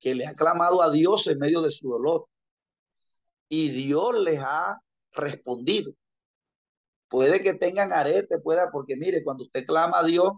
que 0.00 0.14
le 0.14 0.26
ha 0.26 0.32
clamado 0.32 0.80
a 0.80 0.90
Dios 0.90 1.26
en 1.26 1.38
medio 1.38 1.60
de 1.60 1.70
su 1.70 1.86
dolor. 1.86 2.26
Y 3.50 3.68
Dios 3.68 4.18
les 4.18 4.40
ha 4.40 4.80
respondido. 5.12 5.92
Puede 7.08 7.42
que 7.42 7.52
tengan 7.52 7.92
arete, 7.92 8.38
pueda, 8.38 8.70
porque 8.72 8.96
mire, 8.96 9.22
cuando 9.22 9.44
usted 9.44 9.66
clama 9.66 9.98
a 9.98 10.04
Dios, 10.04 10.32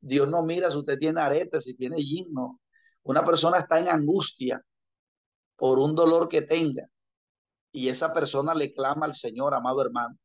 Dios 0.00 0.28
no 0.28 0.42
mira 0.42 0.70
si 0.70 0.78
usted 0.78 0.98
tiene 0.98 1.20
arete, 1.20 1.60
si 1.60 1.74
tiene 1.74 1.98
yin, 1.98 2.28
Una 3.02 3.24
persona 3.24 3.58
está 3.58 3.78
en 3.78 3.88
angustia, 3.88 4.62
por 5.56 5.78
un 5.78 5.94
dolor 5.94 6.28
que 6.28 6.42
tenga 6.42 6.88
y 7.72 7.88
esa 7.88 8.12
persona 8.12 8.54
le 8.54 8.72
clama 8.72 9.06
al 9.06 9.14
Señor, 9.14 9.54
amado 9.54 9.82
hermano, 9.82 10.16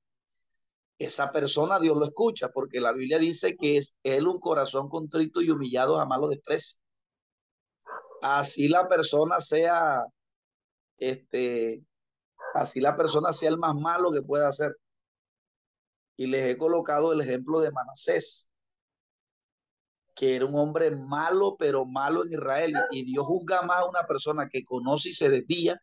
esa 0.98 1.32
persona 1.32 1.80
Dios 1.80 1.98
lo 1.98 2.06
escucha 2.06 2.50
porque 2.50 2.80
la 2.80 2.94
Biblia 2.94 3.18
dice 3.20 3.58
que 3.58 3.78
es 3.78 3.98
él 4.04 4.28
un 4.28 4.40
corazón 4.40 4.88
contrito 4.88 5.42
y 5.42 5.50
humillado 5.50 6.00
a 6.00 6.06
malo 6.06 6.30
desprecio. 6.30 6.80
Así 8.22 8.68
la 8.68 8.88
persona 8.88 9.40
sea, 9.42 10.04
este, 10.98 11.84
así 12.54 12.80
la 12.80 12.96
persona 12.96 13.34
sea 13.34 13.50
el 13.50 13.58
más 13.58 13.76
malo 13.76 14.12
que 14.12 14.22
pueda 14.22 14.48
hacer. 14.48 14.78
Y 16.18 16.28
les 16.28 16.54
he 16.54 16.58
colocado 16.58 17.14
el 17.14 17.22
ejemplo 17.22 17.62
de 17.62 17.72
Manasés 17.72 18.48
que 20.14 20.36
era 20.36 20.46
un 20.46 20.56
hombre 20.56 20.92
malo, 20.92 21.56
pero 21.58 21.86
malo 21.86 22.24
en 22.24 22.32
Israel. 22.32 22.74
Y 22.92 23.06
Dios 23.06 23.26
juzga 23.26 23.62
más 23.64 23.80
a 23.80 23.86
una 23.86 24.04
persona 24.08 24.48
que 24.50 24.64
conoce 24.64 25.10
y 25.10 25.14
se 25.14 25.30
desvía 25.30 25.82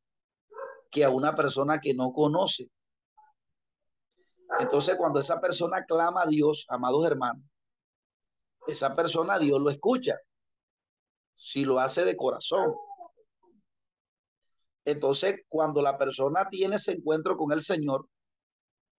que 0.91 1.05
a 1.05 1.11
una 1.11 1.35
persona 1.35 1.81
que 1.81 1.95
no 1.95 2.13
conoce. 2.13 2.71
Entonces, 4.61 4.97
cuando 4.97 5.21
esa 5.21 5.41
persona 5.41 5.85
clama 5.85 6.23
a 6.23 6.27
Dios, 6.27 6.67
amados 6.69 7.07
hermanos, 7.07 7.45
esa 8.67 8.95
persona 8.95 9.39
Dios 9.39 9.61
lo 9.61 9.71
escucha, 9.71 10.17
si 11.35 11.65
lo 11.65 11.79
hace 11.79 12.05
de 12.05 12.17
corazón. 12.17 12.75
Entonces, 14.85 15.45
cuando 15.49 15.83
la 15.83 15.99
persona 15.99 16.49
tiene 16.49 16.77
ese 16.77 16.93
encuentro 16.93 17.37
con 17.37 17.53
el 17.53 17.63
Señor, 17.63 18.09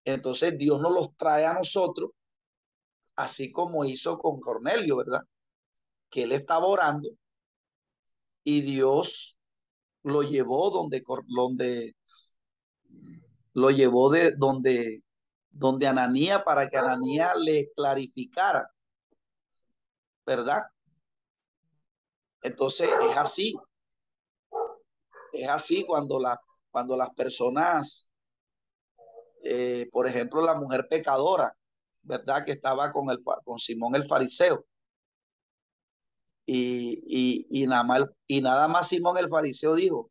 Entonces 0.04 0.56
Dios 0.56 0.80
nos 0.80 0.92
los 0.92 1.16
trae 1.16 1.44
a 1.44 1.52
nosotros, 1.52 2.10
así 3.16 3.50
como 3.52 3.84
hizo 3.84 4.18
con 4.18 4.40
Cornelio, 4.40 4.96
¿verdad? 4.96 5.22
Que 6.10 6.24
él 6.24 6.32
estaba 6.32 6.66
orando 6.66 7.10
y 8.44 8.62
Dios 8.62 9.38
lo 10.02 10.22
llevó 10.22 10.70
donde, 10.70 11.02
donde 11.26 11.94
lo 13.52 13.70
llevó 13.70 14.10
de 14.10 14.32
donde, 14.32 15.02
donde 15.50 15.86
Ananía 15.86 16.44
para 16.44 16.68
que 16.68 16.76
Ananía 16.76 17.34
le 17.34 17.70
clarificara, 17.74 18.70
¿verdad? 20.24 20.62
Entonces 22.42 22.90
es 23.02 23.16
así. 23.16 23.54
Es 25.32 25.48
así 25.48 25.84
cuando, 25.86 26.18
cuando 26.70 26.96
las 26.96 27.10
personas, 27.10 28.10
eh, 29.44 29.88
por 29.92 30.06
ejemplo, 30.06 30.40
la 30.44 30.54
mujer 30.54 30.88
pecadora, 30.88 31.54
¿verdad? 32.02 32.44
Que 32.44 32.52
estaba 32.52 32.90
con, 32.92 33.10
el, 33.10 33.22
con 33.44 33.58
Simón 33.58 33.94
el 33.94 34.06
fariseo. 34.06 34.64
Y, 36.46 37.46
y, 37.50 37.66
nada 37.66 37.84
más, 37.84 38.04
y 38.26 38.40
nada 38.40 38.66
más 38.68 38.88
Simón 38.88 39.18
el 39.18 39.28
fariseo 39.28 39.74
dijo, 39.74 40.10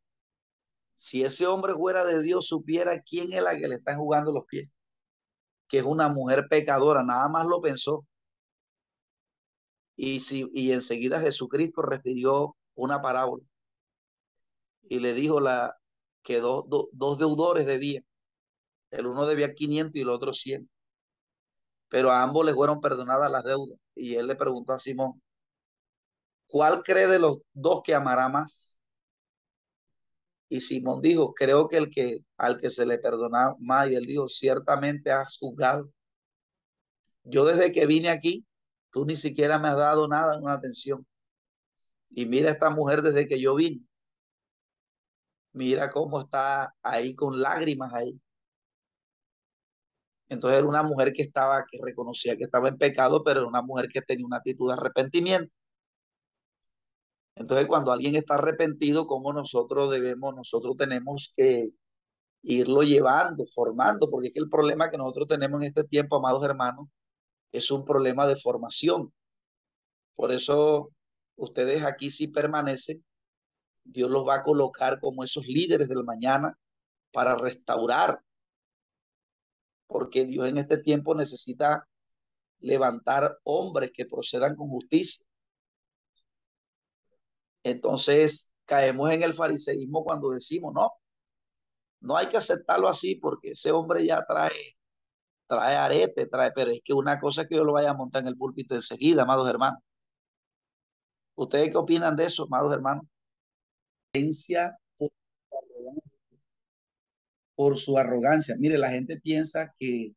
si 0.95 1.23
ese 1.23 1.47
hombre 1.47 1.73
fuera 1.73 2.05
de 2.05 2.21
Dios 2.21 2.47
supiera 2.47 3.01
quién 3.01 3.33
es 3.33 3.41
la 3.41 3.57
que 3.57 3.67
le 3.67 3.75
está 3.75 3.95
jugando 3.97 4.31
los 4.31 4.45
pies, 4.45 4.69
que 5.67 5.79
es 5.79 5.85
una 5.85 6.09
mujer 6.09 6.47
pecadora, 6.49 7.03
nada 7.03 7.27
más 7.29 7.45
lo 7.45 7.61
pensó. 7.61 8.05
Y, 9.95 10.21
si, 10.21 10.49
y 10.53 10.71
enseguida 10.71 11.19
Jesucristo 11.19 11.81
refirió 11.81 12.55
una 12.75 13.01
parábola 13.01 13.43
y 14.89 14.99
le 14.99 15.13
dijo 15.13 15.39
la, 15.39 15.77
que 16.23 16.39
dos, 16.39 16.65
dos 16.91 17.17
deudores 17.17 17.65
debían. 17.65 18.03
El 18.91 19.07
uno 19.07 19.25
debía 19.27 19.53
500 19.53 19.95
y 19.95 20.01
el 20.01 20.09
otro 20.09 20.33
100. 20.33 20.69
Pero 21.89 22.11
a 22.11 22.23
ambos 22.23 22.45
les 22.45 22.55
fueron 22.55 22.81
perdonadas 22.81 23.31
las 23.31 23.43
deudas. 23.43 23.79
Y 23.95 24.15
él 24.15 24.27
le 24.27 24.35
preguntó 24.35 24.73
a 24.73 24.79
Simón, 24.79 25.21
¿cuál 26.47 26.83
cree 26.83 27.07
de 27.07 27.19
los 27.19 27.39
dos 27.53 27.81
que 27.83 27.93
amará 27.95 28.29
más? 28.29 28.79
Y 30.49 30.61
Simón 30.61 31.01
dijo, 31.01 31.33
creo 31.33 31.67
que 31.67 31.77
el 31.77 31.89
que 31.89 32.19
al 32.37 32.57
que 32.59 32.69
se 32.69 32.85
le 32.85 32.97
perdona 32.97 33.55
más, 33.59 33.89
y 33.89 33.95
él 33.95 34.05
dijo, 34.05 34.27
ciertamente 34.27 35.11
has 35.11 35.37
juzgado. 35.37 35.89
Yo 37.23 37.45
desde 37.45 37.71
que 37.71 37.85
vine 37.85 38.09
aquí, 38.09 38.45
Tú 38.91 39.05
ni 39.05 39.15
siquiera 39.15 39.59
me 39.59 39.67
has 39.69 39.77
dado 39.77 40.07
nada, 40.07 40.37
una 40.39 40.53
atención. 40.53 41.05
Y 42.11 42.25
mira 42.25 42.51
esta 42.51 42.69
mujer 42.69 43.01
desde 43.01 43.27
que 43.27 43.39
yo 43.41 43.55
vine. 43.55 43.81
Mira 45.53 45.89
cómo 45.91 46.21
está 46.21 46.73
ahí 46.81 47.15
con 47.15 47.39
lágrimas 47.39 47.93
ahí. 47.93 48.19
Entonces 50.29 50.59
era 50.59 50.67
una 50.67 50.83
mujer 50.83 51.13
que 51.13 51.23
estaba, 51.23 51.65
que 51.69 51.79
reconocía 51.81 52.37
que 52.37 52.43
estaba 52.45 52.69
en 52.69 52.77
pecado, 52.77 53.23
pero 53.23 53.41
era 53.41 53.49
una 53.49 53.61
mujer 53.61 53.89
que 53.89 54.01
tenía 54.01 54.25
una 54.25 54.37
actitud 54.37 54.67
de 54.67 54.73
arrepentimiento. 54.73 55.51
Entonces 57.35 57.67
cuando 57.67 57.91
alguien 57.91 58.15
está 58.15 58.35
arrepentido, 58.35 59.07
como 59.07 59.33
nosotros 59.33 59.89
debemos, 59.91 60.35
nosotros 60.35 60.75
tenemos 60.77 61.33
que 61.35 61.69
irlo 62.43 62.83
llevando, 62.83 63.45
formando, 63.45 64.09
porque 64.09 64.27
es 64.27 64.33
que 64.33 64.39
el 64.39 64.49
problema 64.49 64.89
que 64.91 64.97
nosotros 64.97 65.27
tenemos 65.27 65.61
en 65.61 65.67
este 65.67 65.83
tiempo, 65.85 66.17
amados 66.17 66.43
hermanos, 66.43 66.87
es 67.51 67.71
un 67.71 67.85
problema 67.85 68.27
de 68.27 68.35
formación. 68.35 69.13
Por 70.15 70.31
eso 70.31 70.91
ustedes 71.37 71.83
aquí 71.83 72.11
sí 72.11 72.27
permanecen, 72.27 73.03
Dios 73.83 74.11
los 74.11 74.27
va 74.27 74.35
a 74.35 74.43
colocar 74.43 74.99
como 74.99 75.23
esos 75.23 75.45
líderes 75.47 75.89
del 75.89 76.03
mañana 76.03 76.57
para 77.11 77.35
restaurar, 77.35 78.21
porque 79.89 80.25
Dios 80.25 80.47
en 80.47 80.59
este 80.59 80.77
tiempo 80.77 81.15
necesita 81.15 81.87
levantar 82.59 83.39
hombres 83.43 83.91
que 83.91 84.05
procedan 84.05 84.55
con 84.55 84.69
justicia. 84.69 85.25
Entonces 87.63 88.53
caemos 88.65 89.11
en 89.11 89.23
el 89.23 89.33
fariseísmo 89.33 90.03
cuando 90.03 90.29
decimos, 90.31 90.73
no, 90.75 90.91
no 92.01 92.15
hay 92.17 92.27
que 92.27 92.37
aceptarlo 92.37 92.87
así 92.87 93.15
porque 93.15 93.51
ese 93.51 93.71
hombre 93.71 94.05
ya 94.05 94.23
trae 94.25 94.77
trae 95.47 95.75
arete, 95.77 96.27
trae, 96.27 96.51
pero 96.53 96.71
es 96.71 96.81
que 96.83 96.93
una 96.93 97.19
cosa 97.19 97.41
es 97.43 97.47
que 97.49 97.55
yo 97.55 97.63
lo 97.63 97.73
vaya 97.73 97.91
a 97.91 97.93
montar 97.95 98.21
en 98.21 98.29
el 98.29 98.37
púlpito 98.37 98.75
enseguida, 98.75 99.23
amados 99.23 99.49
hermanos. 99.49 99.81
¿Ustedes 101.35 101.71
qué 101.71 101.77
opinan 101.77 102.15
de 102.15 102.25
eso, 102.25 102.43
amados 102.43 102.71
hermanos? 102.73 103.05
Por 107.59 107.77
su 107.77 107.97
arrogancia. 107.97 108.55
Mire, 108.57 108.77
la 108.77 108.89
gente 108.89 109.19
piensa 109.19 109.75
que 109.77 110.13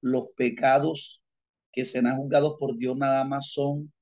los 0.00 0.26
pecados 0.36 1.24
que 1.72 1.84
se 1.84 1.98
han 1.98 2.16
juzgado 2.16 2.56
por 2.58 2.76
Dios 2.76 2.96
nada 2.96 3.24
más 3.24 3.50
son 3.50 3.92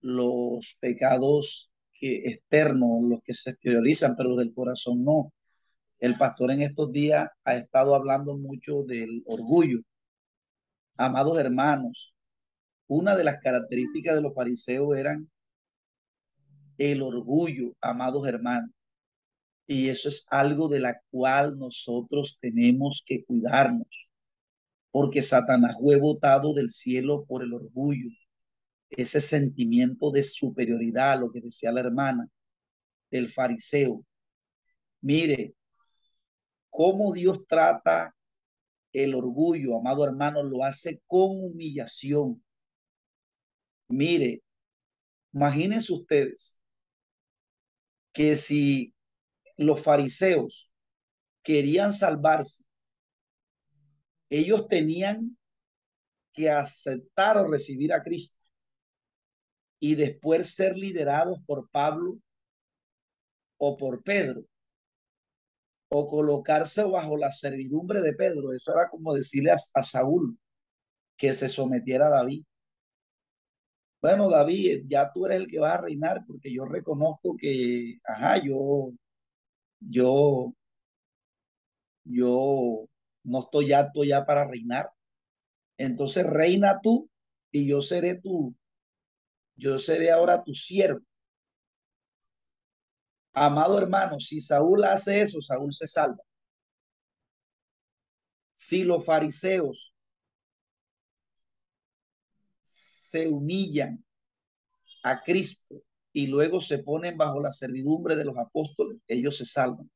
los 0.00 0.78
pecados 0.80 1.74
externos, 2.00 3.02
los 3.02 3.20
que 3.20 3.34
se 3.34 3.50
exteriorizan, 3.50 4.16
pero 4.16 4.30
los 4.30 4.38
del 4.38 4.54
corazón 4.54 5.04
no. 5.04 5.30
El 5.98 6.16
pastor 6.16 6.52
en 6.52 6.62
estos 6.62 6.90
días 6.90 7.28
ha 7.44 7.54
estado 7.56 7.94
hablando 7.94 8.34
mucho 8.38 8.82
del 8.84 9.22
orgullo. 9.26 9.80
Amados 10.96 11.38
hermanos, 11.38 12.14
una 12.86 13.14
de 13.14 13.24
las 13.24 13.40
características 13.42 14.14
de 14.14 14.22
los 14.22 14.34
fariseos 14.34 14.96
eran 14.96 15.30
el 16.78 17.02
orgullo, 17.02 17.74
amados 17.82 18.26
hermanos. 18.26 18.70
Y 19.70 19.88
eso 19.88 20.08
es 20.08 20.26
algo 20.30 20.68
de 20.68 20.80
la 20.80 21.00
cual 21.12 21.56
nosotros 21.56 22.38
tenemos 22.40 23.04
que 23.06 23.24
cuidarnos, 23.24 24.10
porque 24.90 25.22
Satanás 25.22 25.76
fue 25.80 25.94
botado 25.94 26.52
del 26.54 26.70
cielo 26.72 27.24
por 27.24 27.44
el 27.44 27.54
orgullo, 27.54 28.10
ese 28.90 29.20
sentimiento 29.20 30.10
de 30.10 30.24
superioridad, 30.24 31.20
lo 31.20 31.30
que 31.30 31.40
decía 31.40 31.70
la 31.70 31.82
hermana, 31.82 32.28
del 33.12 33.28
fariseo. 33.28 34.04
Mire, 35.02 35.54
cómo 36.68 37.12
Dios 37.12 37.46
trata 37.46 38.12
el 38.92 39.14
orgullo, 39.14 39.78
amado 39.78 40.04
hermano, 40.04 40.42
lo 40.42 40.64
hace 40.64 41.00
con 41.06 41.44
humillación. 41.44 42.42
Mire, 43.86 44.42
imagínense 45.32 45.92
ustedes 45.92 46.60
que 48.12 48.34
si 48.34 48.92
los 49.60 49.82
fariseos 49.82 50.72
querían 51.42 51.92
salvarse, 51.92 52.64
ellos 54.30 54.68
tenían 54.68 55.36
que 56.32 56.50
aceptar 56.50 57.36
o 57.36 57.46
recibir 57.46 57.92
a 57.92 58.02
Cristo 58.02 58.40
y 59.78 59.96
después 59.96 60.54
ser 60.54 60.78
liderados 60.78 61.40
por 61.44 61.68
Pablo 61.68 62.18
o 63.58 63.76
por 63.76 64.02
Pedro 64.02 64.46
o 65.90 66.06
colocarse 66.06 66.82
bajo 66.84 67.18
la 67.18 67.30
servidumbre 67.30 68.00
de 68.00 68.14
Pedro. 68.14 68.54
Eso 68.54 68.72
era 68.72 68.88
como 68.88 69.14
decirle 69.14 69.50
a, 69.50 69.82
Saúl 69.82 70.38
que 71.18 71.34
se 71.34 71.50
sometiera 71.50 72.06
a 72.06 72.10
David. 72.10 72.44
Bueno, 74.00 74.30
David, 74.30 74.84
ya 74.86 75.12
tú 75.12 75.26
eres 75.26 75.40
el 75.40 75.46
que 75.48 75.58
va 75.58 75.74
a 75.74 75.82
reinar 75.82 76.24
porque 76.26 76.50
yo 76.50 76.64
reconozco 76.64 77.36
que, 77.36 77.98
ajá, 78.04 78.42
yo, 78.42 78.92
yo, 79.80 80.54
yo 82.04 82.88
no 83.24 83.38
estoy 83.40 83.72
apto 83.72 84.04
ya 84.04 84.24
para 84.24 84.46
reinar. 84.46 84.90
Entonces 85.76 86.26
reina 86.26 86.80
tú 86.82 87.10
y 87.50 87.66
yo 87.66 87.82
seré 87.82 88.20
tú, 88.20 88.54
yo 89.56 89.78
seré 89.78 90.10
ahora 90.10 90.44
tu 90.44 90.54
siervo. 90.54 91.00
Amado 93.32 93.78
hermano, 93.78 94.20
si 94.20 94.40
Saúl 94.40 94.84
hace 94.84 95.22
eso, 95.22 95.40
Saúl 95.40 95.72
se 95.72 95.86
salva. 95.86 96.22
Si 98.52 98.84
los 98.84 99.04
fariseos 99.04 99.94
se 102.60 103.28
humillan 103.28 104.04
a 105.02 105.22
Cristo 105.22 105.82
y 106.12 106.26
luego 106.26 106.60
se 106.60 106.78
ponen 106.78 107.16
bajo 107.16 107.40
la 107.40 107.52
servidumbre 107.52 108.16
de 108.16 108.24
los 108.24 108.36
apóstoles, 108.36 108.98
ellos 109.06 109.36
se 109.36 109.46
salvan. 109.46 109.90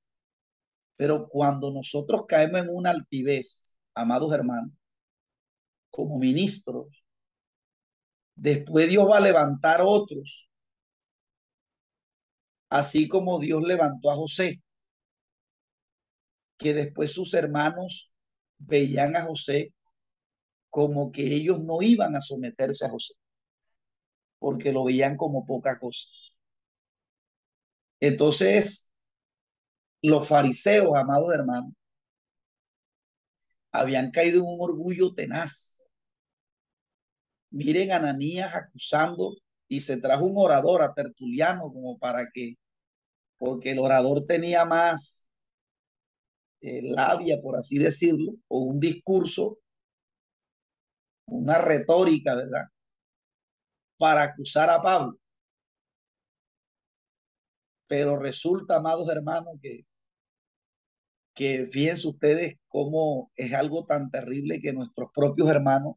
Pero 0.97 1.29
cuando 1.29 1.71
nosotros 1.73 2.25
caemos 2.29 2.63
en 2.63 2.69
una 2.71 2.91
altivez, 2.91 3.77
amados 3.95 4.33
hermanos, 4.33 4.73
como 5.91 6.19
ministros, 6.19 7.05
después 8.37 8.89
Dios 8.89 9.09
va 9.09 9.19
a 9.19 9.21
levantar 9.21 9.81
otros 9.83 10.51
así 12.75 13.07
como 13.07 13.39
Dios 13.39 13.63
levantó 13.63 14.11
a 14.11 14.17
José, 14.17 14.61
que 16.59 16.75
después 16.75 17.13
sus 17.13 17.33
hermanos 17.35 18.13
veían 18.59 19.15
a 19.15 19.23
José 19.23 19.73
como 20.71 21.13
que 21.13 21.23
ellos 21.35 21.61
no 21.63 21.83
iban 21.83 22.17
a 22.17 22.21
someterse 22.21 22.85
a 22.85 22.91
José, 22.91 23.15
porque 24.45 24.73
lo 24.73 24.85
veían 24.85 25.17
como 25.17 25.47
poca 25.47 25.79
cosa. 25.79 26.07
Entonces, 27.99 28.91
los 30.03 30.29
fariseos, 30.29 30.95
amados 30.95 31.33
hermanos, 31.33 31.73
habían 33.73 34.11
caído 34.11 34.41
en 34.41 34.47
un 34.47 34.59
orgullo 34.61 35.15
tenaz. 35.15 35.81
Miren 37.53 37.91
a 37.93 37.97
Ananías 37.97 38.55
acusando 38.55 39.35
y 39.67 39.81
se 39.81 39.97
trajo 39.97 40.27
un 40.27 40.35
orador 40.37 40.83
a 40.83 40.93
Tertuliano 40.93 41.73
como 41.73 41.99
para 41.99 42.29
que, 42.31 42.57
porque 43.39 43.71
el 43.71 43.79
orador 43.79 44.27
tenía 44.27 44.67
más 44.67 45.27
eh, 46.61 46.83
labia, 46.83 47.41
por 47.41 47.57
así 47.57 47.79
decirlo, 47.79 48.35
o 48.49 48.59
un 48.59 48.79
discurso, 48.79 49.59
una 51.29 51.57
retórica, 51.57 52.35
¿verdad? 52.35 52.74
Para 53.99 54.23
acusar 54.23 54.71
a 54.71 54.83
Pablo. 54.83 55.19
Pero 57.87 58.19
resulta, 58.19 58.77
amados 58.77 59.09
hermanos, 59.09 59.59
que, 59.63 59.87
que 61.35 61.67
fíjense 61.67 62.09
ustedes 62.09 62.57
cómo 62.69 63.31
es 63.37 63.53
algo 63.53 63.85
tan 63.87 64.11
terrible 64.11 64.61
que 64.61 64.73
nuestros 64.73 65.11
propios 65.15 65.49
hermanos 65.49 65.97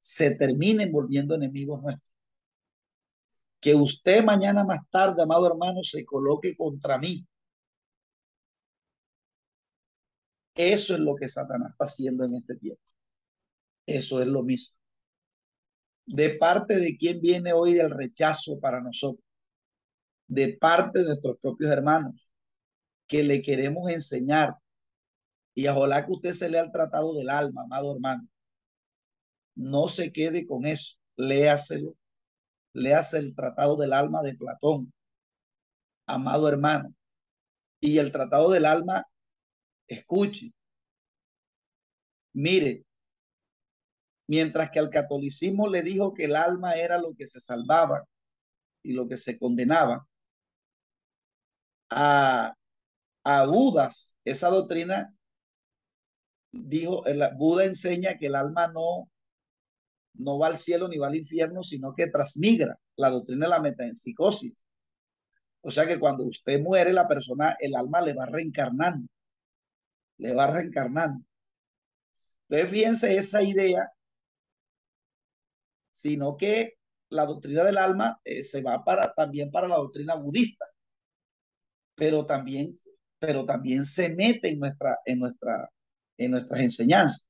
se 0.00 0.34
terminen 0.34 0.92
volviendo 0.92 1.34
enemigos 1.34 1.82
nuestros. 1.82 2.12
Que 3.60 3.74
usted 3.74 4.24
mañana 4.24 4.64
más 4.64 4.80
tarde, 4.90 5.22
amado 5.22 5.46
hermano, 5.46 5.84
se 5.84 6.04
coloque 6.04 6.56
contra 6.56 6.98
mí. 6.98 7.26
Eso 10.54 10.94
es 10.94 11.00
lo 11.00 11.14
que 11.16 11.28
Satanás 11.28 11.72
está 11.72 11.84
haciendo 11.86 12.24
en 12.24 12.34
este 12.34 12.56
tiempo. 12.56 12.82
Eso 13.86 14.20
es 14.20 14.26
lo 14.26 14.42
mismo. 14.42 14.79
De 16.12 16.30
parte 16.30 16.78
de 16.78 16.96
quién 16.96 17.20
viene 17.20 17.52
hoy 17.52 17.78
el 17.78 17.90
rechazo 17.90 18.58
para 18.60 18.80
nosotros 18.80 19.24
de 20.30 20.56
parte 20.56 21.00
de 21.00 21.06
nuestros 21.06 21.38
propios 21.40 21.72
hermanos, 21.72 22.30
que 23.08 23.24
le 23.24 23.42
queremos 23.42 23.90
enseñar. 23.90 24.54
Y 25.56 25.66
ojalá 25.66 26.06
que 26.06 26.12
usted 26.12 26.32
se 26.32 26.48
lea 26.48 26.62
el 26.62 26.70
tratado 26.70 27.14
del 27.14 27.28
alma, 27.28 27.62
amado 27.62 27.92
hermano. 27.92 28.28
No 29.56 29.88
se 29.88 30.12
quede 30.12 30.46
con 30.46 30.66
eso, 30.66 30.96
léaselo. 31.16 31.96
Léase 32.72 33.18
el 33.18 33.34
tratado 33.34 33.76
del 33.76 33.92
alma 33.92 34.22
de 34.22 34.36
Platón, 34.36 34.92
amado 36.06 36.48
hermano. 36.48 36.94
Y 37.80 37.98
el 37.98 38.12
tratado 38.12 38.50
del 38.50 38.66
alma, 38.66 39.04
escuche. 39.88 40.52
Mire, 42.32 42.84
mientras 44.30 44.70
que 44.70 44.78
al 44.78 44.90
catolicismo 44.90 45.68
le 45.68 45.82
dijo 45.82 46.14
que 46.14 46.26
el 46.26 46.36
alma 46.36 46.74
era 46.74 46.98
lo 46.98 47.16
que 47.16 47.26
se 47.26 47.40
salvaba 47.40 48.04
y 48.80 48.92
lo 48.92 49.08
que 49.08 49.16
se 49.16 49.36
condenaba, 49.36 50.06
a, 51.90 52.54
a 53.24 53.46
Budas 53.46 54.18
esa 54.24 54.48
doctrina, 54.50 55.12
dijo, 56.52 57.04
el, 57.06 57.28
Buda 57.36 57.64
enseña 57.64 58.18
que 58.18 58.26
el 58.26 58.36
alma 58.36 58.68
no, 58.68 59.10
no 60.14 60.38
va 60.38 60.46
al 60.46 60.58
cielo 60.58 60.86
ni 60.86 60.96
va 60.98 61.08
al 61.08 61.16
infierno, 61.16 61.64
sino 61.64 61.96
que 61.96 62.06
transmigra 62.06 62.78
la 62.94 63.10
doctrina 63.10 63.46
de 63.46 63.50
la 63.50 63.60
metapsicosis. 63.60 64.64
O 65.62 65.72
sea 65.72 65.88
que 65.88 65.98
cuando 65.98 66.24
usted 66.24 66.60
muere, 66.60 66.92
la 66.92 67.08
persona, 67.08 67.56
el 67.58 67.74
alma 67.74 68.00
le 68.00 68.14
va 68.14 68.26
reencarnando, 68.26 69.08
le 70.18 70.34
va 70.34 70.46
reencarnando. 70.46 71.24
Entonces, 72.48 72.70
fíjense 72.70 73.16
esa 73.16 73.42
idea, 73.42 73.90
sino 75.90 76.36
que 76.36 76.74
la 77.10 77.26
doctrina 77.26 77.64
del 77.64 77.78
alma 77.78 78.20
eh, 78.24 78.42
se 78.42 78.62
va 78.62 78.84
para, 78.84 79.12
también 79.14 79.50
para 79.50 79.68
la 79.68 79.76
doctrina 79.76 80.14
budista 80.14 80.66
pero 82.00 82.24
también, 82.24 82.72
pero 83.18 83.44
también 83.44 83.84
se 83.84 84.08
mete 84.14 84.48
en, 84.48 84.58
nuestra, 84.58 84.98
en, 85.04 85.18
nuestra, 85.18 85.70
en 86.16 86.30
nuestras 86.30 86.60
enseñanzas. 86.60 87.28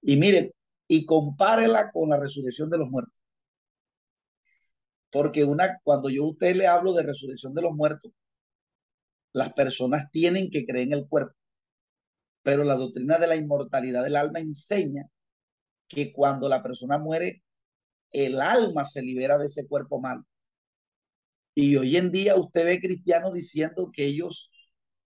Y 0.00 0.16
mire, 0.16 0.54
y 0.88 1.04
compárela 1.04 1.90
con 1.92 2.08
la 2.08 2.18
resurrección 2.18 2.70
de 2.70 2.78
los 2.78 2.88
muertos. 2.88 3.12
Porque 5.12 5.44
una, 5.44 5.78
cuando 5.82 6.08
yo 6.08 6.24
a 6.24 6.30
usted 6.30 6.56
le 6.56 6.66
hablo 6.66 6.94
de 6.94 7.02
resurrección 7.02 7.52
de 7.52 7.60
los 7.60 7.72
muertos, 7.72 8.10
las 9.34 9.52
personas 9.52 10.10
tienen 10.10 10.48
que 10.48 10.64
creer 10.64 10.86
en 10.86 10.94
el 10.94 11.06
cuerpo. 11.06 11.36
Pero 12.42 12.64
la 12.64 12.76
doctrina 12.76 13.18
de 13.18 13.26
la 13.26 13.36
inmortalidad 13.36 14.02
del 14.02 14.16
alma 14.16 14.40
enseña 14.40 15.10
que 15.88 16.10
cuando 16.10 16.48
la 16.48 16.62
persona 16.62 16.96
muere, 16.96 17.42
el 18.12 18.40
alma 18.40 18.84
se 18.84 19.02
libera 19.02 19.38
de 19.38 19.46
ese 19.46 19.66
cuerpo 19.68 20.00
malo 20.00 20.24
y 21.54 21.76
hoy 21.76 21.96
en 21.96 22.10
día 22.10 22.36
usted 22.36 22.64
ve 22.64 22.80
cristianos 22.80 23.34
diciendo 23.34 23.90
que 23.92 24.06
ellos, 24.06 24.50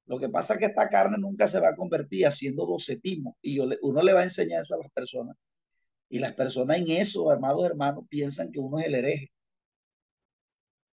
lo 0.07 0.19
que 0.19 0.29
pasa 0.29 0.55
es 0.55 0.61
que 0.61 0.67
esta 0.67 0.89
carne 0.89 1.17
nunca 1.19 1.49
se 1.49 1.61
va 1.61 1.71
a 1.71 1.77
convertir 1.77 2.27
haciendo 2.27 2.67
docetismo. 2.67 3.37
Y 3.43 3.57
yo, 3.57 3.65
uno 3.83 4.03
le 4.03 4.13
va 4.13 4.21
a 4.21 4.25
enseñar 4.25 4.63
eso 4.63 4.75
a 4.75 4.79
las 4.79 4.91
personas. 4.93 5.37
Y 6.09 6.19
las 6.19 6.35
personas 6.35 6.79
en 6.79 6.91
eso, 6.91 7.31
amados 7.31 7.65
hermanos, 7.67 8.05
piensan 8.09 8.53
que 8.53 8.61
uno 8.61 8.79
es 8.79 8.87
el 8.87 8.95
hereje. 8.95 9.33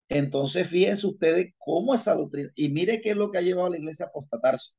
Entonces, 0.09 0.69
fíjense 0.69 1.07
ustedes 1.07 1.55
cómo 1.59 1.95
esa 1.95 2.15
doctrina, 2.15 2.51
y 2.55 2.69
mire 2.69 3.01
qué 3.01 3.11
es 3.11 3.17
lo 3.17 3.31
que 3.31 3.39
ha 3.39 3.43
llevado 3.43 3.69
a 3.69 3.71
la 3.71 3.79
iglesia 3.79 4.07
a 4.07 4.09
apostatarse. 4.09 4.75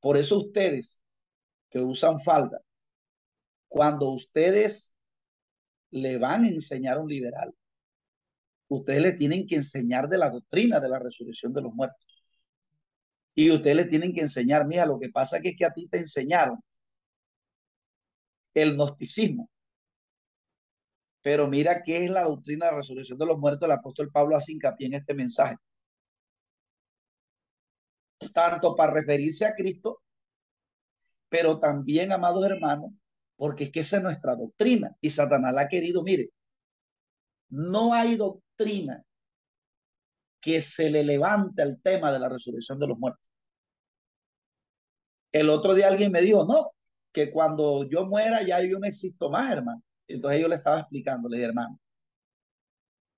Por 0.00 0.16
eso 0.16 0.38
ustedes 0.38 1.04
que 1.70 1.80
usan 1.80 2.18
falda, 2.18 2.60
cuando 3.68 4.10
ustedes 4.10 4.97
le 5.90 6.18
van 6.18 6.44
a 6.44 6.48
enseñar 6.48 6.98
a 6.98 7.00
un 7.00 7.08
liberal, 7.08 7.54
ustedes 8.68 9.02
le 9.02 9.12
tienen 9.12 9.46
que 9.46 9.56
enseñar 9.56 10.08
de 10.08 10.18
la 10.18 10.30
doctrina 10.30 10.80
de 10.80 10.88
la 10.88 10.98
resurrección 10.98 11.52
de 11.52 11.62
los 11.62 11.72
muertos. 11.74 12.04
Y 13.34 13.50
ustedes 13.50 13.76
le 13.76 13.84
tienen 13.84 14.12
que 14.12 14.20
enseñar, 14.22 14.66
mira, 14.66 14.84
lo 14.84 14.98
que 14.98 15.10
pasa 15.10 15.38
es 15.38 15.56
que, 15.56 15.64
a 15.64 15.72
ti 15.72 15.86
te 15.88 15.98
enseñaron 15.98 16.58
el 18.54 18.74
gnosticismo. 18.74 19.48
Pero 21.22 21.46
mira 21.48 21.82
qué 21.82 22.04
es 22.04 22.10
la 22.10 22.24
doctrina 22.24 22.66
de 22.66 22.72
la 22.72 22.78
resurrección 22.78 23.18
de 23.18 23.26
los 23.26 23.38
muertos. 23.38 23.66
El 23.66 23.72
apóstol 23.72 24.10
Pablo 24.12 24.36
hace 24.36 24.52
hincapié 24.52 24.88
en 24.88 24.94
este 24.94 25.14
mensaje. 25.14 25.56
Tanto 28.32 28.74
para 28.74 28.92
referirse 28.92 29.46
a 29.46 29.54
Cristo, 29.54 30.02
pero 31.28 31.60
también, 31.60 32.12
amados 32.12 32.44
hermanos, 32.44 32.92
porque 33.38 33.64
es 33.64 33.72
que 33.72 33.80
esa 33.80 33.98
es 33.98 34.02
nuestra 34.02 34.34
doctrina. 34.34 34.94
Y 35.00 35.10
Satanás 35.10 35.54
la 35.54 35.62
ha 35.62 35.68
querido, 35.68 36.02
mire, 36.02 36.30
no 37.50 37.94
hay 37.94 38.16
doctrina 38.16 39.04
que 40.40 40.60
se 40.60 40.90
le 40.90 41.04
levante 41.04 41.62
el 41.62 41.80
tema 41.80 42.12
de 42.12 42.18
la 42.18 42.28
resurrección 42.28 42.80
de 42.80 42.88
los 42.88 42.98
muertos. 42.98 43.30
El 45.30 45.48
otro 45.50 45.74
día 45.74 45.86
alguien 45.86 46.10
me 46.10 46.20
dijo, 46.20 46.44
no, 46.46 46.72
que 47.12 47.30
cuando 47.30 47.88
yo 47.88 48.06
muera 48.06 48.42
ya 48.42 48.60
yo 48.60 48.78
no 48.80 48.86
existo 48.86 49.30
más, 49.30 49.52
hermano. 49.52 49.82
Entonces 50.08 50.40
yo 50.40 50.48
le 50.48 50.56
estaba 50.56 50.80
explicando, 50.80 51.28
le 51.28 51.36
dije, 51.36 51.48
hermano, 51.48 51.78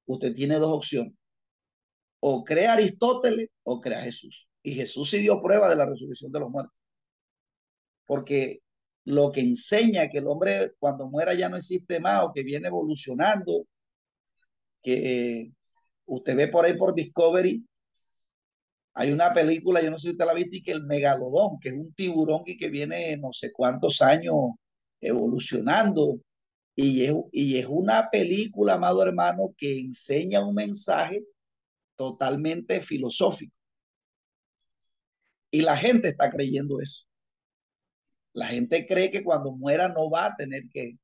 usted 0.06 0.34
tiene 0.34 0.56
dos 0.56 0.76
opciones. 0.76 1.14
O 2.20 2.44
crea 2.44 2.74
Aristóteles 2.74 3.48
o 3.62 3.80
crea 3.80 4.02
Jesús. 4.02 4.48
Y 4.62 4.74
Jesús 4.74 5.08
sí 5.08 5.18
dio 5.18 5.40
prueba 5.40 5.70
de 5.70 5.76
la 5.76 5.86
resurrección 5.86 6.30
de 6.30 6.40
los 6.40 6.50
muertos. 6.50 6.76
Porque 8.04 8.60
lo 9.05 9.32
que 9.32 9.40
enseña 9.40 10.09
que 10.09 10.18
el 10.18 10.26
hombre 10.26 10.74
cuando 10.78 11.09
muera 11.09 11.34
ya 11.34 11.48
no 11.48 11.57
existe 11.57 12.01
más 12.01 12.24
o 12.24 12.32
que 12.32 12.42
viene 12.42 12.68
evolucionando 12.68 13.66
que 14.82 15.53
usted 16.07 16.36
ve 16.36 16.48
por 16.48 16.64
ahí 16.64 16.76
por 16.76 16.94
Discovery, 16.94 17.64
hay 18.94 19.12
una 19.12 19.32
película, 19.32 19.80
yo 19.82 19.90
no 19.90 19.98
sé 19.98 20.09
si 20.09 20.12
usted 20.12 20.26
la 20.26 20.34
viste, 20.34 20.62
que 20.62 20.72
el 20.72 20.84
megalodón, 20.84 21.59
que 21.61 21.70
es 21.70 21.74
un 21.74 21.92
tiburón 21.94 22.44
que, 22.44 22.57
que 22.57 22.68
viene 22.68 23.16
no 23.18 23.32
sé 23.32 23.53
cuántos 23.53 24.03
años 24.03 24.34
evolucionando. 25.01 26.20
Y 26.74 27.05
es, 27.05 27.14
y 27.32 27.59
es 27.59 27.66
una 27.66 28.09
película, 28.11 28.74
amado 28.74 29.03
hermano, 29.03 29.55
que 29.57 29.78
enseña 29.78 30.44
un 30.44 30.55
mensaje 30.55 31.22
totalmente 31.96 32.80
filosófico. 32.80 33.55
Y 35.51 35.62
la 35.62 35.76
gente 35.76 36.09
está 36.09 36.30
creyendo 36.30 36.80
eso. 36.80 37.07
La 38.33 38.49
gente 38.49 38.87
cree 38.87 39.11
que 39.11 39.24
cuando 39.24 39.53
muera 39.53 39.89
no 39.89 40.11
va 40.11 40.26
a 40.26 40.37
tener 40.37 40.64
que, 40.72 40.99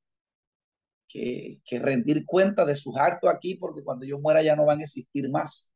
que, 1.07 1.79
rendir 1.79 2.25
cuenta 2.25 2.65
de 2.65 2.75
sus 2.75 2.95
actos 2.97 3.29
aquí, 3.29 3.55
porque 3.55 3.83
cuando 3.83 4.05
yo 4.05 4.19
muera 4.19 4.41
ya 4.41 4.55
no 4.55 4.65
van 4.65 4.79
a 4.79 4.83
existir 4.83 5.29
más. 5.29 5.71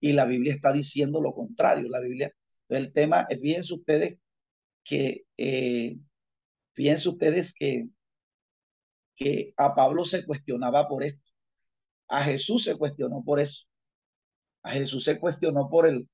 Y 0.00 0.12
la 0.12 0.26
Biblia 0.26 0.54
está 0.54 0.72
diciendo 0.72 1.20
lo 1.20 1.34
contrario. 1.34 1.88
La 1.88 2.00
Biblia, 2.00 2.32
el 2.68 2.92
tema, 2.92 3.26
fíjense 3.28 3.74
ustedes 3.74 4.18
que, 4.84 5.24
eh, 5.36 5.98
fíjense 6.74 7.08
ustedes 7.08 7.54
que, 7.54 7.88
que 9.16 9.52
a 9.56 9.74
Pablo 9.74 10.04
se 10.04 10.24
cuestionaba 10.24 10.88
por 10.88 11.02
esto. 11.02 11.22
A 12.08 12.22
Jesús 12.22 12.64
se 12.64 12.76
cuestionó 12.78 13.22
por 13.24 13.40
eso. 13.40 13.66
A 14.62 14.72
Jesús 14.72 15.04
se 15.04 15.18
cuestionó 15.18 15.68
por 15.68 15.86
el, 15.86 16.08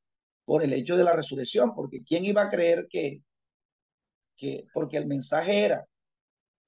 por 0.45 0.63
el 0.63 0.73
hecho 0.73 0.97
de 0.97 1.05
la 1.05 1.15
resurrección, 1.15 1.75
porque 1.75 2.03
¿quién 2.05 2.25
iba 2.25 2.43
a 2.43 2.51
creer 2.51 2.87
que, 2.91 3.23
que, 4.37 4.67
porque 4.73 4.97
el 4.97 5.07
mensaje 5.07 5.65
era, 5.65 5.87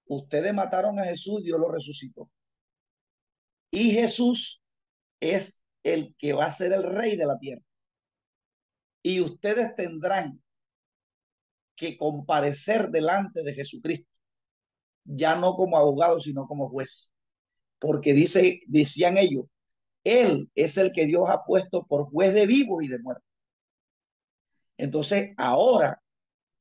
Ustedes 0.07 0.55
mataron 0.55 0.99
a 0.99 1.05
Jesús, 1.05 1.43
Dios 1.43 1.59
lo 1.59 1.71
resucitó. 1.71 2.31
Y 3.71 3.91
Jesús 3.91 4.62
es 5.21 5.61
el 5.83 6.14
que 6.17 6.33
va 6.33 6.47
a 6.47 6.53
ser 6.53 6.73
el 6.73 6.85
rey 6.85 7.17
de 7.17 7.27
la 7.27 7.39
tierra. 7.39 7.62
Y 9.03 9.21
ustedes 9.21 9.75
tendrán 9.75 10.43
que 11.75 11.97
comparecer 11.97 12.91
delante 12.91 13.43
de 13.43 13.55
Jesucristo, 13.55 14.11
ya 15.05 15.37
no 15.37 15.55
como 15.55 15.77
abogado, 15.77 16.21
sino 16.21 16.47
como 16.47 16.71
juez. 16.71 17.12
Porque 17.79 18.14
dice, 18.14 18.61
decían 18.67 19.19
ellos, 19.19 19.47
Él 20.05 20.51
es 20.55 20.79
el 20.79 20.93
que 20.93 21.07
Dios 21.07 21.29
ha 21.29 21.45
puesto 21.45 21.85
por 21.85 22.11
juez 22.11 22.33
de 22.33 22.47
vivo 22.47 22.81
y 22.81 22.89
de 22.89 22.99
muerto. 22.99 23.25
Entonces, 24.79 25.35
ahora, 25.37 26.01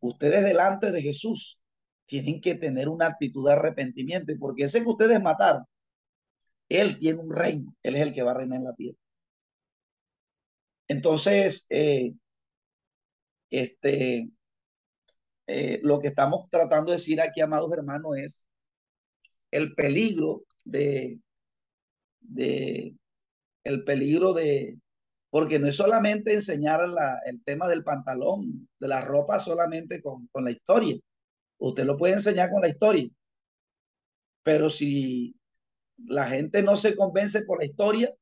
ustedes 0.07 0.43
delante 0.43 0.91
de 0.91 1.01
Jesús 1.01 1.63
tienen 2.05 2.41
que 2.41 2.55
tener 2.55 2.89
una 2.89 3.07
actitud 3.07 3.45
de 3.47 3.53
arrepentimiento, 3.53 4.33
porque 4.39 4.65
ese 4.65 4.83
que 4.83 4.89
ustedes 4.89 5.21
mataron, 5.21 5.63
Él 6.69 6.97
tiene 6.97 7.19
un 7.19 7.31
reino, 7.33 7.75
Él 7.83 7.95
es 7.95 8.01
el 8.01 8.13
que 8.13 8.23
va 8.23 8.31
a 8.31 8.35
reinar 8.35 8.59
en 8.59 8.65
la 8.65 8.75
tierra. 8.75 8.97
Entonces, 10.87 11.65
eh, 11.69 12.13
este, 13.49 14.29
eh, 15.47 15.79
lo 15.83 15.99
que 15.99 16.09
estamos 16.09 16.49
tratando 16.49 16.91
de 16.91 16.97
decir 16.97 17.21
aquí, 17.21 17.41
amados 17.41 17.71
hermanos, 17.73 18.17
es 18.17 18.47
el 19.51 19.73
peligro 19.75 20.43
de, 20.63 21.19
de 22.21 22.95
el 23.63 23.83
peligro 23.83 24.33
de, 24.33 24.77
porque 25.35 25.59
no 25.59 25.67
es 25.67 25.75
solamente 25.75 26.33
enseñar 26.33 26.79
el 27.25 27.43
tema 27.43 27.67
del 27.67 27.83
pantalón, 27.83 28.69
de 28.79 28.87
la 28.87 29.01
ropa 29.01 29.37
solamente 29.37 30.01
con, 30.01 30.27
con 30.27 30.45
la 30.45 30.51
historia. 30.51 30.95
Usted 31.57 31.83
lo 31.83 31.97
puede 31.97 32.13
enseñar 32.13 32.51
con 32.51 32.61
la 32.61 32.69
historia. 32.69 33.09
Pero 34.43 34.69
si 34.69 35.35
la 35.97 36.25
gente 36.25 36.63
no 36.63 36.77
se 36.77 36.95
convence 36.95 37.43
por 37.43 37.59
la 37.59 37.65
historia, 37.65 38.13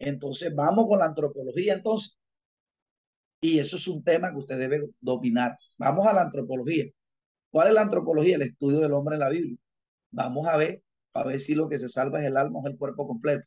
entonces 0.00 0.52
vamos 0.56 0.88
con 0.88 0.98
la 0.98 1.04
antropología 1.04 1.74
entonces. 1.74 2.18
Y 3.40 3.60
eso 3.60 3.76
es 3.76 3.86
un 3.86 4.02
tema 4.02 4.32
que 4.32 4.38
usted 4.38 4.58
debe 4.58 4.80
dominar. 5.00 5.56
Vamos 5.76 6.04
a 6.08 6.12
la 6.12 6.22
antropología. 6.22 6.86
¿Cuál 7.52 7.68
es 7.68 7.74
la 7.74 7.82
antropología? 7.82 8.34
El 8.34 8.42
estudio 8.42 8.80
del 8.80 8.92
hombre 8.92 9.14
en 9.14 9.20
la 9.20 9.28
Biblia. 9.28 9.56
Vamos 10.10 10.48
a 10.48 10.56
ver, 10.56 10.82
para 11.12 11.28
ver 11.28 11.38
si 11.38 11.54
lo 11.54 11.68
que 11.68 11.78
se 11.78 11.88
salva 11.88 12.18
es 12.18 12.26
el 12.26 12.36
alma 12.36 12.58
o 12.58 12.66
el 12.66 12.76
cuerpo 12.76 13.06
completo. 13.06 13.46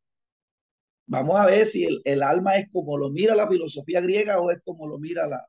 Vamos 1.10 1.40
a 1.40 1.46
ver 1.46 1.66
si 1.66 1.88
el, 2.04 2.24
alma 2.24 2.58
es 2.58 2.70
como 2.72 2.98
lo 2.98 3.10
mira 3.10 3.36
la 3.36 3.48
filosofía 3.48 4.02
griega 4.02 4.40
o 4.42 4.52
es 4.52 4.60
como 4.64 4.88
lo 4.88 5.00
mira 5.00 5.28
la, 5.28 5.46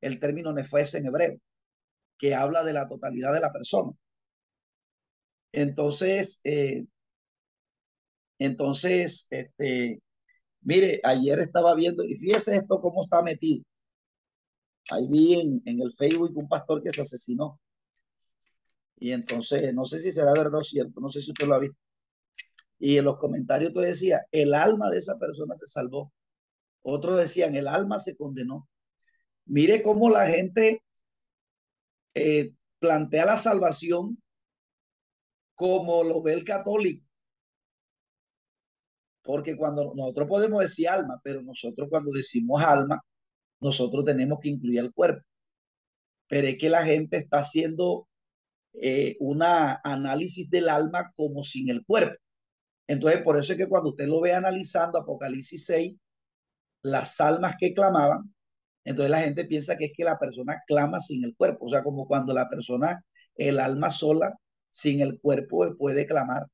el 0.00 0.20
término 0.20 0.52
nefes 0.52 0.94
en 0.94 1.06
hebreo, 1.06 1.38
que 2.18 2.34
habla 2.34 2.64
de 2.64 2.72
la 2.74 2.86
totalidad 2.86 3.32
de 3.34 3.40
la 3.40 3.52
persona. 3.52 3.92
Entonces, 5.52 6.40
eh, 6.44 6.84
entonces, 8.38 9.26
este, 9.30 10.00
Mire, 10.66 11.00
ayer 11.04 11.38
estaba 11.38 11.74
viendo, 11.76 12.02
y 12.04 12.16
fíjese 12.16 12.56
esto 12.56 12.80
cómo 12.80 13.04
está 13.04 13.22
metido. 13.22 13.64
Ahí 14.90 15.06
vi 15.08 15.34
en, 15.40 15.62
en 15.64 15.80
el 15.80 15.92
Facebook 15.92 16.36
un 16.36 16.48
pastor 16.48 16.82
que 16.82 16.92
se 16.92 17.02
asesinó. 17.02 17.60
Y 18.98 19.12
entonces, 19.12 19.72
no 19.74 19.86
sé 19.86 20.00
si 20.00 20.10
será 20.10 20.32
verdad 20.32 20.60
o 20.60 20.64
cierto, 20.64 21.00
no 21.00 21.08
sé 21.08 21.22
si 21.22 21.30
usted 21.30 21.46
lo 21.46 21.54
ha 21.54 21.60
visto. 21.60 21.78
Y 22.78 22.98
en 22.98 23.04
los 23.04 23.18
comentarios 23.18 23.72
tú 23.72 23.80
decía, 23.80 24.26
el 24.32 24.54
alma 24.54 24.90
de 24.90 24.98
esa 24.98 25.18
persona 25.18 25.56
se 25.56 25.66
salvó. 25.66 26.12
Otros 26.82 27.18
decían, 27.18 27.56
el 27.56 27.68
alma 27.68 27.98
se 27.98 28.16
condenó. 28.16 28.68
Mire 29.46 29.82
cómo 29.82 30.10
la 30.10 30.26
gente 30.26 30.82
eh, 32.14 32.52
plantea 32.78 33.24
la 33.26 33.38
salvación 33.38 34.22
como 35.54 36.04
lo 36.04 36.22
ve 36.22 36.34
el 36.34 36.44
católico. 36.44 37.04
Porque 39.22 39.56
cuando 39.56 39.92
nosotros 39.94 40.28
podemos 40.28 40.60
decir 40.60 40.88
alma, 40.88 41.20
pero 41.24 41.42
nosotros 41.42 41.88
cuando 41.90 42.12
decimos 42.12 42.62
alma, 42.62 43.02
nosotros 43.60 44.04
tenemos 44.04 44.38
que 44.40 44.50
incluir 44.50 44.78
el 44.78 44.92
cuerpo. 44.92 45.24
Pero 46.28 46.46
es 46.48 46.58
que 46.58 46.68
la 46.68 46.84
gente 46.84 47.16
está 47.16 47.38
haciendo 47.38 48.08
eh, 48.74 49.16
un 49.20 49.42
análisis 49.42 50.48
del 50.50 50.68
alma 50.68 51.12
como 51.16 51.42
sin 51.42 51.70
el 51.70 51.84
cuerpo. 51.84 52.20
Entonces, 52.86 53.22
por 53.22 53.36
eso 53.36 53.52
es 53.52 53.58
que 53.58 53.68
cuando 53.68 53.90
usted 53.90 54.06
lo 54.06 54.20
ve 54.20 54.32
analizando 54.32 54.98
Apocalipsis 54.98 55.66
6, 55.66 55.94
las 56.82 57.20
almas 57.20 57.56
que 57.58 57.74
clamaban, 57.74 58.34
entonces 58.84 59.10
la 59.10 59.20
gente 59.20 59.44
piensa 59.46 59.76
que 59.76 59.86
es 59.86 59.92
que 59.96 60.04
la 60.04 60.18
persona 60.18 60.62
clama 60.66 61.00
sin 61.00 61.24
el 61.24 61.34
cuerpo, 61.36 61.66
o 61.66 61.70
sea, 61.70 61.82
como 61.82 62.06
cuando 62.06 62.32
la 62.32 62.48
persona, 62.48 63.04
el 63.34 63.58
alma 63.58 63.90
sola, 63.90 64.34
sin 64.70 65.00
el 65.00 65.20
cuerpo, 65.20 65.76
puede 65.76 66.06
clamar. 66.06 66.46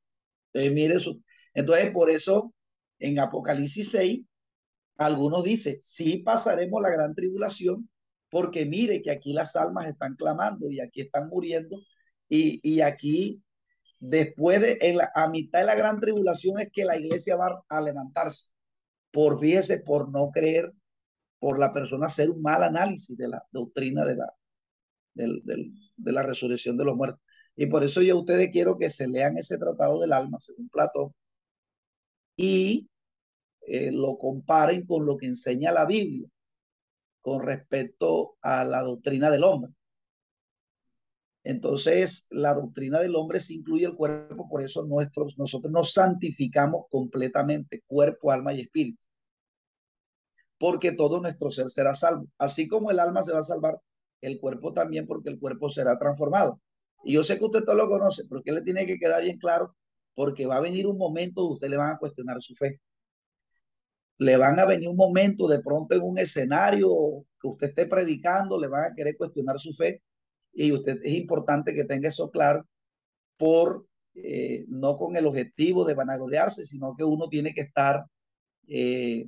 Entonces, 0.52 0.72
mire 0.72 0.94
eso. 0.96 1.16
Entonces, 1.54 1.90
por 1.92 2.10
eso 2.10 2.54
en 2.98 3.18
Apocalipsis 3.18 3.90
6, 3.90 4.20
algunos 4.96 5.44
dicen, 5.44 5.76
sí 5.80 6.18
pasaremos 6.18 6.80
la 6.82 6.90
gran 6.90 7.14
tribulación, 7.14 7.88
porque 8.30 8.64
mire 8.66 9.02
que 9.02 9.10
aquí 9.10 9.32
las 9.32 9.56
almas 9.56 9.88
están 9.88 10.16
clamando 10.16 10.70
y 10.70 10.80
aquí 10.80 11.02
están 11.02 11.28
muriendo 11.28 11.78
y, 12.28 12.60
y 12.62 12.80
aquí 12.80 13.42
después 14.02 14.60
de, 14.60 14.92
la, 14.94 15.12
a 15.14 15.28
mitad 15.30 15.60
de 15.60 15.66
la 15.66 15.76
gran 15.76 16.00
tribulación 16.00 16.58
es 16.60 16.70
que 16.72 16.84
la 16.84 16.98
iglesia 16.98 17.36
va 17.36 17.64
a 17.68 17.80
levantarse. 17.80 18.50
Por, 19.12 19.38
fíjese, 19.38 19.78
por 19.80 20.10
no 20.10 20.30
creer, 20.30 20.72
por 21.38 21.58
la 21.58 21.72
persona 21.72 22.06
hacer 22.06 22.30
un 22.30 22.42
mal 22.42 22.64
análisis 22.64 23.16
de 23.16 23.28
la 23.28 23.44
doctrina 23.52 24.04
de 24.04 24.16
la, 24.16 24.34
de 25.14 26.12
la 26.12 26.22
resurrección 26.24 26.76
de 26.76 26.84
los 26.84 26.96
muertos. 26.96 27.20
Y 27.54 27.66
por 27.66 27.84
eso 27.84 28.02
yo 28.02 28.16
a 28.16 28.20
ustedes 28.20 28.50
quiero 28.50 28.76
que 28.76 28.88
se 28.90 29.06
lean 29.06 29.38
ese 29.38 29.56
tratado 29.58 30.00
del 30.00 30.12
alma, 30.12 30.38
según 30.40 30.68
Platón, 30.68 31.14
y 32.36 32.88
eh, 33.60 33.92
lo 33.92 34.18
comparen 34.18 34.84
con 34.84 35.06
lo 35.06 35.16
que 35.16 35.26
enseña 35.26 35.70
la 35.70 35.86
Biblia 35.86 36.28
con 37.20 37.42
respecto 37.42 38.36
a 38.42 38.64
la 38.64 38.80
doctrina 38.80 39.30
del 39.30 39.44
hombre. 39.44 39.72
Entonces, 41.44 42.28
la 42.30 42.54
doctrina 42.54 43.00
del 43.00 43.16
hombre 43.16 43.40
se 43.40 43.54
incluye 43.54 43.86
el 43.86 43.96
cuerpo, 43.96 44.48
por 44.48 44.62
eso 44.62 44.84
nosotros 44.86 45.70
nos 45.70 45.92
santificamos 45.92 46.86
completamente, 46.88 47.82
cuerpo, 47.86 48.30
alma 48.30 48.54
y 48.54 48.60
espíritu. 48.60 49.04
Porque 50.58 50.92
todo 50.92 51.20
nuestro 51.20 51.50
ser 51.50 51.68
será 51.70 51.94
salvo. 51.94 52.28
Así 52.38 52.68
como 52.68 52.90
el 52.90 53.00
alma 53.00 53.24
se 53.24 53.32
va 53.32 53.40
a 53.40 53.42
salvar, 53.42 53.80
el 54.20 54.38
cuerpo 54.38 54.72
también, 54.72 55.06
porque 55.06 55.30
el 55.30 55.40
cuerpo 55.40 55.68
será 55.68 55.98
transformado. 55.98 56.60
Y 57.04 57.14
yo 57.14 57.24
sé 57.24 57.38
que 57.38 57.44
usted 57.44 57.64
todo 57.64 57.74
lo 57.74 57.88
conoce, 57.88 58.22
pero 58.28 58.42
que 58.42 58.52
le 58.52 58.62
tiene 58.62 58.86
que 58.86 58.98
quedar 58.98 59.22
bien 59.22 59.38
claro, 59.38 59.74
porque 60.14 60.46
va 60.46 60.56
a 60.56 60.60
venir 60.60 60.86
un 60.86 60.98
momento 60.98 61.40
donde 61.42 61.54
usted 61.54 61.68
le 61.68 61.76
van 61.76 61.96
a 61.96 61.98
cuestionar 61.98 62.40
su 62.40 62.54
fe 62.54 62.80
le 64.18 64.36
van 64.36 64.58
a 64.58 64.66
venir 64.66 64.88
un 64.88 64.96
momento 64.96 65.48
de 65.48 65.60
pronto 65.60 65.96
en 65.96 66.02
un 66.02 66.16
escenario 66.16 66.88
que 67.40 67.48
usted 67.48 67.68
esté 67.70 67.86
predicando, 67.86 68.60
le 68.60 68.68
van 68.68 68.92
a 68.92 68.94
querer 68.94 69.16
cuestionar 69.16 69.58
su 69.58 69.72
fe 69.72 70.00
y 70.52 70.72
usted 70.72 71.00
es 71.02 71.14
importante 71.14 71.74
que 71.74 71.84
tenga 71.84 72.08
eso 72.08 72.30
claro 72.30 72.66
por 73.36 73.86
eh, 74.14 74.64
no 74.68 74.96
con 74.96 75.16
el 75.16 75.26
objetivo 75.26 75.84
de 75.84 75.94
vanagloriarse, 75.94 76.66
sino 76.66 76.94
que 76.94 77.04
uno 77.04 77.28
tiene 77.28 77.54
que 77.54 77.62
estar, 77.62 78.04
eh, 78.68 79.26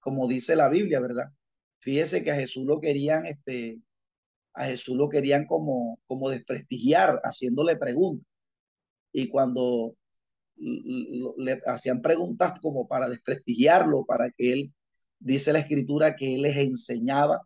como 0.00 0.28
dice 0.28 0.54
la 0.54 0.68
Biblia, 0.68 1.00
¿verdad? 1.00 1.32
Fíjese 1.78 2.22
que 2.22 2.30
a 2.30 2.36
Jesús 2.36 2.64
lo 2.66 2.80
querían, 2.80 3.24
este, 3.26 3.80
a 4.52 4.66
Jesús 4.66 4.96
lo 4.96 5.08
querían 5.08 5.46
como, 5.46 5.98
como 6.06 6.28
desprestigiar, 6.28 7.20
haciéndole 7.24 7.76
preguntas. 7.76 8.26
Y 9.12 9.28
cuando 9.28 9.96
le 10.56 11.60
hacían 11.66 12.02
preguntas 12.02 12.60
como 12.60 12.86
para 12.86 13.08
desprestigiarlo, 13.08 14.04
para 14.04 14.30
que 14.30 14.52
él, 14.52 14.72
dice 15.18 15.52
la 15.52 15.60
escritura, 15.60 16.16
que 16.16 16.34
él 16.34 16.42
les 16.42 16.56
enseñaba 16.56 17.42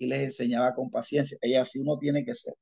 y 0.00 0.06
les 0.06 0.22
enseñaba 0.22 0.74
con 0.74 0.90
paciencia. 0.90 1.38
Y 1.42 1.54
así 1.54 1.78
uno 1.80 1.98
tiene 1.98 2.24
que 2.24 2.34
ser. 2.34 2.54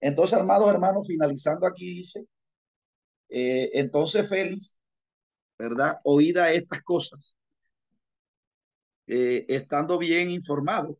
Entonces, 0.00 0.38
amados 0.38 0.70
hermanos, 0.70 1.06
finalizando 1.06 1.66
aquí 1.66 1.94
dice, 1.94 2.26
eh, 3.28 3.70
entonces 3.74 4.28
Félix, 4.28 4.80
¿verdad? 5.58 5.98
Oída 6.04 6.52
estas 6.52 6.82
cosas, 6.82 7.36
eh, 9.08 9.46
estando 9.48 9.98
bien 9.98 10.30
informado 10.30 10.98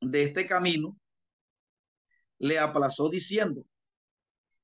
de 0.00 0.22
este 0.22 0.46
camino, 0.46 0.96
le 2.38 2.58
aplazó 2.60 3.08
diciendo, 3.08 3.64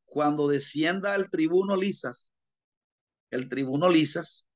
cuando 0.04 0.46
descienda 0.48 1.16
el 1.16 1.30
tribuno 1.30 1.76
Lisas, 1.76 2.30
el 3.30 3.48
tribuno 3.48 3.90
Lisas, 3.90 4.48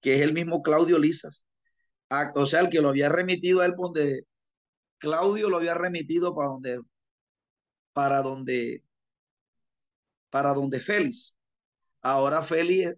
que 0.00 0.14
es 0.14 0.22
el 0.22 0.32
mismo 0.32 0.62
Claudio 0.62 0.98
Lisas, 0.98 1.46
o 2.34 2.46
sea, 2.46 2.60
el 2.60 2.70
que 2.70 2.80
lo 2.80 2.88
había 2.88 3.08
remitido 3.08 3.60
a 3.60 3.66
él, 3.66 3.74
donde 3.76 4.26
Claudio 4.98 5.48
lo 5.48 5.58
había 5.58 5.74
remitido 5.74 6.34
para 6.34 6.48
donde, 6.48 6.80
para 7.92 8.22
donde, 8.22 8.84
para 10.30 10.52
donde 10.54 10.80
Félix. 10.80 11.36
Ahora 12.02 12.42
Félix 12.42 12.96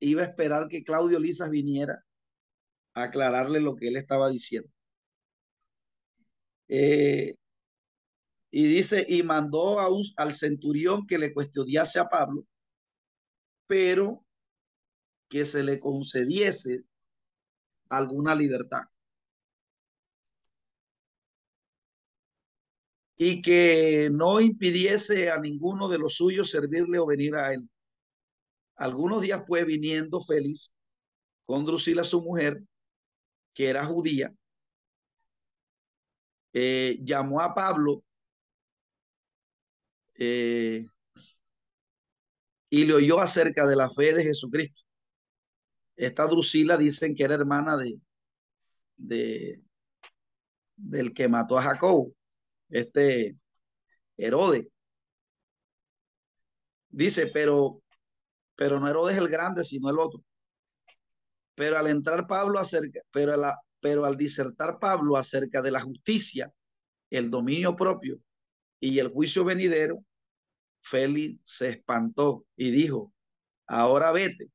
iba 0.00 0.22
a 0.22 0.26
esperar 0.26 0.68
que 0.68 0.84
Claudio 0.84 1.18
Lisas 1.18 1.50
viniera 1.50 2.04
a 2.94 3.04
aclararle 3.04 3.60
lo 3.60 3.76
que 3.76 3.88
él 3.88 3.96
estaba 3.96 4.28
diciendo. 4.30 4.70
Eh, 6.68 7.34
y 8.50 8.64
dice, 8.66 9.04
y 9.08 9.22
mandó 9.22 9.80
a 9.80 9.92
un, 9.92 10.04
al 10.16 10.32
centurión 10.32 11.06
que 11.06 11.18
le 11.18 11.34
cuestionase 11.34 11.98
a 11.98 12.08
Pablo, 12.08 12.46
pero 13.66 14.24
que 15.28 15.44
se 15.44 15.62
le 15.64 15.80
concediese 15.80 16.84
alguna 17.96 18.34
libertad. 18.34 18.82
y 23.16 23.42
que 23.42 24.10
no 24.12 24.40
impidiese 24.40 25.30
a 25.30 25.38
ninguno 25.38 25.88
de 25.88 25.98
los 25.98 26.14
suyos 26.16 26.50
servirle 26.50 26.98
o 26.98 27.06
venir 27.06 27.34
a 27.36 27.52
él. 27.52 27.68
Algunos 28.76 29.22
días 29.22 29.42
pues 29.46 29.64
viniendo 29.66 30.20
Félix 30.20 30.72
con 31.46 31.64
Drusila 31.64 32.04
su 32.04 32.22
mujer, 32.22 32.62
que 33.54 33.68
era 33.68 33.84
judía, 33.84 34.34
eh, 36.52 36.98
llamó 37.02 37.40
a 37.40 37.54
Pablo 37.54 38.04
eh, 40.14 40.86
y 42.70 42.84
le 42.84 42.94
oyó 42.94 43.20
acerca 43.20 43.66
de 43.66 43.76
la 43.76 43.90
fe 43.90 44.14
de 44.14 44.24
Jesucristo. 44.24 44.83
Esta 45.96 46.26
Drusila 46.26 46.76
dicen 46.76 47.14
que 47.14 47.24
era 47.24 47.34
hermana 47.34 47.76
de, 47.76 47.98
de 48.96 49.62
del 50.76 51.14
que 51.14 51.28
mató 51.28 51.58
a 51.58 51.62
Jacob, 51.62 52.12
este 52.68 53.36
Herodes. 54.16 54.66
Dice, 56.88 57.26
pero, 57.28 57.82
pero 58.56 58.78
no 58.78 58.88
Herodes 58.88 59.16
el 59.16 59.28
grande, 59.28 59.64
sino 59.64 59.90
el 59.90 59.98
otro. 59.98 60.22
Pero 61.54 61.78
al 61.78 61.88
entrar 61.88 62.26
Pablo 62.26 62.58
acerca, 62.58 63.00
pero, 63.10 63.36
la, 63.36 63.58
pero 63.80 64.04
al 64.04 64.16
disertar 64.16 64.78
Pablo 64.78 65.16
acerca 65.16 65.62
de 65.62 65.70
la 65.70 65.80
justicia, 65.80 66.52
el 67.10 67.30
dominio 67.30 67.76
propio 67.76 68.20
y 68.80 68.98
el 68.98 69.08
juicio 69.08 69.44
venidero, 69.44 70.04
Félix 70.80 71.40
se 71.44 71.68
espantó 71.70 72.44
y 72.56 72.70
dijo, 72.70 73.12
ahora 73.66 74.12
vete, 74.12 74.50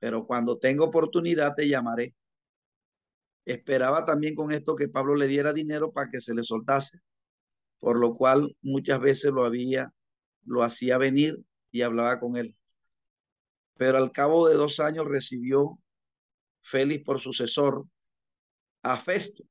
pero 0.00 0.26
cuando 0.26 0.58
tenga 0.58 0.84
oportunidad 0.84 1.54
te 1.54 1.68
llamaré. 1.68 2.14
Esperaba 3.44 4.04
también 4.04 4.34
con 4.34 4.50
esto 4.50 4.74
que 4.74 4.88
Pablo 4.88 5.14
le 5.14 5.28
diera 5.28 5.52
dinero 5.52 5.92
para 5.92 6.10
que 6.10 6.20
se 6.20 6.34
le 6.34 6.42
soltase, 6.42 7.00
por 7.78 7.98
lo 7.98 8.12
cual 8.14 8.56
muchas 8.62 9.00
veces 9.00 9.30
lo 9.30 9.44
había, 9.44 9.92
lo 10.44 10.62
hacía 10.62 10.98
venir 10.98 11.38
y 11.70 11.82
hablaba 11.82 12.18
con 12.18 12.36
él. 12.36 12.56
Pero 13.76 13.98
al 13.98 14.10
cabo 14.10 14.48
de 14.48 14.54
dos 14.54 14.80
años 14.80 15.06
recibió 15.06 15.78
Félix 16.62 17.04
por 17.04 17.20
sucesor 17.20 17.86
a 18.82 18.96
Festo, 18.96 19.44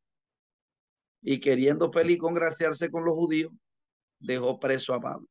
y 1.22 1.40
queriendo 1.40 1.92
Félix 1.92 2.20
congraciarse 2.20 2.90
con 2.90 3.06
los 3.06 3.14
judíos, 3.14 3.52
dejó 4.20 4.60
preso 4.60 4.96
a 4.96 5.00
Pablo. 5.00 5.28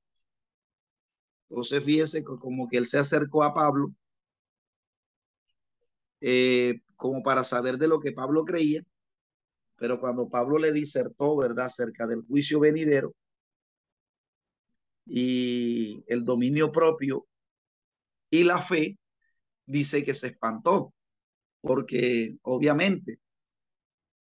Entonces 1.49 1.83
fíjese 1.83 2.23
como 2.23 2.69
que 2.69 2.77
él 2.77 2.87
se 2.87 2.99
acercó 2.99 3.43
a 3.43 3.55
Pablo 3.55 3.93
eh, 6.21 6.81
como 6.97 7.23
para 7.23 7.45
saber 7.45 7.79
de 7.79 7.89
lo 7.89 8.01
que 8.01 8.13
Pablo 8.13 8.45
creía, 8.45 8.83
pero 9.77 10.01
cuando 10.01 10.29
Pablo 10.29 10.59
le 10.59 10.73
disertó, 10.73 11.37
¿verdad?, 11.37 11.67
acerca 11.67 12.07
del 12.07 12.23
juicio 12.23 12.61
venidero 12.61 13.15
y 15.07 16.05
el 16.09 16.25
dominio 16.25 16.71
propio 16.73 17.27
y 18.31 18.45
la 18.45 18.61
fe, 18.61 18.99
dice 19.67 20.05
que 20.05 20.15
se 20.15 20.29
espantó, 20.29 20.95
porque 21.61 22.37
obviamente 22.43 23.21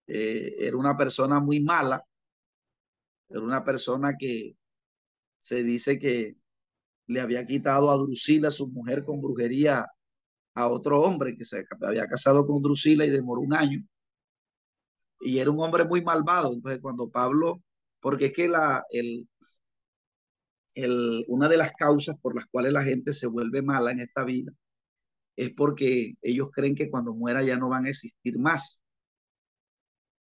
eh, 0.08 0.56
era 0.60 0.78
una 0.78 0.96
persona 0.96 1.40
muy 1.40 1.62
mala, 1.62 2.04
era 3.30 3.42
una 3.42 3.64
persona 3.64 4.16
que 4.18 4.56
se 5.38 5.64
dice 5.64 6.00
que 6.00 6.36
le 7.08 7.22
había 7.22 7.46
quitado 7.46 7.92
a 7.92 7.98
Drusila, 7.98 8.52
su 8.52 8.68
mujer, 8.68 9.04
con 9.04 9.22
brujería 9.22 9.88
a 10.58 10.68
otro 10.68 11.02
hombre 11.02 11.38
que 11.38 11.46
se 11.46 11.66
había 11.82 12.08
casado 12.08 12.46
con 12.48 12.62
Drusila 12.64 13.06
y 13.06 13.12
demoró 13.12 13.42
un 13.42 13.54
año. 13.54 13.84
Y 15.22 15.38
era 15.40 15.52
un 15.52 15.62
hombre 15.62 15.86
muy 15.86 16.02
malvado. 16.02 16.52
Entonces, 16.54 16.82
cuando 16.82 17.10
Pablo, 17.10 17.62
porque 18.00 18.28
es 18.28 18.34
que 18.34 18.48
la, 18.48 18.84
el, 18.90 19.28
el, 20.74 21.26
una 21.28 21.48
de 21.50 21.58
las 21.58 21.74
causas 21.74 22.16
por 22.22 22.36
las 22.36 22.48
cuales 22.48 22.74
la 22.74 22.84
gente 22.84 23.14
se 23.14 23.28
vuelve 23.28 23.62
mala 23.62 23.92
en 23.92 24.00
esta 24.00 24.26
vida 24.26 24.52
es 25.36 25.52
porque 25.56 26.16
ellos 26.22 26.50
creen 26.52 26.76
que 26.76 26.90
cuando 26.90 27.14
muera 27.14 27.44
ya 27.44 27.58
no 27.58 27.70
van 27.70 27.86
a 27.86 27.90
existir 27.90 28.40
más. 28.40 28.84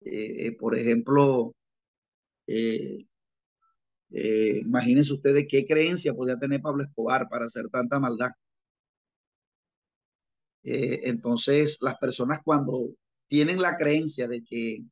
Eh, 0.02 0.48
eh, 0.48 0.52
por 0.58 0.78
ejemplo, 0.78 1.54
eh, 2.48 3.06
imagínense 4.62 5.14
ustedes 5.14 5.46
qué 5.50 5.66
creencia 5.66 6.14
podía 6.14 6.38
tener 6.38 6.62
Pablo 6.62 6.84
Escobar 6.84 7.30
para 7.30 7.46
hacer 7.46 7.70
tanta 7.70 8.00
maldad. 8.00 8.32
Entonces, 10.66 11.78
las 11.82 11.98
personas 12.00 12.40
cuando 12.44 12.90
tienen 13.28 13.62
la 13.62 13.78
creencia 13.78 14.28
de 14.28 14.44
que 14.44 14.84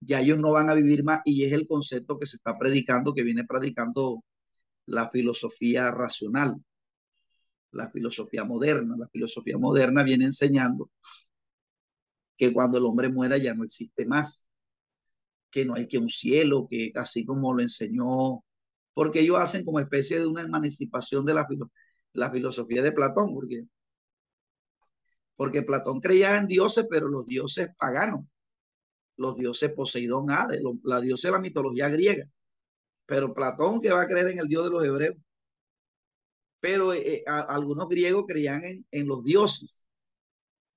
ya 0.00 0.20
ellos 0.20 0.38
no 0.38 0.52
van 0.52 0.70
a 0.70 0.74
vivir 0.74 1.04
más, 1.04 1.20
y 1.24 1.44
es 1.44 1.52
el 1.52 1.66
concepto 1.66 2.18
que 2.18 2.26
se 2.26 2.36
está 2.36 2.58
predicando, 2.58 3.14
que 3.14 3.22
viene 3.22 3.44
predicando 3.44 4.24
la 4.86 5.10
filosofía 5.10 5.90
racional, 5.90 6.56
la 7.72 7.90
filosofía 7.90 8.44
moderna. 8.44 8.96
La 8.98 9.08
filosofía 9.08 9.58
moderna 9.58 10.02
viene 10.02 10.24
enseñando 10.26 10.90
que 12.36 12.52
cuando 12.52 12.78
el 12.78 12.84
hombre 12.84 13.08
muera 13.08 13.38
ya 13.38 13.54
no 13.54 13.64
existe 13.64 14.06
más, 14.06 14.46
que 15.50 15.64
no 15.64 15.74
hay 15.74 15.86
que 15.88 15.98
un 15.98 16.08
cielo, 16.08 16.66
que 16.68 16.92
así 16.96 17.24
como 17.24 17.54
lo 17.54 17.62
enseñó, 17.62 18.44
porque 18.92 19.20
ellos 19.20 19.38
hacen 19.38 19.64
como 19.64 19.80
especie 19.80 20.18
de 20.18 20.26
una 20.26 20.42
emancipación 20.42 21.24
de 21.24 21.34
la, 21.34 21.46
la 22.12 22.30
filosofía 22.32 22.82
de 22.82 22.92
Platón, 22.92 23.32
porque, 23.34 23.64
porque 25.36 25.62
Platón 25.62 26.00
creía 26.00 26.36
en 26.36 26.46
dioses, 26.46 26.86
pero 26.88 27.08
los 27.08 27.26
dioses 27.26 27.68
paganos, 27.78 28.24
los 29.16 29.36
dioses 29.36 29.72
Poseidón, 29.72 30.30
Hades, 30.30 30.60
la 30.84 31.00
diosa 31.00 31.28
de 31.28 31.32
la 31.32 31.40
mitología 31.40 31.88
griega, 31.88 32.24
pero 33.06 33.34
Platón 33.34 33.80
que 33.80 33.92
va 33.92 34.02
a 34.02 34.08
creer 34.08 34.28
en 34.28 34.38
el 34.38 34.48
dios 34.48 34.64
de 34.64 34.70
los 34.70 34.84
hebreos. 34.84 35.16
Pero 36.60 36.94
eh, 36.94 37.22
algunos 37.26 37.88
griegos 37.88 38.24
creían 38.26 38.64
en, 38.64 38.86
en 38.90 39.06
los 39.06 39.22
dioses, 39.24 39.86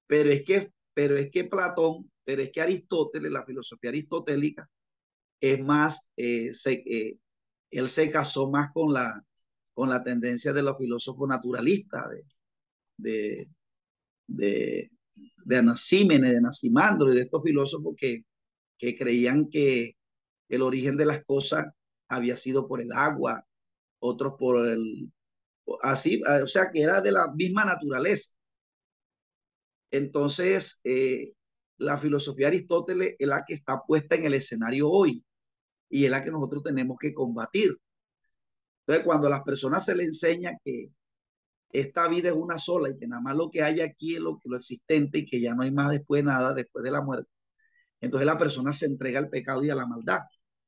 pero 0.07 0.29
es 0.29 0.43
que 0.43 0.71
pero 0.97 1.15
es 1.15 1.29
que 1.29 1.43
Platón, 1.43 2.11
pero 2.23 2.41
es 2.41 2.51
que 2.51 2.59
Aristóteles, 2.59 3.31
la 3.31 3.45
filosofía 3.45 3.91
aristotélica, 3.91 4.67
es 5.39 5.63
más, 5.63 6.09
eh, 6.17 6.51
eh, 6.65 7.17
él 7.69 7.87
se 7.87 8.09
casó 8.09 8.49
más 8.49 8.71
con 8.73 8.93
la, 8.93 9.23
con 9.75 9.89
la 9.89 10.03
tendencia 10.03 10.53
de 10.53 10.63
los 10.63 10.75
filósofos 10.75 11.29
naturalistas, 11.29 12.03
de, 12.97 13.47
de, 14.27 14.89
Anasímenes, 15.49 16.31
de 16.31 16.37
Anacimandro 16.37 17.11
y 17.11 17.15
de 17.15 17.21
estos 17.21 17.41
filósofos 17.43 17.95
que, 17.97 18.23
que 18.77 18.95
creían 18.97 19.49
que 19.49 19.95
el 20.49 20.61
origen 20.61 20.97
de 20.97 21.05
las 21.05 21.23
cosas 21.23 21.65
había 22.09 22.35
sido 22.37 22.67
por 22.67 22.81
el 22.81 22.91
agua, 22.93 23.45
otros 23.99 24.33
por 24.37 24.67
el, 24.67 25.11
así, 25.81 26.21
o 26.23 26.47
sea, 26.47 26.71
que 26.71 26.81
era 26.81 27.01
de 27.01 27.11
la 27.11 27.27
misma 27.33 27.65
naturaleza. 27.65 28.33
Entonces, 29.91 30.81
eh, 30.83 31.33
la 31.77 31.97
filosofía 31.97 32.49
de 32.49 32.57
Aristóteles 32.57 33.15
es 33.19 33.27
la 33.27 33.43
que 33.45 33.53
está 33.53 33.81
puesta 33.85 34.15
en 34.15 34.25
el 34.25 34.33
escenario 34.33 34.89
hoy 34.89 35.23
y 35.89 36.05
es 36.05 36.11
la 36.11 36.23
que 36.23 36.31
nosotros 36.31 36.63
tenemos 36.63 36.97
que 36.99 37.13
combatir. 37.13 37.77
Entonces, 38.81 39.05
cuando 39.05 39.27
a 39.27 39.31
las 39.31 39.43
personas 39.43 39.85
se 39.85 39.95
le 39.95 40.03
enseña 40.03 40.57
que 40.63 40.89
esta 41.71 42.07
vida 42.07 42.29
es 42.29 42.35
una 42.35 42.59
sola 42.59 42.89
y 42.89 42.97
que 42.97 43.07
nada 43.07 43.21
más 43.21 43.35
lo 43.35 43.49
que 43.51 43.63
hay 43.63 43.81
aquí 43.81 44.15
es 44.15 44.21
lo, 44.21 44.41
lo 44.43 44.57
existente 44.57 45.19
y 45.19 45.25
que 45.25 45.41
ya 45.41 45.53
no 45.53 45.63
hay 45.63 45.71
más 45.71 45.91
después 45.91 46.21
de 46.21 46.25
nada, 46.25 46.53
después 46.53 46.83
de 46.83 46.91
la 46.91 47.01
muerte, 47.01 47.29
entonces 48.01 48.25
la 48.25 48.37
persona 48.37 48.73
se 48.73 48.85
entrega 48.85 49.19
al 49.19 49.29
pecado 49.29 49.63
y 49.63 49.69
a 49.69 49.75
la 49.75 49.85
maldad. 49.85 50.21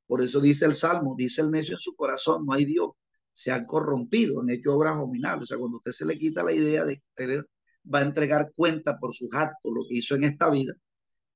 Por 0.06 0.22
eso 0.22 0.40
dice 0.40 0.66
el 0.66 0.74
Salmo, 0.74 1.14
dice 1.16 1.42
el 1.42 1.50
necio 1.50 1.74
en 1.74 1.80
su 1.80 1.94
corazón, 1.94 2.44
no 2.44 2.52
hay 2.54 2.64
Dios, 2.64 2.90
se 3.32 3.52
ha 3.52 3.64
corrompido, 3.66 4.40
han 4.40 4.50
hecho 4.50 4.74
obras 4.74 4.96
abominables. 4.96 5.44
O 5.44 5.46
sea, 5.46 5.58
cuando 5.58 5.76
usted 5.78 5.92
se 5.92 6.04
le 6.06 6.18
quita 6.18 6.42
la 6.42 6.52
idea 6.52 6.84
de 6.84 7.02
tener 7.14 7.46
va 7.92 8.00
a 8.00 8.02
entregar 8.02 8.52
cuenta 8.54 8.98
por 8.98 9.14
sus 9.14 9.30
actos, 9.32 9.72
lo 9.72 9.86
que 9.88 9.96
hizo 9.96 10.14
en 10.14 10.24
esta 10.24 10.50
vida, 10.50 10.74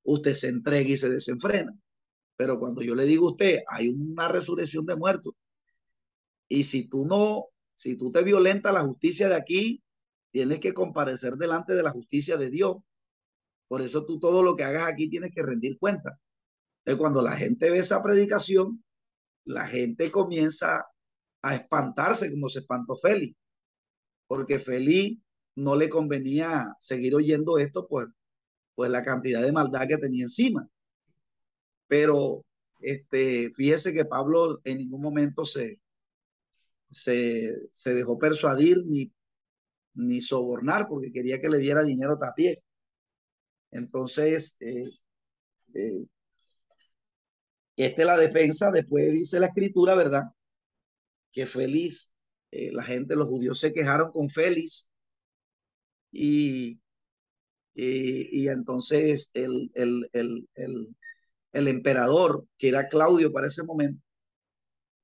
usted 0.03 0.35
se 0.35 0.49
entrega 0.49 0.89
y 0.89 0.97
se 0.97 1.09
desenfrena. 1.09 1.73
Pero 2.37 2.59
cuando 2.59 2.83
yo 2.83 2.95
le 2.95 3.05
digo 3.07 3.29
a 3.29 3.31
usted, 3.33 3.61
hay 3.69 3.89
una 3.89 4.29
resurrección 4.29 4.85
de 4.87 4.97
muertos, 4.97 5.35
y 6.49 6.65
si 6.65 6.89
tú 6.89 7.07
no, 7.07 7.47
si 7.75 7.97
tú 7.97 8.11
te 8.11 8.23
violenta 8.23 8.73
la 8.73 8.85
justicia 8.85 9.29
de 9.29 9.37
aquí, 9.37 9.83
tienes 10.31 10.61
que 10.61 10.73
comparecer 10.73 11.35
delante 11.35 11.75
de 11.75 11.83
la 11.83 11.91
justicia 11.91 12.37
de 12.37 12.51
Dios. 12.51 12.77
Por 13.69 13.83
eso 13.83 14.05
tú 14.05 14.19
todo 14.19 14.43
lo 14.43 14.57
que 14.57 14.65
hagas 14.65 14.89
aquí 14.89 15.09
tienes 15.09 15.33
que 15.33 15.43
rendir 15.43 15.79
cuenta. 15.79 16.19
Entonces, 16.79 17.01
cuando 17.01 17.23
la 17.23 17.37
gente 17.37 17.71
ve 17.71 17.79
esa 17.79 18.03
predicación, 18.03 18.85
la 19.45 19.67
gente 19.67 20.11
comienza 20.11 20.87
a 21.43 21.55
espantarse 21.55 22.31
como 22.31 22.49
se 22.49 22.61
espantó 22.61 22.97
Félix, 22.97 23.37
porque 24.27 24.59
Félix 24.59 25.21
no 25.57 25.77
le 25.77 25.89
convenía 25.89 26.75
seguir 26.79 27.15
oyendo 27.15 27.59
esto 27.59 27.87
por, 27.87 28.15
la 28.77 29.03
cantidad 29.03 29.41
de 29.41 29.53
maldad 29.53 29.87
que 29.87 29.99
tenía 29.99 30.25
encima. 30.25 30.69
Pero 31.87 32.45
este, 32.81 33.51
fíjese 33.55 33.93
que 33.93 34.05
Pablo 34.05 34.61
en 34.65 34.79
ningún 34.79 35.01
momento 35.01 35.45
se, 35.45 35.79
se, 36.95 37.55
se 37.71 37.95
dejó 37.95 38.19
persuadir 38.19 38.85
ni, 38.87 39.13
ni 39.95 40.21
sobornar 40.21 40.87
porque 40.89 41.13
quería 41.13 41.41
que 41.41 41.49
le 41.49 41.59
diera 41.59 41.83
dinero 41.85 42.19
tapié. 42.19 42.63
Entonces, 43.73 44.57
eh, 44.61 44.83
eh, 45.75 46.07
Esta 47.77 48.03
es 48.03 48.07
la 48.07 48.17
defensa, 48.17 48.71
después 48.73 49.13
dice 49.13 49.39
la 49.41 49.47
escritura, 49.47 49.95
¿verdad? 49.95 50.23
Que 51.33 51.47
Félix, 51.47 52.15
eh, 52.51 52.71
la 52.73 52.83
gente, 52.83 53.17
los 53.17 53.29
judíos 53.29 53.59
se 53.59 53.73
quejaron 53.73 54.13
con 54.13 54.29
Félix 54.31 54.89
y, 56.13 56.81
y, 57.75 58.49
entonces 58.49 59.31
el, 59.35 59.71
el, 59.75 60.09
el, 60.13 60.49
el, 61.53 61.69
emperador, 61.69 62.47
que 62.59 62.69
era 62.69 62.89
Claudio 62.89 63.33
para 63.33 63.49
ese 63.49 63.65
momento, 63.65 64.01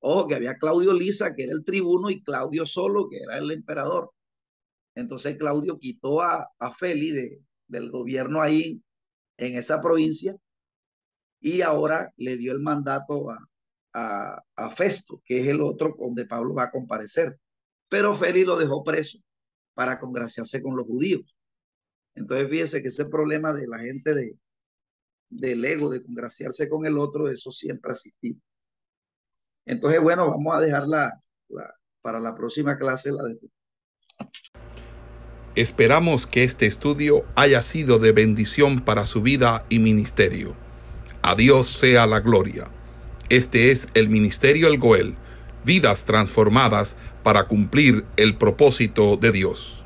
ojo 0.01 0.27
que 0.27 0.35
había 0.35 0.57
Claudio 0.57 0.93
Lisa, 0.93 1.35
que 1.35 1.45
era 1.45 1.53
el 1.53 1.65
tribuno, 1.65 2.11
y 2.11 2.23
Claudio 2.23 2.67
solo, 2.67 3.09
que 3.09 3.19
era 3.19 3.39
el 3.39 3.51
emperador. 3.51 4.13
Entonces 4.95 5.37
Claudio 5.37 5.79
quitó 5.79 6.21
a, 6.21 6.49
a 6.59 6.75
de, 6.81 7.43
del 7.69 7.91
gobierno 7.91 8.41
ahí 8.41 8.83
en 9.37 9.57
esa 9.57 9.81
provincia 9.81 10.37
y 11.41 11.63
ahora 11.63 12.13
le 12.17 12.37
dio 12.37 12.53
el 12.53 12.61
mandato 12.61 13.31
a, 13.31 13.39
a, 13.93 14.71
Festo, 14.71 15.23
que 15.25 15.41
es 15.41 15.47
el 15.49 15.63
otro 15.63 15.97
donde 15.99 16.27
Pablo 16.27 16.55
va 16.55 16.65
a 16.65 16.71
comparecer. 16.71 17.39
Pero 17.89 18.15
Félix 18.15 18.47
lo 18.47 18.57
dejó 18.57 18.85
preso 18.85 19.19
para 19.75 19.99
congraciarse 19.99 20.63
con 20.63 20.77
los 20.77 20.87
judíos. 20.87 21.35
Entonces 22.15 22.49
fíjese 22.49 22.83
que 22.83 22.89
ese 22.89 23.07
problema 23.07 23.53
de 23.53 23.67
la 23.67 23.79
gente 23.79 24.15
de, 24.15 24.37
del 25.31 25.65
ego, 25.65 25.91
de 25.91 26.03
congraciarse 26.03 26.69
con 26.69 26.87
el 26.87 26.99
otro, 26.99 27.29
eso 27.31 27.51
siempre 27.51 27.91
ha 27.91 27.95
existido. 27.95 28.41
Entonces, 29.71 30.03
bueno, 30.03 30.29
vamos 30.29 30.57
a 30.57 30.61
dejarla 30.61 31.23
la, 31.49 31.75
para 32.03 32.19
la 32.19 32.35
próxima 32.35 32.77
clase 32.77 33.13
la 33.13 33.23
de... 33.23 33.39
Esperamos 35.55 36.27
que 36.27 36.43
este 36.43 36.67
estudio 36.67 37.25
haya 37.37 37.63
sido 37.63 38.01
de 38.01 38.11
bendición 38.11 38.81
para 38.81 39.07
su 39.07 39.23
vida 39.23 39.65
y 39.69 39.79
ministerio. 39.79 40.57
A 41.23 41.37
Dios 41.37 41.69
sea 41.69 42.09
la 42.09 42.19
gloria. 42.19 42.69
Este 43.29 43.71
es 43.71 43.89
el 43.95 44.09
Ministerio 44.09 44.67
El 44.67 44.79
Goel, 44.79 45.15
vidas 45.65 46.05
transformadas 46.05 46.97
para 47.23 47.47
cumplir 47.47 48.05
el 48.17 48.37
propósito 48.37 49.17
de 49.17 49.31
Dios. 49.31 49.80